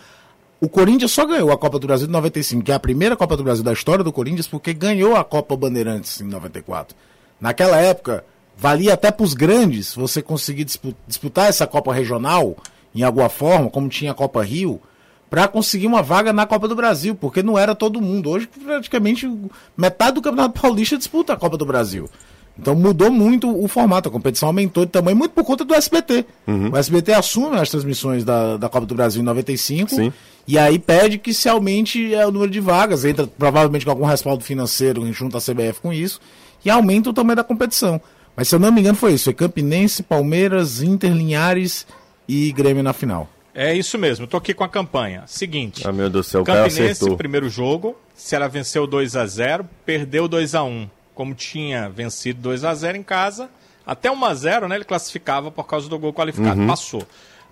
O 0.61 0.69
Corinthians 0.69 1.11
só 1.11 1.25
ganhou 1.25 1.51
a 1.51 1.57
Copa 1.57 1.77
do 1.77 1.85
Brasil 1.85 2.07
de 2.07 2.13
95, 2.13 2.63
que 2.63 2.71
é 2.71 2.75
a 2.75 2.79
primeira 2.79 3.17
Copa 3.17 3.35
do 3.35 3.43
Brasil 3.43 3.63
da 3.63 3.73
história 3.73 4.05
do 4.05 4.13
Corinthians, 4.13 4.47
porque 4.47 4.73
ganhou 4.73 5.17
a 5.17 5.25
Copa 5.25 5.57
Bandeirantes 5.57 6.21
em 6.21 6.23
94. 6.23 6.95
Naquela 7.41 7.77
época, 7.77 8.23
valia 8.57 8.93
até 8.93 9.11
para 9.11 9.23
os 9.23 9.33
grandes 9.33 9.93
você 9.95 10.21
conseguir 10.21 10.63
dispu- 10.63 10.95
disputar 11.07 11.49
essa 11.49 11.67
Copa 11.67 11.93
regional, 11.93 12.55
em 12.93 13.03
alguma 13.03 13.29
forma, 13.29 13.69
como 13.69 13.89
tinha 13.89 14.11
a 14.11 14.15
Copa 14.15 14.43
Rio, 14.43 14.81
para 15.29 15.47
conseguir 15.47 15.87
uma 15.87 16.01
vaga 16.01 16.31
na 16.31 16.45
Copa 16.45 16.67
do 16.67 16.75
Brasil, 16.75 17.15
porque 17.15 17.43
não 17.43 17.57
era 17.57 17.75
todo 17.75 17.99
mundo. 18.01 18.29
Hoje, 18.29 18.47
praticamente, 18.63 19.29
metade 19.75 20.15
do 20.15 20.21
Campeonato 20.21 20.59
Paulista 20.61 20.97
disputa 20.97 21.33
a 21.33 21.37
Copa 21.37 21.57
do 21.57 21.65
Brasil. 21.65 22.09
Então 22.57 22.73
mudou 22.73 23.11
muito 23.11 23.49
o 23.53 23.67
formato, 23.67 24.07
a 24.07 24.11
competição 24.11 24.47
aumentou 24.47 24.85
de 24.85 24.91
tamanho 24.91 25.17
muito 25.17 25.31
por 25.33 25.43
conta 25.43 25.65
do 25.65 25.73
SBT. 25.73 26.25
Uhum. 26.47 26.71
O 26.71 26.77
SBT 26.77 27.11
assume 27.11 27.57
as 27.57 27.69
transmissões 27.69 28.23
da, 28.23 28.55
da 28.55 28.69
Copa 28.69 28.85
do 28.85 28.95
Brasil 28.95 29.21
em 29.21 29.25
95 29.25 29.89
Sim. 29.89 30.13
e 30.47 30.57
aí 30.57 30.79
pede 30.79 31.17
que 31.17 31.33
se 31.33 31.49
aumente 31.49 32.13
é, 32.15 32.25
o 32.25 32.31
número 32.31 32.49
de 32.49 32.61
vagas, 32.61 33.03
entra 33.03 33.27
provavelmente 33.27 33.83
com 33.83 33.91
algum 33.91 34.05
respaldo 34.05 34.41
financeiro 34.41 35.11
junto 35.11 35.35
à 35.35 35.41
CBF 35.41 35.81
com 35.81 35.91
isso, 35.91 36.21
e 36.63 36.69
aumenta 36.69 37.09
o 37.09 37.13
tamanho 37.13 37.35
da 37.35 37.43
competição. 37.43 37.99
Mas 38.35 38.47
se 38.47 38.55
eu 38.55 38.59
não 38.59 38.71
me 38.71 38.81
engano 38.81 38.97
foi 38.97 39.13
isso, 39.13 39.25
foi 39.25 39.33
Campinense, 39.33 40.03
Palmeiras, 40.03 40.81
Inter, 40.81 41.13
Linhares 41.13 41.87
e 42.27 42.51
Grêmio 42.51 42.83
na 42.83 42.93
final. 42.93 43.29
É 43.53 43.73
isso 43.73 43.97
mesmo, 43.97 44.27
tô 44.27 44.35
aqui 44.35 44.53
com 44.53 44.63
a 44.65 44.69
campanha. 44.69 45.23
Seguinte. 45.27 45.87
Ah, 45.87 45.91
meu 45.91 46.09
Deus 46.09 46.27
do 46.27 46.29
céu, 46.29 46.43
Campinense, 46.43 47.15
primeiro 47.15 47.49
jogo, 47.49 47.95
Ceará 48.13 48.47
venceu 48.47 48.85
2 48.85 49.15
a 49.15 49.25
0 49.25 49.67
perdeu 49.85 50.27
2 50.27 50.55
a 50.55 50.63
1 50.63 50.89
Como 51.13 51.33
tinha 51.33 51.89
vencido 51.89 52.41
2 52.41 52.65
a 52.65 52.75
0 52.75 52.97
em 52.97 53.03
casa, 53.03 53.49
até 53.85 54.11
1 54.11 54.25
a 54.25 54.33
0 54.33 54.67
né, 54.67 54.75
ele 54.75 54.83
classificava 54.83 55.49
por 55.49 55.65
causa 55.65 55.87
do 55.87 55.97
gol 55.97 56.13
qualificado. 56.13 56.59
Uhum. 56.59 56.67
Passou. 56.67 57.03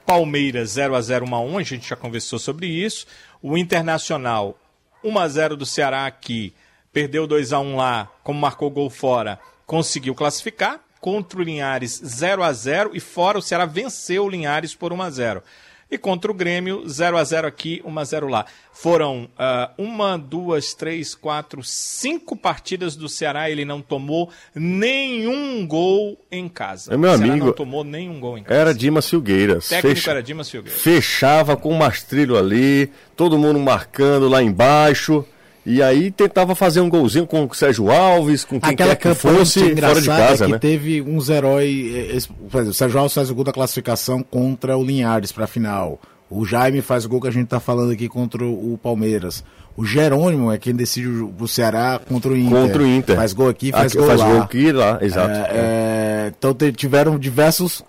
Palmeiras 0.06 0.72
0 0.72 0.96
a 0.96 1.02
0 1.02 1.26
1 1.26 1.36
a 1.36 1.40
1 1.40 1.58
a 1.58 1.64
gente 1.64 1.90
já 1.90 1.96
conversou 1.96 2.38
sobre 2.38 2.68
isso. 2.68 3.06
O 3.42 3.58
Internacional 3.58 4.58
1 5.04 5.20
a 5.20 5.28
0 5.28 5.56
do 5.56 5.66
Ceará 5.66 6.06
aqui, 6.06 6.54
perdeu 6.92 7.26
2 7.28 7.54
a 7.54 7.60
1 7.60 7.76
lá, 7.76 8.10
como 8.24 8.40
marcou 8.40 8.70
gol 8.70 8.90
fora, 8.90 9.40
conseguiu 9.74 10.14
classificar. 10.14 10.80
Contra 11.02 11.40
o 11.40 11.44
Linhares 11.44 12.00
0 12.06 12.44
a 12.44 12.54
0 12.54 12.92
e 12.94 13.00
fora 13.00 13.40
o 13.40 13.42
Ceará 13.42 13.66
venceu 13.66 14.24
o 14.24 14.30
Linhares 14.30 14.76
por 14.76 14.94
1 14.94 15.02
a 15.02 15.10
0 15.10 15.44
e 15.92 15.98
contra 15.98 16.32
o 16.32 16.34
Grêmio, 16.34 16.88
0 16.88 17.18
a 17.18 17.24
0 17.24 17.48
aqui, 17.48 17.82
1 17.86 18.00
a 18.00 18.04
0 18.04 18.28
lá. 18.28 18.46
Foram 18.72 19.30
ah, 19.38 19.72
uma, 19.78 20.18
duas, 20.18 20.74
três, 20.74 21.14
quatro, 21.14 21.62
cinco 21.64 22.36
partidas 22.36 22.96
do 22.96 23.08
Ceará, 23.08 23.50
ele 23.50 23.64
não 23.64 23.82
tomou 23.82 24.32
nenhum 24.56 25.68
gol 25.68 26.18
em 26.32 26.48
casa. 26.48 26.94
É, 26.94 26.98
meu 26.98 27.12
o 27.12 27.18
Ceará 27.18 27.32
amigo, 27.32 27.46
não 27.48 27.54
tomou 27.54 27.84
nenhum 27.84 28.20
gol 28.20 28.38
em 28.38 28.44
casa. 28.44 28.60
Era 28.60 28.74
Dimas 28.74 29.08
Filgueiras. 29.08 29.68
O 29.68 29.70
técnico 29.70 29.96
Fecha- 29.96 30.12
era 30.12 30.24
Dimas 30.24 30.50
Filgueira. 30.50 30.80
Fechava 30.80 31.58
com 31.58 31.70
o 31.70 31.78
mastrilho 31.78 32.38
ali, 32.38 32.92
todo 33.16 33.38
mundo 33.38 33.60
marcando 33.60 34.28
lá 34.28 34.42
embaixo. 34.42 35.26
E 35.66 35.82
aí 35.82 36.12
tentava 36.12 36.54
fazer 36.56 36.82
um 36.82 36.90
golzinho 36.90 37.26
com 37.26 37.46
o 37.46 37.54
Sérgio 37.56 37.90
Alves, 37.90 38.44
com 38.44 38.60
quem 38.60 38.74
Aquela 38.74 38.96
quer 38.96 39.14
que 39.14 39.22
campanha 39.22 39.40
fosse 39.40 39.60
fora 39.76 40.02
de 40.02 40.08
casa, 40.08 40.44
é 40.44 40.48
que 40.48 40.52
né? 40.54 40.60
teve 40.60 41.02
uns 41.02 41.30
heróis. 41.30 41.96
eh, 41.96 42.16
esse- 42.18 42.28
por 42.28 42.58
exemplo, 42.58 42.72
O 42.72 42.74
Sérgio 42.74 43.00
Alves 43.00 43.14
faz 43.14 43.30
o 43.30 43.36
gol 43.36 43.44
da 43.46 43.54
classificação 43.54 44.22
contra 44.22 44.78
o 44.78 44.84
Linhares 44.84 45.32
para 45.32 45.46
a 45.46 45.48
final. 45.48 46.00
O 46.30 46.46
Jaime 46.46 46.82
faz 46.82 47.06
o 47.06 47.10
gol 47.10 47.22
que 47.22 47.28
a 47.28 47.32
gente 47.32 47.48
tá 47.48 47.60
falando 47.62 47.92
aqui 47.94 48.10
contra 48.10 48.44
o 48.44 48.78
Palmeiras. 48.82 49.44
O 49.78 49.86
Jerônimo 49.86 50.52
é 50.52 50.58
quem 50.58 50.76
decide 50.76 51.08
o 51.08 51.48
Ceará 51.48 52.00
contra 52.08 52.32
o 52.32 52.38
Inter. 52.38 52.62
Contra 52.62 52.84
o 52.84 52.86
Inter. 52.88 53.16
Faz 53.16 53.34
gol 53.34 53.48
aqui, 53.50 53.72
faz 53.72 53.88
Aqui- 53.92 53.98
gol 53.98 54.08
faz 54.08 54.20
lá. 54.20 54.28
gol 54.28 54.42
aqui 54.42 54.72
lá, 54.72 54.98
exato. 55.02 55.32
É, 55.32 55.50
é, 55.54 56.34
então 56.38 56.54
tiveram 56.76 57.18
diversos. 57.18 57.84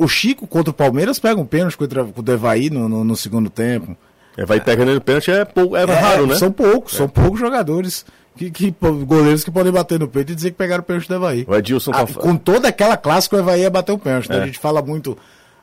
O 0.00 0.08
Chico 0.08 0.46
contra 0.46 0.70
o 0.70 0.74
Palmeiras 0.74 1.18
pega 1.18 1.40
um 1.40 1.44
pênalti 1.46 1.76
contra 1.76 2.02
com 2.04 2.20
o 2.20 2.22
Devaí 2.22 2.70
no, 2.70 2.88
no, 2.88 3.04
no 3.04 3.16
segundo 3.16 3.48
tempo. 3.48 3.96
É, 4.38 4.44
vai 4.46 4.60
pegando 4.60 4.88
ele 4.88 4.94
no 4.94 5.00
pênalti, 5.00 5.30
é, 5.30 5.44
pou- 5.44 5.76
é 5.76 5.82
É, 5.82 5.84
raro, 5.86 6.26
né? 6.26 6.36
São 6.36 6.52
poucos, 6.52 6.94
são 6.94 7.08
poucos 7.08 7.40
jogadores. 7.40 8.06
Que, 8.36 8.52
que- 8.52 8.72
goleiros 9.04 9.42
que 9.42 9.50
podem 9.50 9.72
bater 9.72 9.98
no 9.98 10.06
peito 10.06 10.30
e 10.30 10.34
dizer 10.36 10.52
que 10.52 10.56
pegaram 10.56 10.80
o 10.80 10.84
pênalti 10.84 11.08
do 11.08 11.14
Evaí. 11.16 11.44
O 11.48 11.56
Edilson 11.56 11.90
tá 11.90 12.02
Ah, 12.02 12.06
com 12.06 12.36
toda 12.36 12.68
aquela 12.68 12.96
que 12.96 13.34
o 13.34 13.38
Evaí 13.38 13.62
ia 13.62 13.70
bater 13.70 13.90
o 13.90 13.98
pênalti. 13.98 14.30
né? 14.30 14.36
É. 14.38 14.42
A 14.42 14.46
gente 14.46 14.60
fala 14.60 14.80
muito. 14.80 15.18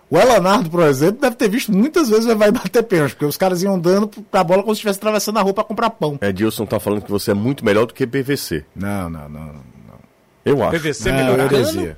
O 0.09 0.17
Elanardo, 0.19 0.69
por 0.69 0.83
exemplo, 0.83 1.21
deve 1.21 1.37
ter 1.37 1.49
visto 1.49 1.71
muitas 1.71 2.09
vezes 2.09 2.25
o 2.25 2.31
Evaí 2.31 2.51
bater 2.51 2.83
pênalti, 2.83 3.11
porque 3.13 3.25
os 3.25 3.37
caras 3.37 3.63
iam 3.63 3.79
dando 3.79 4.09
pra 4.29 4.43
bola 4.43 4.61
como 4.61 4.75
se 4.75 4.79
estivesse 4.79 4.99
atravessando 4.99 5.39
a 5.39 5.41
rua 5.41 5.53
pra 5.53 5.63
comprar 5.63 5.89
pão. 5.89 6.19
Edilson 6.21 6.65
tá 6.65 6.77
falando 6.77 7.01
que 7.01 7.09
você 7.09 7.31
é 7.31 7.33
muito 7.33 7.63
melhor 7.63 7.85
do 7.85 7.93
que 7.93 8.05
PVC. 8.05 8.65
Não, 8.75 9.09
não, 9.09 9.29
não. 9.29 9.39
não. 9.45 9.55
Eu 10.43 10.61
acho. 10.61 10.71
PVC 10.77 11.09
heresia. 11.09 11.97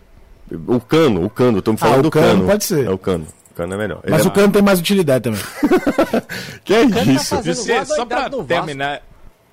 O 0.68 0.80
cano, 0.80 1.26
o 1.26 1.30
cano, 1.30 1.58
estamos 1.58 1.82
falando 1.82 1.96
Ah, 1.96 2.00
o 2.00 2.04
do 2.04 2.12
Cano 2.12 2.28
cano. 2.28 2.46
pode 2.46 2.64
ser. 2.64 2.86
É 2.86 2.90
o 2.92 2.98
cano. 3.00 3.26
Cano 3.58 3.74
é 3.74 3.78
melhor. 3.78 4.00
Mas 4.08 4.20
Ele 4.22 4.30
o 4.30 4.32
Cano 4.32 4.54
tem 4.54 4.62
mais 4.62 4.80
utilidade 4.80 5.24
também. 5.24 5.40
é... 5.42 6.22
Que 6.64 6.74
é 6.74 6.90
tá 6.90 7.04
isso? 7.04 7.36
fazendo 7.36 7.56
Você, 7.56 7.86
só 7.86 8.06
pra 8.06 8.30
terminar 8.30 9.02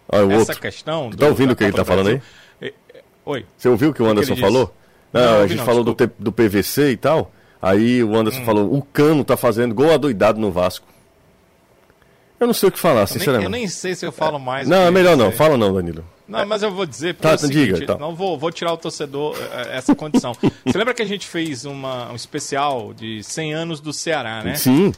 Olha 0.09 0.27
o 0.27 0.33
essa 0.33 0.40
outro. 0.53 0.61
questão... 0.61 1.11
Tu 1.11 1.17
tá 1.17 1.27
ouvindo 1.27 1.53
o 1.53 1.57
que 1.57 1.64
ele 1.64 1.73
tá 1.73 1.83
do 1.83 1.87
falando 1.87 2.05
Brasil, 2.05 2.23
é- 2.61 2.67
é- 2.67 3.03
Oi. 3.25 3.47
Você 3.57 3.69
ouviu 3.69 3.90
o 3.90 3.95
que 3.95 4.03
o 4.03 4.05
que 4.05 4.11
Anderson 4.12 4.33
ele 4.35 4.40
falou? 4.40 4.75
Não, 5.12 5.21
Não, 5.23 5.40
a 5.43 5.47
gente 5.47 5.59
não, 5.59 5.64
falou 5.64 5.83
do, 5.85 5.97
do 6.19 6.33
PVC 6.33 6.90
e 6.90 6.97
tal. 6.97 7.33
Aí 7.62 8.05
o 8.05 8.14
Anderson 8.14 8.40
Hum. 8.43 8.45
falou, 8.45 8.75
o 8.75 8.83
Cano 8.83 9.25
tá 9.25 9.37
fazendo 9.37 9.75
gol 9.75 9.93
adoidado 9.95 10.38
no 10.38 10.51
Vasco. 10.53 10.87
Eu 12.38 12.47
não 12.47 12.53
sei 12.55 12.69
o 12.69 12.73
que 12.73 12.79
falar, 12.79 12.95
Eu 13.03 13.05
nem, 13.05 13.07
sinceramente. 13.07 13.45
eu 13.45 13.51
nem 13.51 13.69
sei 13.69 13.95
se 13.95 14.05
eu 14.05 14.12
falo 14.12 14.38
mais. 14.38 14.69
Não, 14.69 14.83
é 14.83 14.87
que 14.87 14.90
melhor 14.90 15.17
não. 15.17 15.27
aí. 15.27 15.33
Fala 15.33 15.57
não, 15.57 15.73
Danilo. 15.73 16.05
Não, 16.27 16.47
mas 16.47 16.63
eu 16.63 16.71
vou 16.71 16.87
dizer, 16.87 17.15
porque 17.15 17.29
Tá, 17.29 17.33
é 17.33 17.37
o 17.37 17.39
seguinte, 17.39 17.75
diga, 17.75 17.87
tá. 17.87 17.99
não 17.99 18.15
vou, 18.15 18.39
vou 18.39 18.51
tirar 18.51 18.73
o 18.73 18.77
torcedor 18.77 19.37
eh, 19.37 19.77
essa 19.77 19.95
condição. 19.95 20.33
Você 20.65 20.79
lembra 20.79 20.95
que 20.95 21.03
a 21.03 21.07
gente 21.07 21.27
fez 21.27 21.65
uma, 21.65 22.11
um 22.11 22.15
especial 22.15 22.95
de 22.95 23.23
100 23.23 23.55
anos 23.55 23.81
do 23.81 23.93
Ceará, 23.93 24.43
né? 24.43 24.55
Sim. 24.55 24.93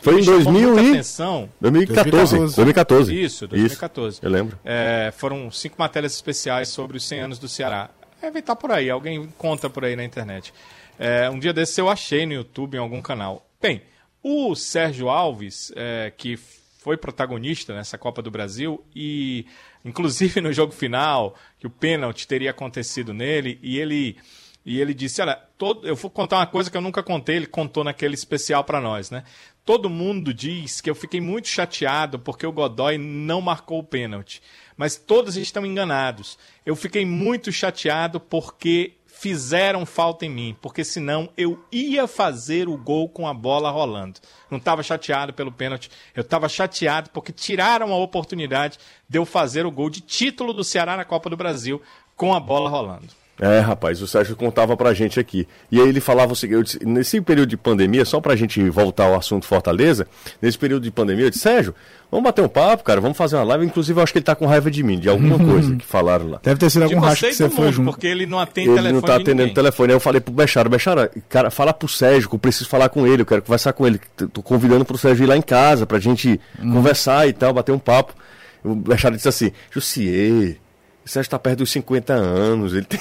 Foi 0.00 0.14
em 0.14 0.16
Me 0.16 0.22
chamou 0.24 0.42
2000 0.44 0.68
muita 0.68 0.82
e... 0.82 0.90
atenção. 0.90 1.48
2014. 1.60 2.36
2014. 2.36 3.22
Isso, 3.22 3.46
2014. 3.46 4.18
eu 4.22 4.30
lembro. 4.30 4.58
É, 4.64 5.12
foram 5.16 5.50
cinco 5.50 5.76
matérias 5.78 6.14
especiais 6.14 6.68
sobre 6.68 6.96
os 6.96 7.04
100 7.06 7.20
anos 7.20 7.38
do 7.38 7.48
Ceará. 7.48 7.90
Deve 8.20 8.40
estar 8.40 8.56
por 8.56 8.70
aí, 8.70 8.88
alguém 8.90 9.28
conta 9.36 9.68
por 9.68 9.84
aí 9.84 9.94
na 9.94 10.04
internet. 10.04 10.52
É, 10.98 11.28
um 11.30 11.38
dia 11.38 11.52
desses 11.52 11.76
eu 11.78 11.88
achei 11.88 12.26
no 12.26 12.32
YouTube 12.32 12.76
em 12.76 12.78
algum 12.78 13.02
canal. 13.02 13.46
Bem, 13.60 13.82
o 14.22 14.54
Sérgio 14.54 15.08
Alves, 15.08 15.72
é, 15.74 16.12
que 16.16 16.36
foi 16.82 16.96
protagonista 16.96 17.74
nessa 17.74 17.96
Copa 17.96 18.20
do 18.22 18.30
Brasil 18.30 18.84
e, 18.94 19.46
inclusive 19.84 20.40
no 20.40 20.52
jogo 20.52 20.72
final, 20.72 21.36
que 21.58 21.66
o 21.66 21.70
pênalti 21.70 22.26
teria 22.26 22.50
acontecido 22.50 23.12
nele 23.12 23.58
e 23.62 23.78
ele 23.78 24.16
e 24.64 24.80
ele 24.80 24.94
disse, 24.94 25.20
olha, 25.20 25.34
todo, 25.58 25.86
eu 25.86 25.96
vou 25.96 26.08
contar 26.08 26.36
uma 26.36 26.46
coisa 26.46 26.70
que 26.70 26.76
eu 26.76 26.80
nunca 26.80 27.02
contei, 27.02 27.36
ele 27.36 27.48
contou 27.48 27.82
naquele 27.82 28.14
especial 28.14 28.62
para 28.62 28.80
nós, 28.80 29.10
né? 29.10 29.24
Todo 29.64 29.90
mundo 29.90 30.32
diz 30.32 30.80
que 30.80 30.88
eu 30.88 30.94
fiquei 30.94 31.20
muito 31.20 31.48
chateado 31.48 32.18
porque 32.18 32.46
o 32.46 32.52
Godoy 32.52 32.96
não 32.96 33.40
marcou 33.40 33.80
o 33.80 33.84
pênalti. 33.84 34.40
Mas 34.76 34.96
todos 34.96 35.36
estão 35.36 35.66
enganados. 35.66 36.38
Eu 36.64 36.76
fiquei 36.76 37.04
muito 37.04 37.50
chateado 37.50 38.20
porque 38.20 38.94
fizeram 39.22 39.86
falta 39.86 40.26
em 40.26 40.28
mim, 40.28 40.56
porque 40.60 40.82
senão 40.82 41.28
eu 41.36 41.64
ia 41.70 42.08
fazer 42.08 42.68
o 42.68 42.76
gol 42.76 43.08
com 43.08 43.28
a 43.28 43.32
bola 43.32 43.70
rolando. 43.70 44.18
Não 44.50 44.58
estava 44.58 44.82
chateado 44.82 45.32
pelo 45.32 45.52
pênalti, 45.52 45.88
eu 46.12 46.22
estava 46.22 46.48
chateado 46.48 47.08
porque 47.10 47.30
tiraram 47.30 47.92
a 47.92 47.96
oportunidade 47.96 48.80
de 49.08 49.16
eu 49.16 49.24
fazer 49.24 49.64
o 49.64 49.70
gol 49.70 49.88
de 49.88 50.00
título 50.00 50.52
do 50.52 50.64
Ceará 50.64 50.96
na 50.96 51.04
Copa 51.04 51.30
do 51.30 51.36
Brasil 51.36 51.80
com 52.16 52.34
a 52.34 52.40
bola 52.40 52.68
rolando. 52.68 53.06
É, 53.40 53.60
rapaz, 53.60 54.02
o 54.02 54.08
Sérgio 54.08 54.34
contava 54.34 54.76
pra 54.76 54.92
gente 54.92 55.20
aqui. 55.20 55.46
E 55.70 55.80
aí 55.80 55.88
ele 55.88 56.00
falava 56.00 56.32
o 56.32 56.36
seguinte, 56.36 56.78
nesse 56.84 57.20
período 57.20 57.48
de 57.48 57.56
pandemia, 57.56 58.04
só 58.04 58.20
pra 58.20 58.34
gente 58.34 58.68
voltar 58.70 59.04
ao 59.04 59.14
assunto 59.14 59.46
Fortaleza, 59.46 60.06
nesse 60.40 60.58
período 60.58 60.82
de 60.82 60.90
pandemia, 60.90 61.26
eu 61.26 61.30
disse, 61.30 61.42
Sérgio, 61.42 61.74
vamos 62.12 62.22
bater 62.24 62.42
um 62.44 62.48
papo, 62.48 62.84
cara, 62.84 63.00
vamos 63.00 63.16
fazer 63.18 63.34
uma 63.34 63.42
live. 63.44 63.64
Inclusive, 63.66 63.98
eu 63.98 64.02
acho 64.04 64.12
que 64.12 64.18
ele 64.20 64.24
tá 64.24 64.36
com 64.36 64.46
raiva 64.46 64.70
de 64.70 64.82
mim, 64.84 65.00
de 65.00 65.08
alguma 65.08 65.36
coisa 65.44 65.74
que 65.74 65.84
falaram 65.84 66.28
lá. 66.28 66.40
Deve 66.42 66.60
ter 66.60 66.70
sido 66.70 66.82
algum 66.84 67.00
você 67.00 67.28
que 67.28 67.34
você 67.34 67.48
foi 67.50 67.72
junto. 67.72 67.90
porque 67.90 68.06
ele 68.06 68.26
não 68.26 68.38
atende 68.38 68.68
Ele 68.68 68.76
telefone 68.76 68.92
não 68.94 69.00
tá 69.00 69.16
de 69.16 69.22
atendendo 69.22 69.32
o 69.42 69.46
ninguém. 69.46 69.54
telefone. 69.54 69.90
Aí 69.92 69.96
eu 69.96 70.00
falei 70.00 70.20
pro 70.20 70.32
Bechara, 70.32 70.68
Bechara, 70.68 71.10
cara, 71.28 71.50
fala 71.50 71.72
pro 71.72 71.88
Sérgio 71.88 72.28
que 72.28 72.34
eu 72.34 72.38
preciso 72.38 72.68
falar 72.68 72.88
com 72.90 73.04
ele, 73.06 73.22
eu 73.22 73.26
quero 73.26 73.42
conversar 73.42 73.72
com 73.72 73.84
ele. 73.86 73.98
Tô 74.32 74.42
convidando 74.42 74.84
pro 74.84 74.96
Sérgio 74.96 75.24
ir 75.24 75.26
lá 75.26 75.36
em 75.36 75.42
casa 75.42 75.86
pra 75.86 75.98
gente 75.98 76.38
Uhum. 76.62 76.74
conversar 76.74 77.26
e 77.26 77.32
tal, 77.32 77.52
bater 77.52 77.72
um 77.72 77.78
papo. 77.78 78.14
O 78.62 78.74
Bechara 78.76 79.16
disse 79.16 79.28
assim, 79.28 79.50
Jussier, 79.72 80.56
Sérgio 81.04 81.30
tá 81.30 81.38
perto 81.38 81.58
dos 81.58 81.70
50 81.70 82.12
anos, 82.12 82.72
ele 82.72 82.84
tem, 82.86 83.00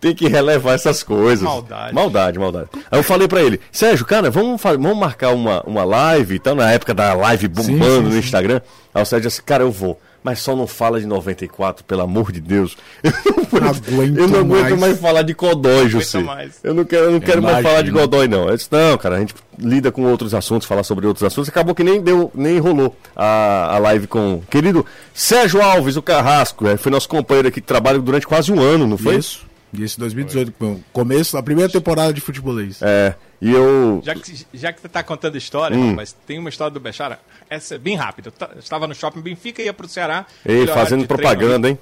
tem 0.00 0.14
que 0.14 0.28
relevar 0.28 0.74
essas 0.74 1.02
coisas. 1.02 1.44
Maldade. 1.44 1.94
Maldade, 1.94 2.38
maldade. 2.38 2.68
Aí 2.90 2.98
eu 2.98 3.02
falei 3.02 3.28
pra 3.28 3.42
ele, 3.42 3.60
Sérgio, 3.70 4.06
cara, 4.06 4.30
vamos, 4.30 4.60
vamos 4.60 4.96
marcar 4.96 5.30
uma, 5.30 5.62
uma 5.62 5.84
live 5.84 6.36
e 6.36 6.38
tal, 6.38 6.54
na 6.54 6.70
época 6.70 6.94
da 6.94 7.12
live 7.14 7.48
bombando 7.48 8.08
no 8.10 8.18
Instagram. 8.18 8.60
Aí 8.94 9.02
o 9.02 9.06
Sérgio 9.06 9.28
disse, 9.28 9.42
cara, 9.42 9.62
eu 9.62 9.70
vou. 9.70 10.00
Mas 10.22 10.38
só 10.38 10.54
não 10.54 10.66
fala 10.66 11.00
de 11.00 11.06
94, 11.06 11.84
pelo 11.84 12.02
amor 12.02 12.30
de 12.30 12.40
Deus. 12.40 12.76
Eu 13.52 13.60
não, 13.60 13.68
aguento 13.68 14.18
eu 14.18 14.28
não 14.28 14.40
aguento 14.40 14.60
mais, 14.62 14.80
mais. 14.80 15.00
falar 15.00 15.22
de 15.22 15.34
Godoy, 15.34 15.86
José. 15.86 16.24
Eu 16.64 16.72
não 16.72 16.84
quero, 16.86 17.04
eu 17.04 17.10
não 17.10 17.20
quero 17.20 17.42
mais 17.42 17.62
falar 17.62 17.82
de 17.82 17.90
Godoy, 17.90 18.26
não. 18.26 18.48
Eu 18.48 18.56
disse, 18.56 18.68
não, 18.70 18.96
cara, 18.96 19.16
a 19.16 19.20
gente 19.20 19.34
lida 19.58 19.92
com 19.92 20.02
outros 20.04 20.32
assuntos, 20.32 20.66
falar 20.66 20.82
sobre 20.82 21.06
outros 21.06 21.22
assuntos. 21.22 21.50
Acabou 21.50 21.74
que 21.74 21.84
nem 21.84 22.00
deu, 22.00 22.30
nem 22.34 22.58
rolou 22.58 22.96
a, 23.14 23.74
a 23.74 23.78
live 23.78 24.06
com 24.06 24.36
o 24.36 24.42
querido 24.48 24.86
Sérgio 25.12 25.60
Alves, 25.60 25.96
o 25.96 26.02
Carrasco. 26.02 26.66
é, 26.66 26.78
Foi 26.78 26.90
nosso 26.90 27.08
companheiro 27.10 27.48
aqui 27.48 27.60
que 27.60 27.66
trabalha 27.66 27.98
durante 27.98 28.26
quase 28.26 28.50
um 28.50 28.58
ano, 28.60 28.86
não 28.86 28.96
foi? 28.96 29.16
Isso. 29.16 29.51
Isso, 29.72 29.98
2018, 29.98 30.52
com- 30.52 30.80
começo 30.92 31.32
da 31.32 31.42
primeira 31.42 31.70
temporada 31.72 32.12
de 32.12 32.20
futebolês. 32.20 32.80
É. 32.82 33.14
E 33.40 33.50
eu. 33.50 34.00
Já 34.04 34.14
que, 34.14 34.46
já 34.52 34.72
que 34.72 34.80
você 34.80 34.86
está 34.86 35.02
contando 35.02 35.36
história, 35.38 35.76
Hum. 35.76 35.90
rapaz, 35.90 36.14
tem 36.26 36.38
uma 36.38 36.48
história 36.50 36.70
do 36.72 36.78
Bechara. 36.78 37.18
Essa 37.48 37.76
é 37.76 37.78
bem 37.78 37.96
rápida. 37.96 38.28
Eu 38.28 38.32
ta- 38.32 38.50
estava 38.58 38.86
no 38.86 38.94
shopping 38.94 39.20
Benfica, 39.20 39.62
ia 39.62 39.72
pro 39.72 39.88
Ceará. 39.88 40.26
Ei, 40.44 40.66
fazendo 40.66 41.02
de 41.02 41.06
treino 41.08 41.22
propaganda, 41.22 41.68
hein? 41.70 41.78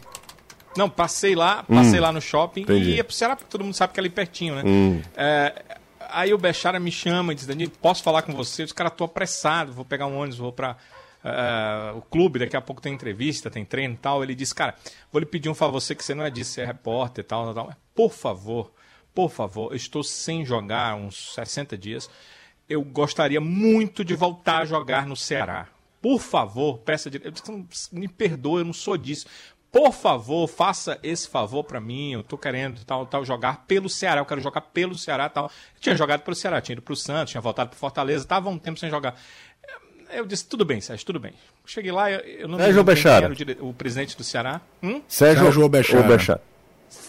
Não, 0.76 0.88
passei 0.88 1.34
lá, 1.34 1.64
passei 1.64 1.98
lá 1.98 2.12
no 2.12 2.20
shopping 2.20 2.60
entendi. 2.62 2.90
e 2.90 2.94
ia 2.96 3.04
pro 3.04 3.12
Ceará, 3.14 3.34
porque 3.34 3.50
todo 3.50 3.64
mundo 3.64 3.74
sabe 3.74 3.92
que 3.92 3.98
é 3.98 4.02
ali 4.02 4.08
pertinho, 4.08 4.54
né? 4.54 4.62
Hum. 4.64 5.02
É, 5.16 5.52
aí 6.12 6.32
o 6.32 6.38
Bechara 6.38 6.78
me 6.78 6.92
chama 6.92 7.32
e 7.32 7.34
diz, 7.34 7.44
Danilo, 7.44 7.72
posso 7.82 8.04
falar 8.04 8.22
com 8.22 8.32
você? 8.32 8.62
Eu 8.62 8.66
disse, 8.66 8.74
cara, 8.74 8.88
tô 8.88 9.02
apressado, 9.02 9.72
vou 9.72 9.84
pegar 9.84 10.06
um 10.06 10.16
ônibus, 10.16 10.38
vou 10.38 10.52
pra 10.52 10.76
eh, 11.24 11.92
o 11.96 12.02
clube, 12.02 12.38
daqui 12.38 12.56
a 12.56 12.60
pouco 12.60 12.80
tem 12.80 12.94
entrevista, 12.94 13.50
tem 13.50 13.64
treino 13.64 13.94
e 13.94 13.98
tal. 13.98 14.22
Ele 14.22 14.34
disse, 14.34 14.54
cara, 14.54 14.74
vou 15.12 15.20
lhe 15.20 15.26
pedir 15.26 15.48
um 15.48 15.54
favor, 15.54 15.80
você 15.80 15.94
que 15.94 16.04
você 16.04 16.14
não 16.14 16.24
é 16.24 16.30
disso, 16.30 16.52
você 16.52 16.62
é 16.62 16.66
repórter 16.66 17.24
e 17.24 17.26
tal, 17.26 17.52
tal, 17.52 17.66
tal. 17.66 17.76
por 17.94 18.12
favor, 18.12 18.72
por 19.14 19.30
favor, 19.30 19.72
eu 19.72 19.76
estou 19.76 20.02
sem 20.02 20.44
jogar 20.44 20.94
uns 20.94 21.34
60 21.34 21.76
dias. 21.76 22.08
Eu 22.68 22.82
gostaria 22.82 23.40
muito 23.40 24.04
de 24.04 24.14
voltar 24.14 24.62
a 24.62 24.64
jogar 24.64 25.06
no 25.06 25.16
Ceará. 25.16 25.68
Por 26.00 26.20
favor, 26.20 26.78
peça 26.78 27.10
de... 27.10 27.20
me 27.92 28.08
perdoe, 28.08 28.60
eu 28.60 28.64
não 28.64 28.72
sou 28.72 28.96
disso. 28.96 29.26
Por 29.72 29.92
favor, 29.92 30.48
faça 30.48 30.98
esse 31.00 31.28
favor 31.28 31.62
para 31.62 31.80
mim. 31.80 32.12
Eu 32.12 32.24
tô 32.24 32.36
querendo 32.36 32.84
tal, 32.84 33.06
tal 33.06 33.24
jogar 33.24 33.66
pelo 33.66 33.88
Ceará. 33.88 34.20
Eu 34.20 34.26
quero 34.26 34.40
jogar 34.40 34.62
pelo 34.62 34.98
Ceará 34.98 35.28
tal. 35.28 35.44
Eu 35.44 35.80
tinha 35.80 35.94
jogado 35.94 36.22
pelo 36.22 36.34
Ceará, 36.34 36.60
tinha 36.60 36.74
ido 36.74 36.82
pro 36.82 36.96
Santos, 36.96 37.30
tinha 37.30 37.40
voltado 37.40 37.70
pro 37.70 37.78
Fortaleza, 37.78 38.26
tava 38.26 38.48
um 38.48 38.58
tempo 38.58 38.80
sem 38.80 38.90
jogar. 38.90 39.14
Eu 40.12 40.26
disse, 40.26 40.44
tudo 40.46 40.64
bem, 40.64 40.80
Sérgio, 40.80 41.04
tudo 41.06 41.20
bem. 41.20 41.32
Cheguei 41.66 41.92
lá, 41.92 42.10
eu, 42.10 42.20
eu 42.20 42.48
não 42.48 42.58
Sérgio 42.58 42.76
me 42.76 42.84
Bechara. 42.84 43.32
o, 43.60 43.68
o 43.68 43.74
presidente 43.74 44.16
do 44.16 44.24
Ceará. 44.24 44.60
Hum? 44.82 45.02
Sérgio, 45.08 45.44
Sérgio 45.44 45.68
Bechara. 45.68 46.02
ou 46.02 46.08
Bechara? 46.08 46.42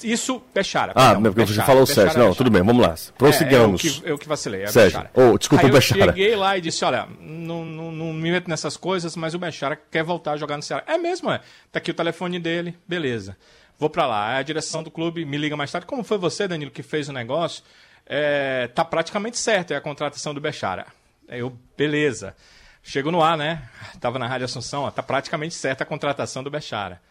Isso, 0.03 0.41
Bechara. 0.53 0.91
Ah, 0.95 1.13
perdão, 1.13 1.33
porque 1.33 1.47
você 1.47 1.53
Bechara, 1.53 1.65
falou 1.67 1.85
Sérgio. 1.85 2.05
Não, 2.19 2.25
Bechara. 2.27 2.35
tudo 2.35 2.51
bem, 2.51 2.61
vamos 2.61 2.85
lá. 2.85 2.95
Prossigamos. 3.17 3.83
É, 3.83 3.87
eu, 3.87 3.91
que, 3.93 4.09
eu 4.11 4.17
que 4.19 4.27
vacilei, 4.27 4.63
é 4.63 4.67
Sérgio. 4.67 4.99
Bechara. 4.99 5.11
Oh, 5.31 5.37
desculpa, 5.37 5.65
Aí 5.65 5.69
o 5.71 5.73
Bechara. 5.73 6.01
Eu 6.01 6.05
cheguei 6.07 6.35
lá 6.35 6.57
e 6.57 6.61
disse: 6.61 6.85
olha, 6.85 7.07
não, 7.19 7.65
não, 7.65 7.91
não 7.91 8.13
me 8.13 8.31
meto 8.31 8.47
nessas 8.49 8.77
coisas, 8.77 9.15
mas 9.15 9.33
o 9.33 9.39
Bechara 9.39 9.75
quer 9.89 10.03
voltar 10.03 10.33
a 10.33 10.37
jogar 10.37 10.57
no 10.57 10.63
Ceará. 10.63 10.83
É 10.85 10.97
mesmo, 10.97 11.31
é. 11.31 11.39
Tá 11.71 11.79
aqui 11.79 11.89
o 11.89 11.93
telefone 11.93 12.39
dele, 12.39 12.77
beleza. 12.87 13.35
Vou 13.79 13.89
pra 13.89 14.05
lá. 14.05 14.37
A 14.37 14.43
direção 14.43 14.83
do 14.83 14.91
clube 14.91 15.25
me 15.25 15.37
liga 15.37 15.57
mais 15.57 15.71
tarde. 15.71 15.87
Como 15.87 16.03
foi 16.03 16.17
você, 16.19 16.47
Danilo, 16.47 16.69
que 16.69 16.83
fez 16.83 17.09
o 17.09 17.13
negócio? 17.13 17.63
É, 18.05 18.67
tá 18.67 18.85
praticamente 18.85 19.39
certo, 19.39 19.71
é 19.71 19.75
a 19.75 19.81
contratação 19.81 20.33
do 20.33 20.41
Bechara. 20.41 20.85
Eu, 21.27 21.57
beleza. 21.75 22.35
Chego 22.84 23.11
no 23.11 23.21
ar, 23.21 23.38
né? 23.38 23.63
Tava 23.99 24.17
na 24.17 24.27
Rádio 24.27 24.45
Assunção, 24.45 24.84
ó, 24.84 24.91
tá 24.91 25.03
praticamente 25.03 25.53
certa 25.53 25.84
a 25.84 25.88
contratação 25.88 26.43
do 26.43 26.49
Bechara, 26.49 27.01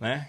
né? 0.00 0.28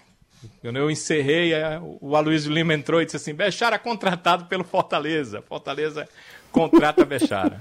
Quando 0.62 0.76
eu 0.76 0.90
encerrei, 0.90 1.52
é, 1.52 1.78
o 2.00 2.16
Aloysio 2.16 2.52
Lima 2.52 2.72
entrou 2.72 3.02
e 3.02 3.04
disse 3.04 3.16
assim: 3.16 3.34
Bechara 3.34 3.78
contratado 3.78 4.46
pelo 4.46 4.64
Fortaleza. 4.64 5.42
Fortaleza 5.42 6.08
contrata 6.50 7.04
Bechara. 7.04 7.60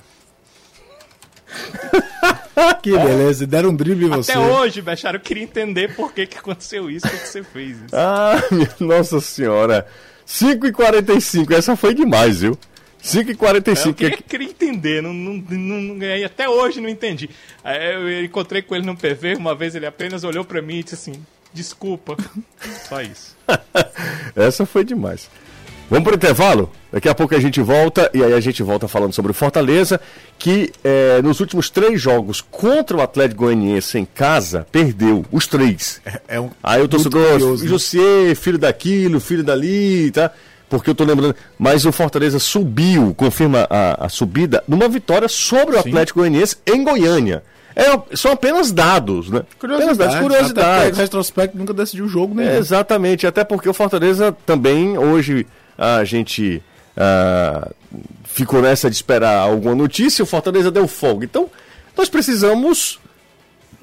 Que 2.83 2.91
beleza, 2.91 3.47
deram 3.47 3.69
um 3.69 3.75
drible 3.75 4.05
em 4.05 4.09
você. 4.09 4.33
Até 4.33 4.39
hoje, 4.39 4.81
Bechara, 4.81 5.15
eu 5.15 5.21
queria 5.21 5.43
entender 5.43 5.95
por 5.95 6.13
que, 6.13 6.27
que 6.27 6.37
aconteceu 6.37 6.91
isso, 6.91 7.07
por 7.07 7.17
que 7.17 7.27
você 7.27 7.41
fez 7.41 7.77
isso. 7.77 7.95
Ah, 7.95 8.35
minha 8.51 8.69
nossa 8.79 9.21
senhora. 9.21 9.87
5h45, 10.27 11.51
essa 11.51 11.75
foi 11.77 11.93
demais, 11.93 12.41
viu? 12.41 12.57
5h45. 13.03 13.85
Eu 13.87 13.93
queria, 13.93 14.17
queria 14.17 14.47
entender, 14.47 15.01
não, 15.01 15.13
não, 15.13 15.33
não, 15.33 15.81
não 15.81 15.97
ganhei, 15.97 16.23
até 16.23 16.47
hoje 16.49 16.81
não 16.81 16.89
entendi. 16.89 17.29
Eu 17.63 18.23
encontrei 18.23 18.61
com 18.61 18.75
ele 18.75 18.85
no 18.85 18.95
PV, 18.95 19.35
uma 19.35 19.55
vez 19.55 19.75
ele 19.75 19.85
apenas 19.85 20.23
olhou 20.23 20.43
pra 20.43 20.61
mim 20.61 20.79
e 20.79 20.83
disse 20.83 20.95
assim: 20.95 21.13
desculpa. 21.53 22.17
Só 22.87 23.01
isso. 23.01 23.35
Essa 24.35 24.65
foi 24.65 24.83
demais. 24.83 25.29
Vamos 25.89 26.03
pro 26.03 26.15
intervalo? 26.15 26.71
Daqui 26.91 27.09
a 27.09 27.15
pouco 27.15 27.33
a 27.33 27.39
gente 27.39 27.59
volta 27.61 28.11
e 28.13 28.23
aí 28.23 28.33
a 28.33 28.39
gente 28.39 28.61
volta 28.61 28.87
falando 28.87 29.11
sobre 29.11 29.31
o 29.31 29.33
Fortaleza, 29.33 29.99
que 30.37 30.71
eh, 30.83 31.19
nos 31.23 31.39
últimos 31.39 31.71
três 31.71 31.99
jogos 31.99 32.41
contra 32.41 32.95
o 32.95 33.01
Atlético 33.01 33.45
Goianiense 33.45 33.97
em 33.97 34.05
casa, 34.05 34.67
perdeu 34.71 35.25
os 35.31 35.47
três. 35.47 35.99
É 36.27 36.39
um 36.39 36.51
Aí 36.61 36.79
eu 36.79 36.87
tô 36.87 37.01
curioso, 37.01 37.63
né? 37.63 37.69
José, 37.69 38.35
filho 38.35 38.59
daquilo, 38.59 39.19
filho 39.19 39.43
dali, 39.43 40.11
tá? 40.11 40.31
Porque 40.69 40.89
eu 40.89 40.95
tô 40.95 41.03
lembrando. 41.03 41.35
Mas 41.57 41.85
o 41.85 41.91
Fortaleza 41.91 42.39
subiu, 42.39 43.13
confirma 43.15 43.67
a, 43.69 44.05
a 44.05 44.09
subida, 44.09 44.63
numa 44.67 44.87
vitória 44.87 45.27
sobre 45.27 45.75
o 45.75 45.79
Atlético 45.79 46.19
Goianiense 46.19 46.57
em 46.65 46.83
Goiânia. 46.83 47.43
É, 47.75 48.15
são 48.15 48.31
apenas 48.31 48.71
dados, 48.71 49.29
né? 49.29 49.43
Apenas 49.57 49.97
dados, 49.97 50.15
Até 50.15 50.23
curiosidades. 50.23 50.89
porque 50.89 51.01
retrospecto 51.01 51.57
nunca 51.57 51.73
decidiu 51.73 52.05
o 52.05 52.09
jogo, 52.09 52.35
né? 52.35 52.57
Exatamente, 52.57 53.25
até 53.25 53.43
porque 53.43 53.69
o 53.69 53.73
Fortaleza 53.73 54.35
também, 54.45 54.97
hoje, 54.97 55.47
a 55.77 56.03
gente 56.03 56.61
ah, 56.97 57.71
ficou 58.25 58.61
nessa 58.61 58.89
de 58.89 58.95
esperar 58.97 59.37
alguma 59.37 59.73
notícia, 59.73 60.21
o 60.21 60.25
Fortaleza 60.25 60.69
deu 60.69 60.87
folga. 60.87 61.23
Então, 61.23 61.49
nós 61.97 62.09
precisamos 62.09 62.99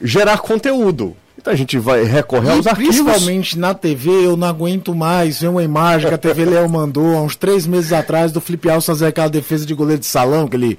gerar 0.02 0.38
conteúdo. 0.38 1.16
A 1.46 1.54
gente 1.54 1.78
vai 1.78 2.02
recorrer 2.04 2.50
aos 2.50 2.66
E 2.66 2.68
arquivos. 2.68 2.96
principalmente 3.00 3.58
na 3.58 3.72
TV, 3.74 4.10
eu 4.26 4.36
não 4.36 4.48
aguento 4.48 4.94
mais 4.94 5.40
ver 5.40 5.48
uma 5.48 5.62
imagem 5.62 6.08
que 6.08 6.14
a 6.14 6.18
TV 6.18 6.44
Leão 6.44 6.68
mandou 6.68 7.16
há 7.16 7.22
uns 7.22 7.36
três 7.36 7.66
meses 7.66 7.92
atrás 7.92 8.32
do 8.32 8.40
Felipe 8.40 8.68
Alves 8.68 8.86
fazer 8.86 9.06
aquela 9.06 9.28
defesa 9.28 9.64
de 9.64 9.72
goleiro 9.74 10.00
de 10.00 10.06
salão, 10.06 10.48
que 10.48 10.56
ele 10.56 10.78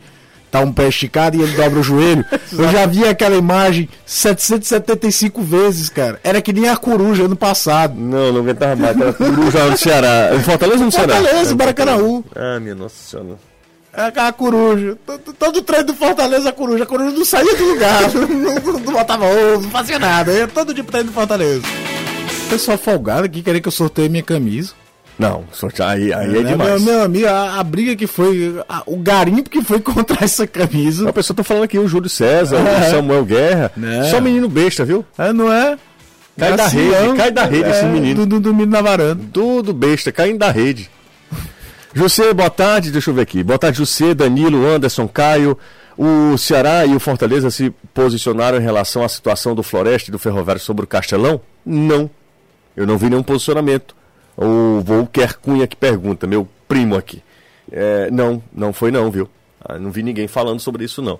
tá 0.51 0.61
um 0.61 0.71
pé 0.71 0.87
esticado 0.87 1.37
e 1.37 1.41
ele 1.41 1.55
dobra 1.55 1.79
o 1.79 1.83
joelho. 1.83 2.25
Eu 2.51 2.69
já 2.69 2.85
vi 2.85 3.05
aquela 3.05 3.35
imagem 3.35 3.87
775 4.05 5.41
vezes, 5.41 5.89
cara. 5.89 6.19
Era 6.23 6.41
que 6.41 6.51
nem 6.53 6.67
a 6.69 6.75
coruja 6.77 7.23
ano 7.23 7.35
passado. 7.35 7.93
Não, 7.95 8.31
não 8.33 8.41
aguentava 8.41 8.75
mais. 8.75 8.99
Era 8.99 9.13
coruja 9.13 9.65
no 9.69 9.77
Ceará. 9.77 10.29
Fortaleza 10.43 10.79
ou 10.79 10.85
no 10.85 10.91
Ceará? 10.91 11.15
Fortaleza, 11.15 11.55
Baracanaú. 11.55 12.23
Ah, 12.35 12.59
minha 12.59 12.75
nossa 12.75 12.95
senhora. 12.95 13.37
É 13.97 14.03
aquela 14.03 14.31
coruja. 14.31 14.95
Todo, 15.05 15.33
todo 15.33 15.61
treino 15.63 15.87
do 15.87 15.93
Fortaleza, 15.95 16.49
a 16.49 16.51
coruja. 16.53 16.83
A 16.83 16.87
coruja 16.87 17.17
não 17.17 17.25
saía 17.25 17.55
do 17.55 17.65
lugar. 17.65 18.01
não, 18.13 18.27
não, 18.27 18.79
não 18.79 18.93
botava 18.93 19.25
ovo, 19.25 19.63
não 19.63 19.71
fazia 19.71 19.97
nada. 19.97 20.31
Ia 20.31 20.47
todo 20.47 20.71
dia 20.73 20.83
treino 20.83 21.07
do 21.09 21.13
Fortaleza. 21.13 21.63
Pessoal 22.49 22.77
folgado 22.77 23.25
aqui 23.25 23.41
querer 23.41 23.59
que 23.59 23.67
eu 23.67 23.71
sorteie 23.71 24.07
minha 24.07 24.21
camisa. 24.23 24.73
Não, 25.17 25.45
sortear 25.51 25.89
aí, 25.97 26.13
aí 26.13 26.27
é, 26.37 26.41
Né, 26.43 26.51
demais. 26.51 26.81
Meu, 26.83 26.93
meu 26.93 27.03
amigo, 27.03 27.27
a, 27.27 27.59
a 27.59 27.63
briga 27.63 27.95
que 27.95 28.05
foi, 28.05 28.61
a- 28.69 28.83
o 28.85 28.97
garimpo 28.97 29.49
que 29.49 29.63
foi 29.63 29.79
contra 29.81 30.23
essa 30.23 30.45
camisa. 30.45 31.09
A 31.09 31.13
pessoa 31.13 31.35
tá 31.35 31.43
falando 31.43 31.63
aqui 31.63 31.79
o 31.79 31.87
Júlio 31.87 32.07
César, 32.09 32.57
É. 32.57 32.87
o 32.87 32.91
Samuel 32.91 33.25
Guerra. 33.25 33.71
Né? 33.75 34.03
Só 34.11 34.21
menino 34.21 34.47
besta, 34.47 34.85
viu? 34.85 35.03
É, 35.17 35.33
não 35.33 35.51
é? 35.51 35.75
Cai 36.37 36.51
da 36.51 36.55
Gracião, 36.57 36.83
rede, 37.07 37.17
cai 37.17 37.31
da 37.31 37.45
rede 37.45 37.67
esse 37.67 37.85
menino. 37.85 38.27
Do, 38.27 38.35
do, 38.35 38.39
dormindo 38.39 38.69
na 38.69 38.79
varanda. 38.79 39.23
Tudo 39.33 39.73
besta, 39.73 40.11
caindo 40.11 40.37
da 40.37 40.51
rede. 40.51 40.87
José, 41.97 42.31
boa 42.31 42.51
tarde, 42.51 42.91
deixa 42.91 43.09
eu 43.09 43.13
ver 43.15 43.21
aqui. 43.21 43.41
Boa 43.41 43.57
tarde, 43.57 43.79
José, 43.79 44.13
Danilo, 44.13 44.67
Anderson, 44.67 45.07
Caio. 45.07 45.57
O 45.97 46.37
Ceará 46.37 46.85
e 46.85 46.93
o 46.95 46.99
Fortaleza 46.99 47.49
se 47.49 47.71
posicionaram 47.91 48.59
em 48.59 48.61
relação 48.61 49.03
à 49.03 49.09
situação 49.09 49.55
do 49.55 49.63
Floresta 49.63 50.11
e 50.11 50.11
do 50.11 50.19
Ferroviário 50.19 50.61
sobre 50.61 50.83
o 50.83 50.87
Castelão? 50.87 51.41
Não. 51.65 52.07
Eu 52.75 52.85
não 52.85 52.99
vi 52.99 53.09
nenhum 53.09 53.23
posicionamento. 53.23 53.95
O 54.37 54.79
Volker 54.81 55.39
Cunha 55.39 55.65
que 55.65 55.75
pergunta, 55.75 56.27
meu 56.27 56.47
primo 56.67 56.95
aqui. 56.95 57.23
É, 57.71 58.11
não, 58.11 58.43
não 58.53 58.71
foi 58.71 58.91
não, 58.91 59.09
viu? 59.09 59.27
Ah, 59.59 59.79
não 59.79 59.89
vi 59.89 60.03
ninguém 60.03 60.27
falando 60.27 60.59
sobre 60.59 60.85
isso, 60.85 61.01
não. 61.01 61.19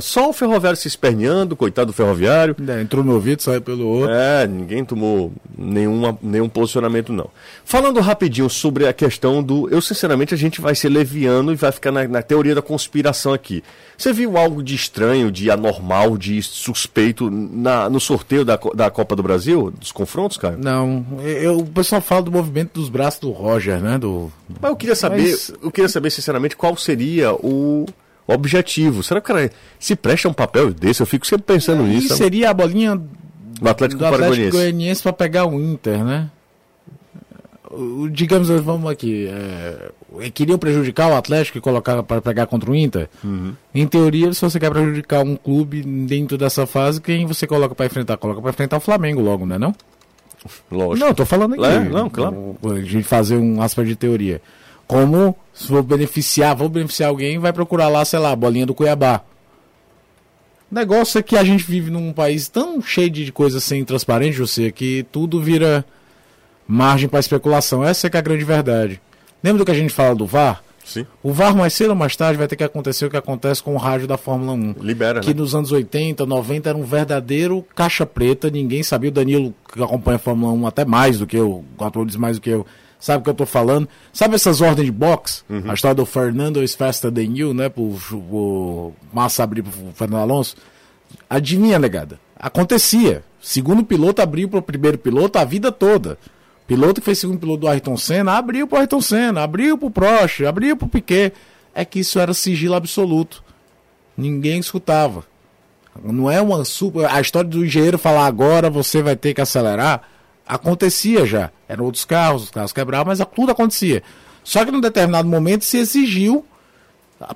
Só 0.00 0.30
o 0.30 0.32
Ferroviário 0.32 0.76
se 0.76 0.86
esperneando, 0.88 1.56
coitado 1.56 1.86
do 1.86 1.92
Ferroviário. 1.92 2.54
É, 2.68 2.80
entrou 2.80 3.02
no 3.02 3.14
ouvido, 3.14 3.42
saiu 3.42 3.60
pelo 3.60 3.86
outro. 3.86 4.14
É, 4.14 4.46
ninguém 4.46 4.84
tomou 4.84 5.32
nenhuma, 5.58 6.16
nenhum 6.22 6.48
posicionamento, 6.48 7.12
não. 7.12 7.28
Falando 7.64 8.00
rapidinho 8.00 8.48
sobre 8.48 8.86
a 8.86 8.92
questão 8.92 9.42
do. 9.42 9.68
Eu, 9.70 9.80
sinceramente, 9.80 10.34
a 10.34 10.36
gente 10.38 10.60
vai 10.60 10.74
ser 10.74 10.88
leviano 10.88 11.52
e 11.52 11.56
vai 11.56 11.72
ficar 11.72 11.90
na, 11.90 12.06
na 12.06 12.22
teoria 12.22 12.54
da 12.54 12.62
conspiração 12.62 13.32
aqui. 13.32 13.62
Você 13.96 14.12
viu 14.12 14.36
algo 14.36 14.62
de 14.62 14.74
estranho, 14.74 15.30
de 15.30 15.50
anormal, 15.50 16.16
de 16.16 16.42
suspeito 16.42 17.30
na, 17.30 17.88
no 17.90 18.00
sorteio 18.00 18.44
da, 18.44 18.58
da 18.74 18.90
Copa 18.90 19.14
do 19.14 19.22
Brasil? 19.22 19.70
Dos 19.78 19.92
confrontos, 19.92 20.36
cara? 20.36 20.56
Não, 20.56 21.04
eu, 21.22 21.58
o 21.58 21.66
pessoal 21.66 22.00
fala 22.00 22.22
do 22.22 22.32
movimento 22.32 22.80
dos 22.80 22.88
braços 22.88 23.20
do 23.20 23.30
Roger, 23.30 23.80
né? 23.80 23.98
Do, 23.98 24.32
Mas 24.60 24.70
eu 24.70 24.76
queria 24.76 24.94
saber, 24.96 25.22
Mas- 25.22 25.52
eu 25.62 25.70
queria 25.70 25.88
saber, 25.88 26.10
sinceramente, 26.10 26.56
qual 26.56 26.76
seria 26.76 27.32
o 27.32 27.86
objetivo. 28.26 29.02
Será 29.02 29.20
que 29.20 29.30
o 29.30 29.34
cara 29.34 29.50
se 29.78 29.94
presta 29.96 30.28
um 30.28 30.32
papel 30.32 30.72
desse? 30.72 31.00
Eu 31.02 31.06
fico 31.06 31.26
sempre 31.26 31.44
pensando 31.46 31.82
nisso. 31.82 32.14
seria 32.16 32.50
a 32.50 32.54
bolinha 32.54 32.94
No 33.60 33.68
Atlético 33.70 33.98
do 34.00 34.06
Atlético. 34.06 34.50
Goianiense 34.52 35.02
para 35.02 35.12
pegar 35.12 35.46
o 35.46 35.60
Inter, 35.60 36.04
né? 36.04 36.30
O- 37.70 38.06
digamos, 38.10 38.48
vamos 38.50 38.90
aqui, 38.90 39.28
é, 39.28 40.30
queriam 40.30 40.58
prejudicar 40.58 41.10
o 41.10 41.16
Atlético 41.16 41.56
e 41.56 41.60
colocar 41.60 42.02
para 42.02 42.20
pegar 42.20 42.46
contra 42.46 42.70
o 42.70 42.74
Inter? 42.76 43.08
Uhum. 43.24 43.54
Em 43.74 43.86
teoria, 43.86 44.32
se 44.34 44.42
você 44.42 44.60
quer 44.60 44.70
prejudicar 44.70 45.22
um 45.24 45.36
clube 45.36 45.82
dentro 45.82 46.36
dessa 46.36 46.66
fase, 46.66 47.00
quem 47.00 47.24
você 47.24 47.46
coloca 47.46 47.74
para 47.74 47.86
enfrentar? 47.86 48.18
Coloca 48.18 48.42
para 48.42 48.50
enfrentar 48.50 48.76
o 48.76 48.80
Flamengo 48.80 49.22
logo, 49.22 49.46
né 49.46 49.58
não? 49.58 49.74
Lógico. 50.70 51.06
Não, 51.06 51.14
tô 51.14 51.24
falando 51.24 51.54
aqui. 51.54 51.64
É, 51.64 51.80
não, 51.88 52.10
claro. 52.10 52.56
A 52.64 52.80
gente 52.80 53.04
fazer 53.04 53.36
um 53.36 53.62
aspa 53.62 53.82
de 53.84 53.96
teoria. 53.96 54.42
Como 54.92 55.34
se 55.54 55.68
vou 55.72 55.82
beneficiar, 55.82 56.54
vou 56.54 56.68
beneficiar 56.68 57.08
alguém, 57.08 57.38
vai 57.38 57.50
procurar 57.50 57.88
lá, 57.88 58.04
sei 58.04 58.18
lá, 58.18 58.36
bolinha 58.36 58.66
do 58.66 58.74
Cuiabá. 58.74 59.22
O 60.70 60.74
negócio 60.74 61.18
é 61.18 61.22
que 61.22 61.34
a 61.34 61.42
gente 61.42 61.64
vive 61.64 61.90
num 61.90 62.12
país 62.12 62.46
tão 62.46 62.82
cheio 62.82 63.08
de 63.08 63.32
coisas 63.32 63.64
sem 63.64 63.82
transparente, 63.86 64.38
você, 64.38 64.70
que 64.70 65.06
tudo 65.10 65.40
vira 65.40 65.82
margem 66.68 67.08
para 67.08 67.20
especulação. 67.20 67.82
Essa 67.82 68.06
é 68.06 68.10
que 68.10 68.18
é 68.18 68.20
a 68.20 68.22
grande 68.22 68.44
verdade. 68.44 69.00
Lembra 69.42 69.60
do 69.60 69.64
que 69.64 69.70
a 69.70 69.74
gente 69.74 69.94
fala 69.94 70.14
do 70.14 70.26
VAR? 70.26 70.62
Sim. 70.92 71.06
O 71.22 71.32
VAR 71.32 71.56
mais 71.56 71.72
cedo 71.72 71.90
ou 71.90 71.96
mais 71.96 72.14
tarde 72.14 72.36
vai 72.36 72.46
ter 72.46 72.56
que 72.56 72.64
acontecer 72.64 73.06
o 73.06 73.10
que 73.10 73.16
acontece 73.16 73.62
com 73.62 73.74
o 73.74 73.78
rádio 73.78 74.06
da 74.06 74.18
Fórmula 74.18 74.52
1 74.52 74.74
Libera, 74.80 75.20
que 75.20 75.32
né? 75.32 75.40
nos 75.40 75.54
anos 75.54 75.72
80, 75.72 76.26
90 76.26 76.68
era 76.68 76.76
um 76.76 76.84
verdadeiro 76.84 77.64
caixa 77.74 78.04
preta, 78.04 78.50
ninguém 78.50 78.82
sabia. 78.82 79.08
O 79.08 79.12
Danilo, 79.12 79.54
que 79.72 79.82
acompanha 79.82 80.16
a 80.16 80.18
Fórmula 80.18 80.52
1 80.52 80.66
até 80.66 80.84
mais 80.84 81.18
do 81.18 81.26
que 81.26 81.36
eu, 81.36 81.64
quatro 81.76 82.02
anos 82.02 82.14
mais 82.16 82.36
do 82.36 82.42
que 82.42 82.50
eu, 82.50 82.66
sabe 83.00 83.20
o 83.20 83.24
que 83.24 83.30
eu 83.30 83.34
tô 83.34 83.46
falando. 83.46 83.88
Sabe 84.12 84.34
essas 84.34 84.60
ordens 84.60 84.86
de 84.86 84.92
boxe? 84.92 85.42
Uhum. 85.48 85.70
A 85.70 85.74
história 85.74 85.94
do 85.94 86.04
Fernando 86.04 86.62
is 86.62 86.74
faster 86.74 87.10
than 87.10 87.34
you, 87.34 87.54
né? 87.54 87.70
Pro, 87.70 87.96
pro 88.08 88.92
Massa 89.12 89.42
abrir 89.42 89.62
pro 89.62 89.72
Fernando 89.94 90.20
Alonso. 90.20 90.56
Adivinha, 91.28 91.78
negada? 91.78 92.20
Acontecia. 92.36 93.24
Segundo 93.40 93.84
piloto 93.84 94.20
abriu 94.22 94.48
pro 94.48 94.62
primeiro 94.62 94.98
piloto 94.98 95.38
a 95.38 95.44
vida 95.44 95.72
toda. 95.72 96.18
Piloto 96.72 97.02
que 97.02 97.04
fez 97.04 97.18
segundo 97.18 97.38
piloto 97.38 97.60
do 97.60 97.68
Ayrton 97.68 97.98
Senna, 97.98 98.32
abriu 98.32 98.66
pro 98.66 98.78
Ayrton 98.78 99.02
Senna, 99.02 99.42
abriu 99.42 99.76
pro 99.76 99.90
Prost, 99.90 100.42
abriu 100.42 100.74
pro 100.74 100.88
Piquet. 100.88 101.34
É 101.74 101.84
que 101.84 102.00
isso 102.00 102.18
era 102.18 102.32
sigilo 102.32 102.74
absoluto. 102.74 103.44
Ninguém 104.16 104.58
escutava. 104.58 105.22
Não 106.02 106.30
é 106.30 106.40
uma 106.40 106.64
super. 106.64 107.04
A 107.04 107.20
história 107.20 107.50
do 107.50 107.62
engenheiro 107.62 107.98
falar 107.98 108.24
agora 108.24 108.70
você 108.70 109.02
vai 109.02 109.14
ter 109.14 109.34
que 109.34 109.42
acelerar. 109.42 110.00
Acontecia 110.48 111.26
já. 111.26 111.50
Eram 111.68 111.84
outros 111.84 112.06
carros, 112.06 112.44
os 112.44 112.50
carros 112.50 112.72
quebravam, 112.72 113.14
mas 113.14 113.20
tudo 113.36 113.52
acontecia. 113.52 114.02
Só 114.42 114.64
que 114.64 114.70
num 114.70 114.80
determinado 114.80 115.28
momento 115.28 115.66
se 115.66 115.76
exigiu, 115.76 116.42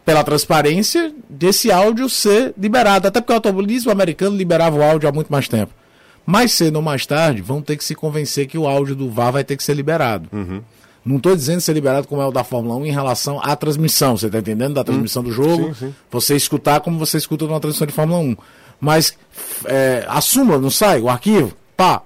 pela 0.03 0.25
transparência, 0.25 1.13
desse 1.29 1.71
áudio 1.71 2.09
ser 2.09 2.55
liberado. 2.57 3.07
Até 3.07 3.21
porque 3.21 3.35
o 3.35 3.37
automobilismo 3.37 3.93
americano 3.93 4.35
liberava 4.35 4.79
o 4.79 4.83
áudio 4.83 5.07
há 5.07 5.13
muito 5.13 5.29
mais 5.29 5.47
tempo. 5.47 5.75
Mais 6.27 6.53
cedo 6.53 6.77
ou 6.77 6.83
mais 6.83 7.07
tarde, 7.07 7.41
vão 7.41 7.63
ter 7.63 7.77
que 7.77 7.85
se 7.85 7.95
convencer 7.95 8.47
que 8.47 8.59
o 8.59 8.67
áudio 8.67 8.97
do 8.97 9.09
VAR 9.09 9.33
vai 9.33 9.45
ter 9.45 9.57
que 9.57 9.63
ser 9.63 9.75
liberado. 9.75 10.29
Uhum. 10.33 10.61
Não 11.05 11.19
estou 11.19 11.37
dizendo 11.37 11.61
ser 11.61 11.73
liberado 11.73 12.09
como 12.09 12.21
é 12.21 12.27
o 12.27 12.33
da 12.33 12.43
Fórmula 12.43 12.75
1 12.77 12.87
em 12.87 12.91
relação 12.91 13.41
à 13.41 13.55
transmissão, 13.55 14.17
você 14.17 14.27
está 14.27 14.41
entendendo? 14.41 14.75
Da 14.75 14.83
transmissão 14.83 15.23
do 15.23 15.31
jogo, 15.31 15.69
Sim, 15.69 15.75
sim. 15.87 15.95
você 16.11 16.35
escutar 16.35 16.81
como 16.81 16.99
você 16.99 17.17
escuta 17.17 17.47
numa 17.47 17.61
transmissão 17.61 17.87
de 17.87 17.93
Fórmula 17.93 18.19
1. 18.19 18.37
Mas 18.81 19.17
é, 19.67 20.05
a 20.09 20.21
súmula 20.21 20.59
não 20.59 20.69
sai, 20.69 21.01
o 21.01 21.09
arquivo, 21.09 21.53
pá, 21.77 22.03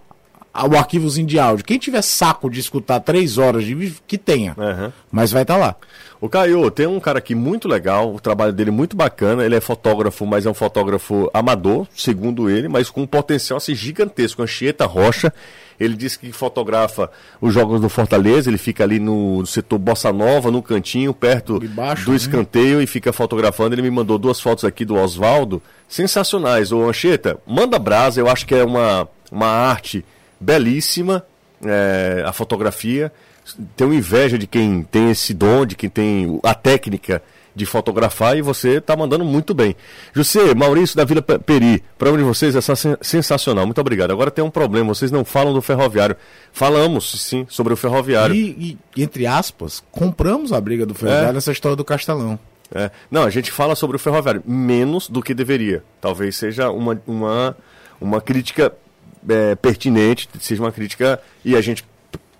o 0.54 0.76
arquivozinho 0.76 1.26
de 1.26 1.38
áudio. 1.38 1.64
Quem 1.64 1.78
tiver 1.78 2.02
saco 2.02 2.50
de 2.50 2.60
escutar 2.60 3.00
três 3.00 3.38
horas 3.38 3.64
de 3.64 3.74
vídeo, 3.74 3.96
que 4.06 4.18
tenha. 4.18 4.54
Aham. 4.58 4.92
Mas 5.10 5.32
vai 5.32 5.42
estar 5.42 5.56
lá. 5.56 5.76
O 6.20 6.28
Caio, 6.28 6.70
tem 6.70 6.86
um 6.86 7.00
cara 7.00 7.18
aqui 7.18 7.34
muito 7.34 7.66
legal, 7.66 8.14
o 8.14 8.20
trabalho 8.20 8.52
dele 8.52 8.70
muito 8.70 8.94
bacana. 8.94 9.42
Ele 9.42 9.54
é 9.54 9.60
fotógrafo, 9.60 10.26
mas 10.26 10.44
é 10.44 10.50
um 10.50 10.54
fotógrafo 10.54 11.30
amador, 11.32 11.86
segundo 11.96 12.50
ele, 12.50 12.68
mas 12.68 12.90
com 12.90 13.02
um 13.02 13.06
potencial 13.06 13.56
assim, 13.56 13.74
gigantesco. 13.74 14.42
Anchieta 14.42 14.84
Rocha. 14.84 15.32
Ele 15.78 15.96
disse 15.96 16.18
que 16.18 16.30
fotografa 16.30 17.10
os 17.40 17.54
jogos 17.54 17.80
do 17.80 17.88
Fortaleza. 17.88 18.50
Ele 18.50 18.58
fica 18.58 18.84
ali 18.84 18.98
no 18.98 19.46
setor 19.46 19.78
Bossa 19.78 20.12
Nova, 20.12 20.50
no 20.50 20.62
cantinho, 20.62 21.14
perto 21.14 21.58
baixo, 21.70 22.04
do 22.04 22.10
né? 22.10 22.18
escanteio, 22.18 22.82
e 22.82 22.86
fica 22.86 23.14
fotografando. 23.14 23.74
Ele 23.74 23.80
me 23.80 23.90
mandou 23.90 24.18
duas 24.18 24.38
fotos 24.38 24.66
aqui 24.66 24.84
do 24.84 24.96
Oswaldo, 24.96 25.62
sensacionais. 25.88 26.70
Ô 26.70 26.86
Anchieta, 26.86 27.38
manda 27.46 27.78
brasa. 27.78 28.20
Eu 28.20 28.28
acho 28.28 28.46
que 28.46 28.54
é 28.54 28.62
uma, 28.62 29.08
uma 29.32 29.46
arte 29.46 30.04
belíssima, 30.38 31.24
é, 31.64 32.22
a 32.26 32.32
fotografia. 32.32 33.12
Tenho 33.76 33.92
inveja 33.94 34.38
de 34.38 34.46
quem 34.46 34.82
tem 34.82 35.11
esse 35.11 35.34
dom, 35.34 35.64
de 35.66 35.74
quem 35.74 35.88
tem 35.90 36.38
a 36.42 36.54
técnica 36.54 37.22
de 37.52 37.66
fotografar 37.66 38.38
e 38.38 38.42
você 38.42 38.76
está 38.76 38.96
mandando 38.96 39.24
muito 39.24 39.52
bem. 39.52 39.74
José, 40.14 40.54
Maurício 40.54 40.96
da 40.96 41.04
Vila 41.04 41.20
Pe- 41.20 41.38
Peri, 41.40 41.82
para 41.98 42.16
de 42.16 42.22
vocês 42.22 42.54
é 42.54 42.61
sen- 42.61 42.96
sensacional, 43.00 43.66
muito 43.66 43.80
obrigado. 43.80 44.12
Agora 44.12 44.30
tem 44.30 44.44
um 44.44 44.50
problema, 44.50 44.94
vocês 44.94 45.11
não 45.11 45.24
falam 45.24 45.52
do 45.52 45.61
ferroviário. 45.61 46.16
Falamos, 46.52 47.11
sim, 47.20 47.44
sobre 47.48 47.72
o 47.72 47.76
ferroviário. 47.76 48.34
E, 48.36 48.78
e, 48.96 49.02
entre 49.02 49.26
aspas, 49.26 49.82
compramos 49.90 50.52
a 50.52 50.61
briga 50.61 50.86
do 50.86 50.94
Ferroviário 50.94 51.30
É. 51.30 51.32
nessa 51.32 51.50
história 51.50 51.76
do 51.76 51.84
Castelão. 51.84 52.38
É. 52.72 52.88
Não, 53.11 53.24
a 53.24 53.30
gente 53.30 53.50
fala 53.50 53.74
sobre 53.74 53.96
o 53.96 53.98
ferroviário, 53.98 54.44
menos 54.46 55.08
do 55.08 55.20
que 55.20 55.34
deveria. 55.34 55.82
Talvez 56.00 56.36
seja 56.36 56.70
uma, 56.70 57.02
uma, 57.04 57.56
uma 58.00 58.20
crítica 58.20 58.72
é, 59.28 59.54
pertinente, 59.54 60.28
seja 60.40 60.62
uma 60.62 60.72
crítica. 60.72 61.20
E 61.44 61.56
a 61.56 61.60
gente 61.60 61.84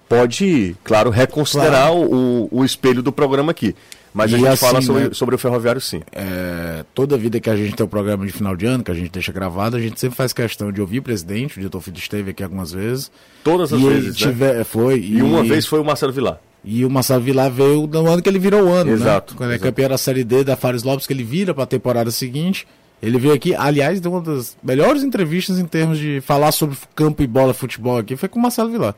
pode, 0.09 0.77
claro, 0.83 1.11
reconsiderar 1.11 1.93
o, 1.95 2.49
o 2.51 2.65
espelho 2.65 3.03
do 3.03 3.13
programa 3.13 3.53
aqui. 3.53 3.75
Mas 4.13 4.35
a 4.35 4.37
E 4.37 4.41
gente 4.41 4.49
assim, 4.49 4.67
fala 4.67 4.83
sobre, 4.83 5.05
né? 5.05 5.11
sobre 5.13 5.35
o 5.37 5.39
ferroviário 5.39 5.81
sim. 5.81 6.03
É, 6.11 6.85
toda 6.93 7.17
vida 7.17 7.39
que 7.39 7.49
a 7.49 7.55
gente 7.55 7.77
tem 7.77 7.87
o 7.87 7.89
programa 7.89 8.27
de 8.27 8.33
final 8.33 8.57
de 8.57 8.67
ano, 8.67 8.83
que 8.83 8.91
a 8.91 8.95
gente 8.95 9.11
deixa 9.11 9.31
gravado, 9.31 9.77
a 9.77 9.81
gente 9.81 10.01
sempre 10.01 10.17
faz 10.17 10.33
questão 10.33 10.73
de 10.73 10.81
ouvir 10.81 10.99
o 10.99 11.03
presidente, 11.03 11.57
o 11.57 11.61
diretor 11.61 11.81
Filho 11.81 11.97
esteve 11.97 12.33
aqui 12.33 12.43
algumas 12.43 12.73
vezes. 12.73 13.11
Todas 13.45 13.73
as 13.73 13.81
e 13.81 13.85
vezes, 13.85 14.09
né? 14.09 14.13
tiver, 14.15 14.65
foi. 14.65 14.99
E 15.01 15.23
uma 15.23 15.45
vez 15.45 15.65
foi 15.65 15.79
o 15.79 15.85
Marcelo 15.85 16.13
Vilar. 16.13 16.41
E 16.65 16.85
o 16.85 16.91
Marcelo 16.91 17.23
Vilar 17.23 17.51
veio 17.51 17.87
no 17.87 18.07
ano 18.09 18.21
que 18.21 18.29
ele 18.29 18.39
virou 18.39 18.65
o 18.65 18.69
ano, 18.73 18.91
Exato, 18.91 19.35
né? 19.35 19.39
Quando 19.39 19.51
é 19.51 19.55
exato. 19.55 19.69
campeão 19.71 19.89
da 19.89 19.97
Série 19.97 20.25
D 20.25 20.43
da 20.45 20.57
Fares 20.57 20.83
Lopes, 20.83 21.07
que 21.07 21.13
ele 21.13 21.25
vira 21.25 21.55
para 21.55 21.63
a 21.63 21.67
temporada 21.67 22.11
seguinte. 22.11 22.67
Ele 23.03 23.19
veio 23.19 23.33
aqui, 23.35 23.55
aliás, 23.55 24.01
deu 24.01 24.13
uma 24.13 24.21
das 24.21 24.57
melhores 24.63 25.03
entrevistas 25.03 25.59
em 25.59 25.65
termos 25.65 25.99
de 25.99 26.21
falar 26.21 26.53
sobre 26.53 26.77
campo 26.95 27.23
e 27.23 27.27
bola, 27.27 27.55
futebol 27.55 27.97
aqui, 27.99 28.17
foi 28.17 28.29
com 28.29 28.39
o 28.39 28.43
Marcelo 28.43 28.71
Vilar. 28.71 28.95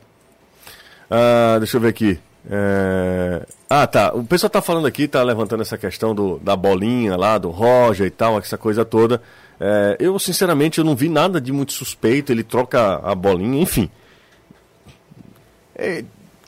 Ah, 1.09 1.55
deixa 1.59 1.77
eu 1.77 1.81
ver 1.81 1.89
aqui. 1.89 2.19
É, 2.49 3.45
Ah, 3.69 3.87
tá. 3.87 4.13
O 4.13 4.23
pessoal 4.23 4.49
tá 4.49 4.61
falando 4.61 4.85
aqui, 4.85 5.07
tá 5.07 5.23
levantando 5.23 5.61
essa 5.61 5.77
questão 5.77 6.13
do, 6.13 6.37
da 6.39 6.55
bolinha 6.55 7.15
lá, 7.15 7.37
do 7.37 7.49
Roger 7.49 8.05
e 8.07 8.09
tal, 8.11 8.37
essa 8.37 8.57
coisa 8.57 8.83
toda. 8.83 9.21
É, 9.59 9.95
Eu, 9.99 10.19
sinceramente, 10.19 10.79
eu 10.79 10.83
não 10.83 10.95
vi 10.95 11.07
nada 11.07 11.39
de 11.39 11.51
muito 11.53 11.71
suspeito. 11.71 12.31
Ele 12.31 12.43
troca 12.43 12.97
a 12.97 13.15
bolinha, 13.15 13.61
enfim. 13.61 13.89
É, 15.75 16.03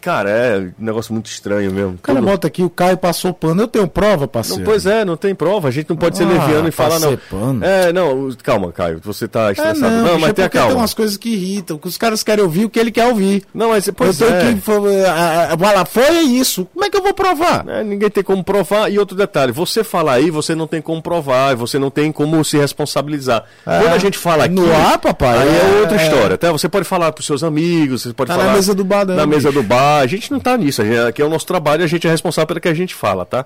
Cara, 0.06 0.30
é 0.30 0.60
um 0.60 0.72
negócio 0.86 1.12
muito 1.12 1.26
estranho 1.32 1.72
mesmo. 1.72 1.94
O 1.96 1.98
cara 1.98 2.20
Tudo- 2.20 2.30
bota 2.30 2.46
aqui, 2.46 2.62
o 2.62 2.70
Caio 2.70 2.96
passou 2.96 3.34
pano, 3.34 3.64
eu 3.64 3.68
tenho 3.68 3.88
prova, 3.88 4.28
parceiro. 4.28 4.60
Não, 4.62 4.66
pois 4.70 4.86
é, 4.86 5.04
não 5.04 5.18
tem 5.18 5.34
prova. 5.34 5.68
A 5.68 5.72
gente 5.72 5.90
não 5.90 5.96
pode 5.98 6.16
ser 6.16 6.26
Ah, 6.26 6.28
leviano 6.28 6.68
e 6.68 6.72
falar, 6.72 7.00
não. 7.00 7.18
pano. 7.18 7.66
É, 7.66 7.92
não, 7.92 8.30
calma, 8.44 8.72
Caio. 8.72 9.00
Você 9.04 9.28
tá 9.28 9.50
É, 9.50 9.54
estressado. 9.54 9.80
não, 9.80 9.90
não, 9.98 10.04
bicho, 10.10 10.20
mas 10.20 10.30
é 10.30 10.34
tenha 10.34 10.50
calma. 10.50 10.68
tem 10.68 10.78
umas 10.78 10.94
coisas 10.94 11.18
que 11.18 11.30
irritam, 11.30 11.80
que 11.80 11.88
os 11.88 11.98
caras 11.98 12.22
querem 12.22 12.44
ouvir 12.44 12.66
o 12.66 12.70
que 12.70 12.80
ele 12.80 12.92
quer 12.92 13.08
ouvir. 13.08 13.44
Não, 13.52 13.70
mas 13.70 13.90
pois 13.96 14.22
eu 14.22 14.28
tenho 14.28 14.52
é. 14.52 14.54
que 14.54 14.72
a- 15.08 15.54
a- 15.54 15.58
falar, 15.58 15.86
foi 15.86 16.20
isso. 16.20 16.68
Como 16.72 16.86
é 16.86 16.90
que 16.92 16.98
eu 16.98 17.02
vou 17.02 17.14
provar? 17.16 17.66
É, 17.68 17.84
ninguém 17.84 18.10
tem 18.12 18.24
como 18.24 18.44
provar. 18.44 18.92
E 18.92 19.00
outro 19.00 19.18
detalhe, 19.18 19.52
você 19.52 19.84
falar 19.84 20.14
aí, 20.14 20.30
você 20.30 20.54
não 20.54 20.68
tem 20.68 20.84
como 20.84 21.02
provar, 21.02 21.56
você 21.56 21.80
não 21.80 21.90
tem 21.90 22.12
como 22.12 22.46
se 22.46 22.58
responsabilizar. 22.60 23.44
É. 23.66 23.80
Quando 23.80 23.94
a 23.94 23.98
gente 23.98 24.20
fala 24.20 24.46
aqui. 24.46 24.54
No 24.54 24.72
ar, 24.72 25.00
papai, 25.00 25.40
Aí 25.40 25.48
é, 25.50 25.78
é- 25.78 25.82
outra 25.82 25.98
história. 25.98 26.38
Tá? 26.38 26.52
Você 26.52 26.70
pode 26.70 26.86
falar 26.86 27.12
pros 27.12 27.26
seus 27.26 27.44
amigos, 27.44 28.04
você 28.04 28.14
pode 28.14 28.28
Tá 28.30 28.38
na 28.38 28.44
falar. 28.44 28.54
mesa 28.56 28.76
do 28.76 28.84
bar, 28.84 29.04
não, 29.04 29.16
Na 29.16 29.26
mesa 29.26 29.50
bicho. 29.50 29.62
do 29.64 29.68
bar. 29.68 29.95
A 30.00 30.08
gente 30.08 30.32
não 30.32 30.40
tá 30.40 30.58
nisso. 30.58 30.84
Gente, 30.84 31.00
aqui 31.00 31.22
é 31.22 31.26
o 31.26 31.30
nosso 31.30 31.46
trabalho 31.46 31.82
e 31.82 31.86
a 31.86 31.88
gente 31.88 32.08
é 32.08 32.10
responsável 32.10 32.48
pelo 32.48 32.62
que 32.62 32.68
a 32.68 32.74
gente 32.74 32.94
fala, 32.96 33.26
tá? 33.26 33.46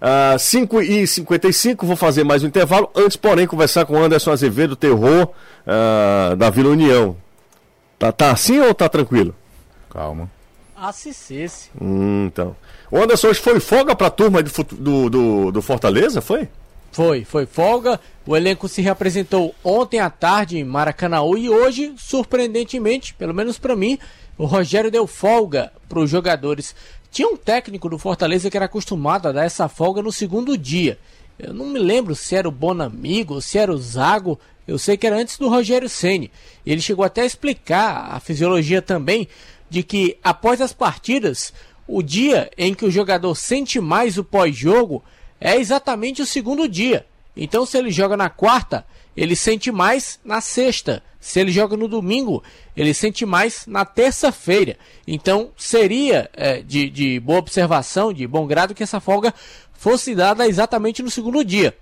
Ah, 0.00 0.36
5 0.38 0.80
e 0.80 1.06
55 1.06 1.84
vou 1.86 1.96
fazer 1.96 2.24
mais 2.24 2.42
um 2.42 2.46
intervalo. 2.46 2.90
Antes, 2.94 3.16
porém, 3.16 3.46
conversar 3.46 3.84
com 3.84 3.94
o 3.94 4.02
Anderson 4.02 4.30
Azevedo, 4.30 4.74
terror 4.76 5.30
ah, 5.66 6.34
da 6.36 6.48
Vila 6.50 6.70
União. 6.70 7.16
Tá, 7.98 8.10
tá 8.10 8.30
assim 8.30 8.58
ou 8.60 8.72
tá 8.72 8.88
tranquilo? 8.88 9.34
Calma. 9.90 10.30
Assistisse. 10.74 11.68
Hum, 11.80 12.26
então. 12.26 12.56
O 12.90 12.96
Anderson 12.96 13.28
hoje 13.28 13.40
foi 13.40 13.60
folga 13.60 13.94
pra 13.94 14.08
turma 14.08 14.42
do, 14.42 14.50
do, 14.64 15.10
do, 15.10 15.52
do 15.52 15.62
Fortaleza, 15.62 16.22
foi? 16.22 16.48
Foi, 16.90 17.24
foi 17.24 17.46
folga. 17.46 18.00
O 18.26 18.36
elenco 18.36 18.68
se 18.68 18.82
reapresentou 18.82 19.54
ontem 19.62 20.00
à 20.00 20.10
tarde 20.10 20.58
em 20.58 20.64
Maracanãú 20.64 21.36
e 21.36 21.48
hoje, 21.48 21.92
surpreendentemente, 21.96 23.14
pelo 23.14 23.34
menos 23.34 23.58
para 23.58 23.76
mim, 23.76 23.98
o 24.40 24.46
Rogério 24.46 24.90
deu 24.90 25.06
folga 25.06 25.70
para 25.86 26.00
os 26.00 26.08
jogadores. 26.08 26.74
Tinha 27.10 27.28
um 27.28 27.36
técnico 27.36 27.90
do 27.90 27.98
Fortaleza 27.98 28.50
que 28.50 28.56
era 28.56 28.64
acostumado 28.64 29.28
a 29.28 29.32
dar 29.32 29.44
essa 29.44 29.68
folga 29.68 30.00
no 30.00 30.10
segundo 30.10 30.56
dia. 30.56 30.98
Eu 31.38 31.52
não 31.52 31.66
me 31.66 31.78
lembro 31.78 32.14
se 32.14 32.34
era 32.34 32.48
o 32.48 32.52
Bonamigo, 32.52 33.42
se 33.42 33.58
era 33.58 33.70
o 33.70 33.76
Zago. 33.76 34.40
Eu 34.66 34.78
sei 34.78 34.96
que 34.96 35.06
era 35.06 35.18
antes 35.18 35.36
do 35.36 35.50
Rogério 35.50 35.90
Ceni. 35.90 36.30
Ele 36.64 36.80
chegou 36.80 37.04
até 37.04 37.20
a 37.20 37.26
explicar 37.26 38.14
a 38.14 38.18
fisiologia 38.18 38.80
também 38.80 39.28
de 39.68 39.82
que 39.82 40.16
após 40.24 40.62
as 40.62 40.72
partidas, 40.72 41.52
o 41.86 42.02
dia 42.02 42.50
em 42.56 42.72
que 42.72 42.86
o 42.86 42.90
jogador 42.90 43.34
sente 43.34 43.78
mais 43.78 44.16
o 44.16 44.24
pós-jogo 44.24 45.04
é 45.38 45.56
exatamente 45.56 46.22
o 46.22 46.26
segundo 46.26 46.66
dia. 46.66 47.04
Então, 47.36 47.66
se 47.66 47.76
ele 47.76 47.90
joga 47.90 48.16
na 48.16 48.30
quarta, 48.30 48.86
ele 49.14 49.36
sente 49.36 49.70
mais 49.70 50.18
na 50.24 50.40
sexta. 50.40 51.02
Se 51.20 51.38
ele 51.38 51.52
joga 51.52 51.76
no 51.76 51.86
domingo, 51.86 52.42
ele 52.74 52.94
sente 52.94 53.26
mais 53.26 53.66
na 53.66 53.84
terça-feira. 53.84 54.78
Então, 55.06 55.50
seria 55.56 56.30
é, 56.32 56.62
de, 56.62 56.88
de 56.88 57.20
boa 57.20 57.38
observação, 57.38 58.12
de 58.12 58.26
bom 58.26 58.46
grado, 58.46 58.74
que 58.74 58.82
essa 58.82 59.00
folga 59.00 59.34
fosse 59.74 60.14
dada 60.14 60.46
exatamente 60.46 61.02
no 61.02 61.10
segundo 61.10 61.44
dia. 61.44 61.76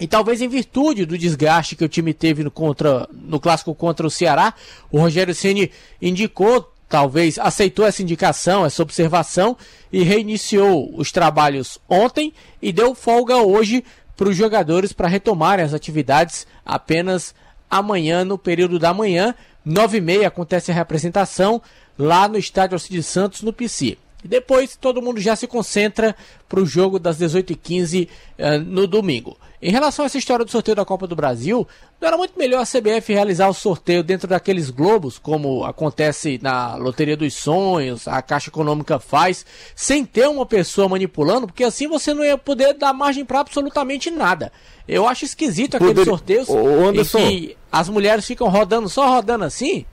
E 0.00 0.06
talvez 0.06 0.40
em 0.40 0.48
virtude 0.48 1.04
do 1.04 1.18
desgaste 1.18 1.76
que 1.76 1.84
o 1.84 1.88
time 1.88 2.12
teve 2.14 2.42
no, 2.42 2.50
contra, 2.50 3.08
no 3.12 3.38
clássico 3.38 3.74
contra 3.74 4.06
o 4.06 4.10
Ceará, 4.10 4.54
o 4.90 4.98
Rogério 4.98 5.34
Ceni 5.34 5.70
indicou, 6.02 6.72
talvez 6.88 7.38
aceitou 7.38 7.86
essa 7.86 8.02
indicação, 8.02 8.64
essa 8.64 8.82
observação 8.82 9.56
e 9.92 10.02
reiniciou 10.02 10.92
os 10.96 11.12
trabalhos 11.12 11.78
ontem 11.88 12.32
e 12.60 12.72
deu 12.72 12.94
folga 12.94 13.36
hoje 13.36 13.84
para 14.16 14.28
os 14.28 14.36
jogadores 14.36 14.92
para 14.92 15.08
retomarem 15.08 15.64
as 15.64 15.74
atividades 15.74 16.46
apenas 16.64 17.34
amanhã, 17.78 18.24
no 18.24 18.38
período 18.38 18.78
da 18.78 18.94
manhã. 18.94 19.34
9h30 19.66 20.26
acontece 20.26 20.70
a 20.70 20.74
representação 20.74 21.60
lá 21.98 22.28
no 22.28 22.38
estádio 22.38 22.74
Alcides 22.74 23.06
Santos, 23.06 23.42
no 23.42 23.52
PC. 23.52 23.98
E 24.22 24.28
depois 24.28 24.76
todo 24.76 25.02
mundo 25.02 25.20
já 25.20 25.36
se 25.36 25.46
concentra 25.46 26.14
para 26.48 26.60
o 26.60 26.66
jogo 26.66 26.98
das 26.98 27.18
18h15 27.18 28.08
eh, 28.38 28.58
no 28.58 28.86
domingo. 28.86 29.36
Em 29.66 29.70
relação 29.70 30.04
a 30.04 30.06
essa 30.06 30.18
história 30.18 30.44
do 30.44 30.50
sorteio 30.50 30.74
da 30.76 30.84
Copa 30.84 31.06
do 31.06 31.16
Brasil, 31.16 31.66
não 31.98 32.06
era 32.08 32.18
muito 32.18 32.38
melhor 32.38 32.60
a 32.60 32.66
CBF 32.66 33.14
realizar 33.14 33.48
o 33.48 33.54
sorteio 33.54 34.04
dentro 34.04 34.28
daqueles 34.28 34.68
globos, 34.68 35.18
como 35.18 35.64
acontece 35.64 36.38
na 36.42 36.74
Loteria 36.76 37.16
dos 37.16 37.32
Sonhos, 37.32 38.06
a 38.06 38.20
Caixa 38.20 38.50
Econômica 38.50 38.98
faz, 38.98 39.46
sem 39.74 40.04
ter 40.04 40.28
uma 40.28 40.44
pessoa 40.44 40.86
manipulando, 40.86 41.46
porque 41.46 41.64
assim 41.64 41.88
você 41.88 42.12
não 42.12 42.22
ia 42.22 42.36
poder 42.36 42.74
dar 42.74 42.92
margem 42.92 43.24
para 43.24 43.40
absolutamente 43.40 44.10
nada. 44.10 44.52
Eu 44.86 45.08
acho 45.08 45.24
esquisito 45.24 45.76
aqueles 45.76 45.94
Poder- 45.94 46.10
sorteios 46.10 46.48
ô, 46.50 46.58
Anderson. 46.86 47.18
em 47.20 47.28
que 47.40 47.56
as 47.72 47.88
mulheres 47.88 48.26
ficam 48.26 48.48
rodando, 48.50 48.86
só 48.90 49.08
rodando 49.08 49.44
assim. 49.46 49.86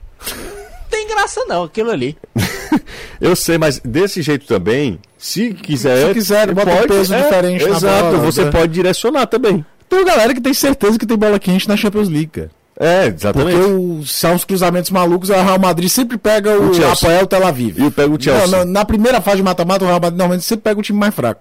Tem 1.04 1.08
graça 1.16 1.44
não, 1.46 1.64
aquilo 1.64 1.90
ali. 1.90 2.16
Eu 3.20 3.34
sei, 3.36 3.58
mas 3.58 3.80
desse 3.84 4.22
jeito 4.22 4.46
também, 4.46 4.98
se 5.18 5.52
quiser. 5.54 6.08
Se 6.08 6.14
quiser, 6.14 6.52
bota 6.52 6.70
um 6.72 6.86
peso 6.86 7.14
diferente 7.16 7.64
na 7.68 7.76
Exato, 7.76 8.04
bola, 8.04 8.18
você 8.18 8.44
né? 8.44 8.50
pode 8.50 8.72
direcionar 8.72 9.26
também. 9.26 9.64
Tem 9.88 9.98
uma 9.98 10.04
galera 10.04 10.32
que 10.34 10.40
tem 10.40 10.54
certeza 10.54 10.98
que 10.98 11.06
tem 11.06 11.16
bola 11.16 11.38
quente 11.38 11.68
na 11.68 11.76
Champions 11.76 12.08
League, 12.08 12.28
cara. 12.28 12.50
É, 12.76 13.02
Porque 13.10 13.16
exatamente. 13.16 13.58
o, 13.58 14.02
são 14.06 14.34
os 14.34 14.44
cruzamentos 14.44 14.90
malucos, 14.90 15.28
o 15.28 15.32
Real 15.34 15.58
Madrid 15.58 15.88
sempre 15.90 16.16
pega 16.16 16.58
o, 16.58 16.70
O. 16.72 16.86
Apoel 16.92 17.26
Tel 17.26 17.46
Aviv. 17.46 17.78
E 17.78 17.90
pega 17.90 18.12
o 18.12 18.20
Chelsea. 18.20 18.46
Não, 18.46 18.58
na, 18.58 18.64
na 18.64 18.84
primeira 18.84 19.20
fase 19.20 19.36
de 19.38 19.42
mata-mata, 19.42 19.84
o 19.84 19.88
Real 19.88 20.00
Madrid 20.00 20.18
normalmente 20.18 20.44
sempre 20.44 20.62
pega 20.64 20.80
o 20.80 20.82
time 20.82 20.98
mais 20.98 21.14
fraco. 21.14 21.40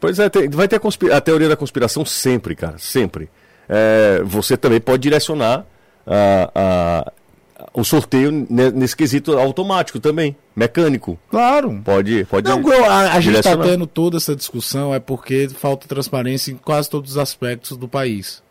Pois 0.00 0.18
é, 0.18 0.28
tem- 0.28 0.48
vai 0.48 0.66
ter 0.66 0.80
a, 0.80 1.16
a 1.16 1.20
teoria 1.20 1.48
da 1.48 1.56
conspiração 1.56 2.04
sempre, 2.04 2.56
cara, 2.56 2.74
sempre. 2.78 3.28
É, 3.68 4.22
você 4.24 4.56
também 4.56 4.80
pode 4.80 5.02
direcionar 5.02 5.64
a- 6.06 6.50
a- 6.54 7.12
o 7.72 7.84
sorteio 7.84 8.30
ne- 8.48 8.70
nesse 8.70 8.96
quesito 8.96 9.38
automático 9.38 9.98
também, 10.00 10.36
mecânico. 10.54 11.18
Claro. 11.30 11.80
Pode, 11.84 12.24
pode. 12.24 12.48
Não, 12.48 12.60
a, 12.84 13.12
a 13.14 13.20
gente 13.20 13.38
está 13.38 13.56
tendo 13.56 13.86
toda 13.86 14.16
essa 14.16 14.34
discussão 14.36 14.94
é 14.94 14.98
porque 15.00 15.48
falta 15.48 15.86
transparência 15.88 16.52
em 16.52 16.56
quase 16.56 16.88
todos 16.90 17.12
os 17.12 17.18
aspectos 17.18 17.76
do 17.76 17.88
país. 17.88 18.42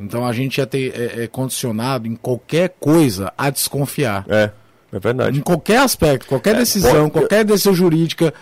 Então 0.00 0.24
a 0.24 0.32
gente 0.32 0.58
já 0.58 0.66
tem, 0.66 0.92
é, 0.94 1.24
é 1.24 1.26
condicionado 1.26 2.06
em 2.06 2.14
qualquer 2.14 2.74
coisa 2.78 3.32
a 3.36 3.50
desconfiar. 3.50 4.24
É, 4.28 4.50
é 4.92 4.98
verdade. 4.98 5.38
Em 5.38 5.42
qualquer 5.42 5.78
aspecto, 5.78 6.26
qualquer 6.26 6.54
decisão, 6.56 6.92
pode- 6.92 7.10
qualquer 7.10 7.44
decisão 7.44 7.74
jurídica. 7.74 8.32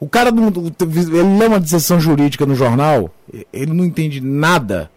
O 0.00 0.08
cara 0.08 0.30
não, 0.30 0.48
ele 0.48 1.38
lê 1.38 1.46
uma 1.46 1.60
decisão 1.60 2.00
jurídica 2.00 2.44
no 2.44 2.54
jornal, 2.54 3.14
ele 3.52 3.72
não 3.72 3.84
entende 3.84 4.20
nada, 4.20 4.90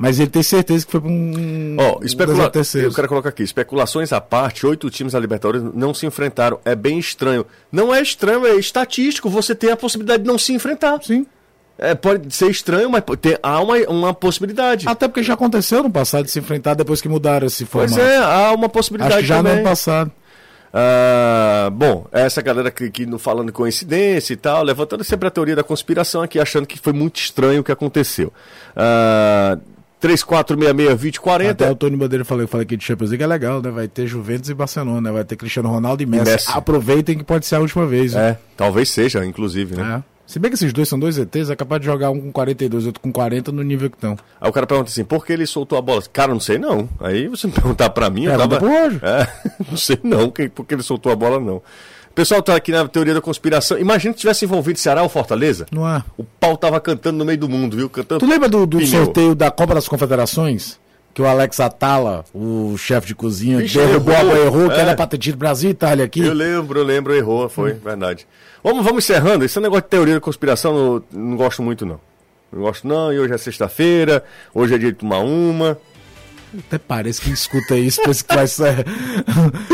mas 0.00 0.20
ele 0.20 0.30
tem 0.30 0.44
certeza 0.44 0.86
que 0.86 0.92
foi 0.92 1.00
para 1.00 1.10
um. 1.10 1.74
Ó, 1.76 1.98
um 2.00 2.04
especula... 2.04 2.52
Eu 2.76 2.92
quero 2.94 3.08
colocar 3.08 3.30
aqui, 3.30 3.42
especulações 3.42 4.12
à 4.12 4.20
parte, 4.20 4.64
oito 4.64 4.88
times 4.90 5.12
da 5.12 5.18
Libertadores 5.18 5.60
não 5.74 5.92
se 5.92 6.06
enfrentaram. 6.06 6.60
É 6.64 6.76
bem 6.76 7.00
estranho. 7.00 7.44
Não 7.72 7.92
é 7.92 8.00
estranho, 8.00 8.46
é 8.46 8.54
estatístico. 8.54 9.28
Você 9.28 9.56
tem 9.56 9.72
a 9.72 9.76
possibilidade 9.76 10.22
de 10.22 10.28
não 10.28 10.38
se 10.38 10.52
enfrentar. 10.52 11.02
Sim. 11.02 11.26
É, 11.76 11.96
pode 11.96 12.32
ser 12.32 12.48
estranho, 12.48 12.88
mas 12.88 13.02
ter- 13.20 13.40
há 13.42 13.60
uma, 13.60 13.76
uma 13.88 14.14
possibilidade. 14.14 14.88
Até 14.88 15.08
porque 15.08 15.24
já 15.24 15.34
aconteceu 15.34 15.82
no 15.82 15.90
passado 15.90 16.26
de 16.26 16.30
se 16.30 16.38
enfrentar 16.38 16.74
depois 16.74 17.00
que 17.00 17.08
mudaram 17.08 17.48
esse 17.48 17.64
pois 17.64 17.90
formato. 17.90 18.08
é, 18.08 18.18
há 18.18 18.52
uma 18.52 18.68
possibilidade 18.68 19.14
Acho 19.14 19.22
que 19.22 19.26
já 19.28 19.38
no 19.38 19.42
também. 19.48 19.58
ano 19.58 19.68
passado. 19.68 20.12
Ah, 20.72 21.70
bom, 21.72 22.06
essa 22.12 22.40
galera 22.40 22.70
que, 22.70 22.88
que 22.88 23.04
não 23.04 23.18
falando 23.18 23.52
coincidência 23.52 24.32
e 24.32 24.36
tal, 24.36 24.62
levantando 24.62 25.02
sempre 25.02 25.26
a 25.26 25.30
teoria 25.30 25.56
da 25.56 25.64
conspiração 25.64 26.22
aqui, 26.22 26.38
achando 26.38 26.66
que 26.68 26.78
foi 26.78 26.92
muito 26.92 27.16
estranho 27.16 27.62
o 27.62 27.64
que 27.64 27.72
aconteceu. 27.72 28.32
Ah, 28.76 29.58
3466-2040. 30.00 31.50
Até 31.50 31.70
o 31.70 31.74
Tony 31.74 31.96
Bandeira 31.96 32.24
falou, 32.24 32.42
eu 32.44 32.48
falei 32.48 32.64
aqui 32.64 32.76
de 32.76 32.84
Champions 32.84 33.10
League 33.10 33.22
é 33.22 33.26
legal, 33.26 33.60
né? 33.60 33.70
Vai 33.70 33.88
ter 33.88 34.06
Juventus 34.06 34.48
e 34.48 34.54
Barcelona, 34.54 35.00
né? 35.00 35.10
Vai 35.10 35.24
ter 35.24 35.36
Cristiano 35.36 35.68
Ronaldo 35.68 36.02
e 36.02 36.06
Messi. 36.06 36.30
Messi. 36.30 36.50
Aproveitem 36.52 37.18
que 37.18 37.24
pode 37.24 37.46
ser 37.46 37.56
a 37.56 37.60
última 37.60 37.86
vez. 37.86 38.12
viu? 38.12 38.20
É, 38.20 38.38
talvez 38.56 38.90
seja, 38.90 39.24
inclusive, 39.24 39.76
né? 39.76 40.02
É. 40.04 40.18
Se 40.28 40.38
bem 40.38 40.50
que 40.50 40.56
esses 40.56 40.74
dois 40.74 40.86
são 40.86 40.98
dois 40.98 41.16
ETs, 41.16 41.48
é 41.48 41.56
capaz 41.56 41.80
de 41.80 41.86
jogar 41.86 42.10
um 42.10 42.20
com 42.20 42.30
42 42.30 42.84
outro 42.84 43.00
com 43.00 43.10
40 43.10 43.50
no 43.50 43.62
nível 43.62 43.88
que 43.88 43.96
estão. 43.96 44.14
Aí 44.38 44.50
o 44.50 44.52
cara 44.52 44.66
pergunta 44.66 44.90
assim, 44.90 45.02
por 45.02 45.24
que 45.24 45.32
ele 45.32 45.46
soltou 45.46 45.78
a 45.78 45.80
bola? 45.80 46.02
Cara, 46.12 46.34
não 46.34 46.40
sei 46.40 46.58
não. 46.58 46.86
Aí 47.00 47.26
você 47.28 47.46
me 47.46 47.52
perguntar 47.54 47.88
pra 47.90 48.10
mim, 48.10 48.24
eu 48.24 48.36
Pergunta 48.36 48.60
tava... 48.60 48.90
pro. 48.90 49.06
É, 49.08 49.26
não 49.70 49.76
sei 49.78 49.98
não, 50.02 50.30
que, 50.30 50.50
por 50.50 50.66
que 50.66 50.74
ele 50.74 50.82
soltou 50.82 51.10
a 51.10 51.16
bola 51.16 51.40
não. 51.40 51.62
Pessoal 52.18 52.42
tá 52.42 52.56
aqui 52.56 52.72
na 52.72 52.88
teoria 52.88 53.14
da 53.14 53.20
conspiração. 53.20 53.78
Imagina 53.78 54.12
que 54.12 54.18
tivesse 54.18 54.44
envolvido 54.44 54.76
Ceará 54.76 55.04
ou 55.04 55.08
Fortaleza. 55.08 55.66
Não 55.70 55.88
é? 55.88 56.02
O 56.16 56.24
pau 56.24 56.56
tava 56.56 56.80
cantando 56.80 57.16
no 57.16 57.24
meio 57.24 57.38
do 57.38 57.48
mundo, 57.48 57.76
viu? 57.76 57.88
Cantando. 57.88 58.18
Tu 58.18 58.26
lembra 58.28 58.48
do, 58.48 58.66
do 58.66 58.84
sorteio 58.84 59.36
da 59.36 59.52
Copa 59.52 59.72
das 59.76 59.86
Confederações? 59.86 60.80
Que 61.14 61.22
o 61.22 61.26
Alex 61.26 61.60
Atala, 61.60 62.24
o 62.34 62.76
chefe 62.76 63.06
de 63.06 63.14
cozinha, 63.14 63.58
Vixe, 63.58 63.78
derrubou 63.78 64.12
a 64.12 64.18
errou. 64.18 64.30
bola, 64.34 64.44
errou, 64.46 64.68
que 64.68 64.76
É. 64.76 64.80
era 64.80 64.96
pra 64.96 65.06
ter 65.06 65.18
tido 65.18 65.38
Brasil 65.38 65.70
e 65.70 65.72
Itália 65.72 66.04
aqui. 66.04 66.18
Eu 66.18 66.32
lembro, 66.34 66.80
eu 66.80 66.84
lembro, 66.84 67.14
errou, 67.14 67.48
foi, 67.48 67.74
verdade. 67.74 68.26
Vamos, 68.64 68.84
vamos 68.84 69.04
encerrando. 69.04 69.44
Esse 69.44 69.60
negócio 69.60 69.82
de 69.84 69.88
teoria 69.88 70.14
da 70.14 70.20
conspiração 70.20 70.76
eu 70.76 71.04
não 71.12 71.36
gosto 71.36 71.62
muito, 71.62 71.86
não. 71.86 72.00
Não 72.52 72.62
gosto, 72.62 72.88
não. 72.88 73.12
E 73.12 73.18
hoje 73.20 73.32
é 73.32 73.38
sexta-feira, 73.38 74.24
hoje 74.52 74.74
é 74.74 74.78
dia 74.78 74.90
de 74.90 74.98
tomar 74.98 75.18
uma. 75.20 75.78
Até 76.66 76.78
parece 76.78 77.20
que 77.20 77.30
escuta 77.30 77.76
isso, 77.76 78.00
pensa 78.02 78.24
que 78.24 78.34
vai 78.34 78.46
ser. 78.46 78.86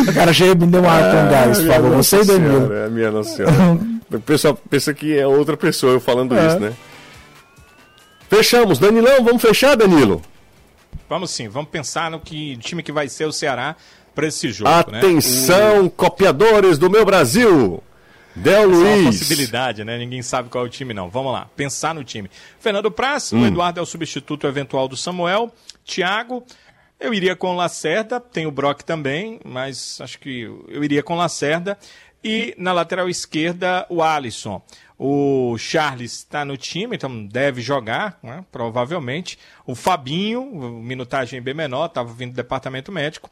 o 0.09 0.12
cara 0.14 0.33
chega 0.33 0.53
e 0.53 0.66
me 0.66 0.66
deu 0.72 0.81
uma 0.83 0.91
água 0.93 1.11
com 1.22 1.31
gás, 1.31 1.57
por 1.59 1.64
minha 1.64 1.75
favor. 1.77 1.91
Nossa 1.97 2.16
Você 2.16 2.22
e 2.33 2.39
Danilo. 2.39 2.72
É, 2.72 2.89
minha 2.91 3.11
Nossa 3.11 3.37
Senhora. 3.37 3.55
O 4.12 4.20
pessoal 4.20 4.55
pensa 4.68 4.93
que 4.93 5.16
é 5.18 5.27
outra 5.27 5.57
pessoa 5.57 5.93
eu 5.93 6.01
falando 6.01 6.37
É. 6.37 6.47
isso, 6.47 6.59
né? 6.61 6.72
Fechamos. 8.29 8.79
Danilão, 8.79 9.22
vamos 9.25 9.43
fechar, 9.43 9.77
Danilo? 9.77 10.22
Vamos 11.09 11.31
sim, 11.31 11.49
vamos 11.49 11.70
pensar 11.70 12.11
no 12.11 12.18
que 12.18 12.57
time 12.57 12.83
que 12.83 12.91
vai 12.91 13.09
ser 13.09 13.27
o 13.27 13.33
Ceará 13.33 13.77
para 14.14 14.27
esse 14.27 14.51
jogo. 14.51 14.70
né? 14.91 14.99
Atenção, 14.99 15.89
copiadores 15.89 16.79
do 16.79 16.89
meu 16.91 17.05
Brasil. 17.05 17.83
Del 18.37 18.53
Essa 18.53 18.64
é 18.64 18.66
uma 18.66 18.97
Luiz. 18.97 19.18
possibilidade, 19.20 19.85
né? 19.85 19.97
Ninguém 19.97 20.20
sabe 20.22 20.49
qual 20.49 20.64
é 20.64 20.66
o 20.66 20.70
time, 20.70 20.93
não. 20.93 21.09
Vamos 21.09 21.33
lá, 21.33 21.47
pensar 21.55 21.95
no 21.95 22.03
time. 22.03 22.29
Fernando 22.59 22.91
Praz, 22.91 23.33
Hum. 23.33 23.43
o 23.43 23.47
Eduardo 23.47 23.79
é 23.79 23.83
o 23.83 23.87
substituto 23.87 24.47
eventual 24.49 24.89
do 24.89 24.97
Samuel. 24.97 25.53
Thiago, 25.85 26.43
eu 27.05 27.12
iria 27.12 27.36
com 27.36 27.55
Lacerda, 27.55 28.18
tem 28.18 28.46
o 28.46 28.50
Brock 28.50 28.82
também, 28.82 29.38
mas 29.44 30.00
acho 30.00 30.18
que 30.18 30.42
eu 30.68 30.82
iria 30.82 31.02
com 31.02 31.14
Lacerda. 31.14 31.78
E 32.22 32.55
na 32.57 32.72
lateral 32.72 33.09
esquerda, 33.09 33.84
o 33.90 34.02
Alisson. 34.02 34.62
O 34.98 35.59
Charles 35.59 36.12
está 36.12 36.42
no 36.42 36.57
time, 36.57 36.96
então 36.96 37.26
deve 37.26 37.61
jogar, 37.61 38.18
né? 38.22 38.42
provavelmente. 38.50 39.38
O 39.66 39.74
Fabinho, 39.74 40.46
minutagem 40.80 41.42
bem 41.42 41.52
menor, 41.52 41.86
estava 41.86 42.11
vindo 42.14 42.32
do 42.32 42.36
departamento 42.36 42.90
médico. 42.90 43.30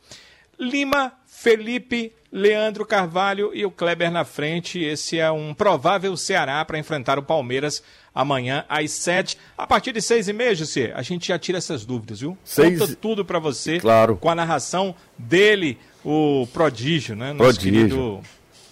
Lima, 0.58 1.12
Felipe, 1.24 2.12
Leandro 2.32 2.86
Carvalho 2.86 3.50
e 3.52 3.64
o 3.66 3.70
Kleber 3.70 4.10
na 4.10 4.24
frente. 4.24 4.82
Esse 4.82 5.18
é 5.18 5.30
um 5.30 5.52
provável 5.52 6.16
Ceará 6.16 6.64
para 6.64 6.78
enfrentar 6.78 7.18
o 7.18 7.22
Palmeiras 7.22 7.82
amanhã 8.14 8.64
às 8.68 8.90
sete. 8.92 9.36
A 9.56 9.66
partir 9.66 9.92
de 9.92 10.00
seis 10.00 10.28
e 10.28 10.32
meia, 10.32 10.54
José, 10.54 10.92
a 10.96 11.02
gente 11.02 11.28
já 11.28 11.38
tira 11.38 11.58
essas 11.58 11.84
dúvidas, 11.84 12.20
viu? 12.20 12.36
Seis- 12.42 12.78
Conta 12.78 12.96
tudo 12.96 13.24
para 13.24 13.38
você. 13.38 13.78
Claro. 13.78 14.16
Com 14.16 14.30
a 14.30 14.34
narração 14.34 14.94
dele, 15.18 15.78
o 16.04 16.46
prodígio, 16.52 17.14
né? 17.14 17.34
Nosso 17.34 17.60
Prodígio. 17.60 17.72
querido- 17.88 18.20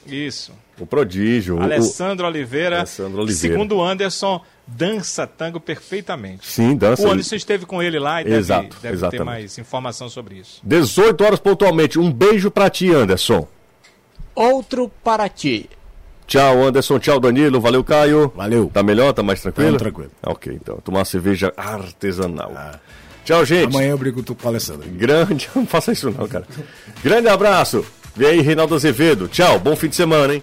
Isso. 0.07 0.53
O 0.81 0.87
prodígio. 0.87 1.57
o- 1.59 1.63
Alessandro 1.63 2.27
Oliveira. 2.27 2.79
Alessandro 2.79 3.23
Oliveira. 3.23 3.55
Segundo 3.55 3.77
o 3.77 3.85
Anderson, 3.85 4.41
dança 4.67 5.27
tango 5.27 5.61
perfeitamente. 5.61 6.47
Sim, 6.47 6.75
dança. 6.77 7.07
O 7.07 7.11
Anderson 7.11 7.37
esteve 7.37 7.67
com 7.67 7.83
ele 7.83 7.99
lá 7.99 8.21
e 8.21 8.25
deve, 8.25 8.37
Exato, 8.37 8.77
deve 8.83 9.09
ter 9.11 9.23
mais 9.25 9.59
informação 9.59 10.09
sobre 10.09 10.37
isso. 10.37 10.61
18 10.63 11.23
horas 11.25 11.39
pontualmente. 11.39 11.99
Um 11.99 12.11
beijo 12.13 12.51
pra 12.51 12.69
ti, 12.71 12.91
Anderson. 12.93 13.47
Outro 14.35 14.91
para 15.05 15.29
ti. 15.29 15.69
Tchau, 16.27 16.63
Anderson. 16.65 16.99
Tchau, 17.01 17.19
Danilo. 17.19 17.61
Valeu, 17.61 17.83
Caio. 17.83 18.33
Valeu. 18.37 18.71
Tá 18.73 18.83
melhor? 18.85 19.13
Tá 19.13 19.23
mais 19.23 19.43
tranquilo? 19.43 19.73
Tá 19.73 19.79
tranquilo. 19.81 20.11
Ok, 20.23 20.53
então. 20.55 20.77
Tomar 20.79 21.01
uma 21.01 21.05
cerveja 21.05 21.53
artesanal. 21.57 22.53
Tchau, 23.25 23.45
gente. 23.45 23.67
Amanhã 23.75 23.91
eu 23.91 23.99
brigo 23.99 24.23
tu 24.23 24.35
com 24.37 24.47
o 24.47 24.49
Alessandro. 24.49 24.89
Grande. 24.91 25.51
Não 25.55 25.67
faça 25.67 25.91
isso, 25.93 26.09
não, 26.11 26.27
cara. 26.29 26.47
Grande 27.03 27.29
abraço. 27.29 27.85
Vem 28.15 28.29
aí, 28.29 28.41
Reinaldo 28.41 28.75
Azevedo. 28.77 29.27
Tchau. 29.29 29.59
Bom 29.59 29.75
fim 29.75 29.89
de 29.89 29.97
semana, 29.97 30.33
hein? 30.33 30.39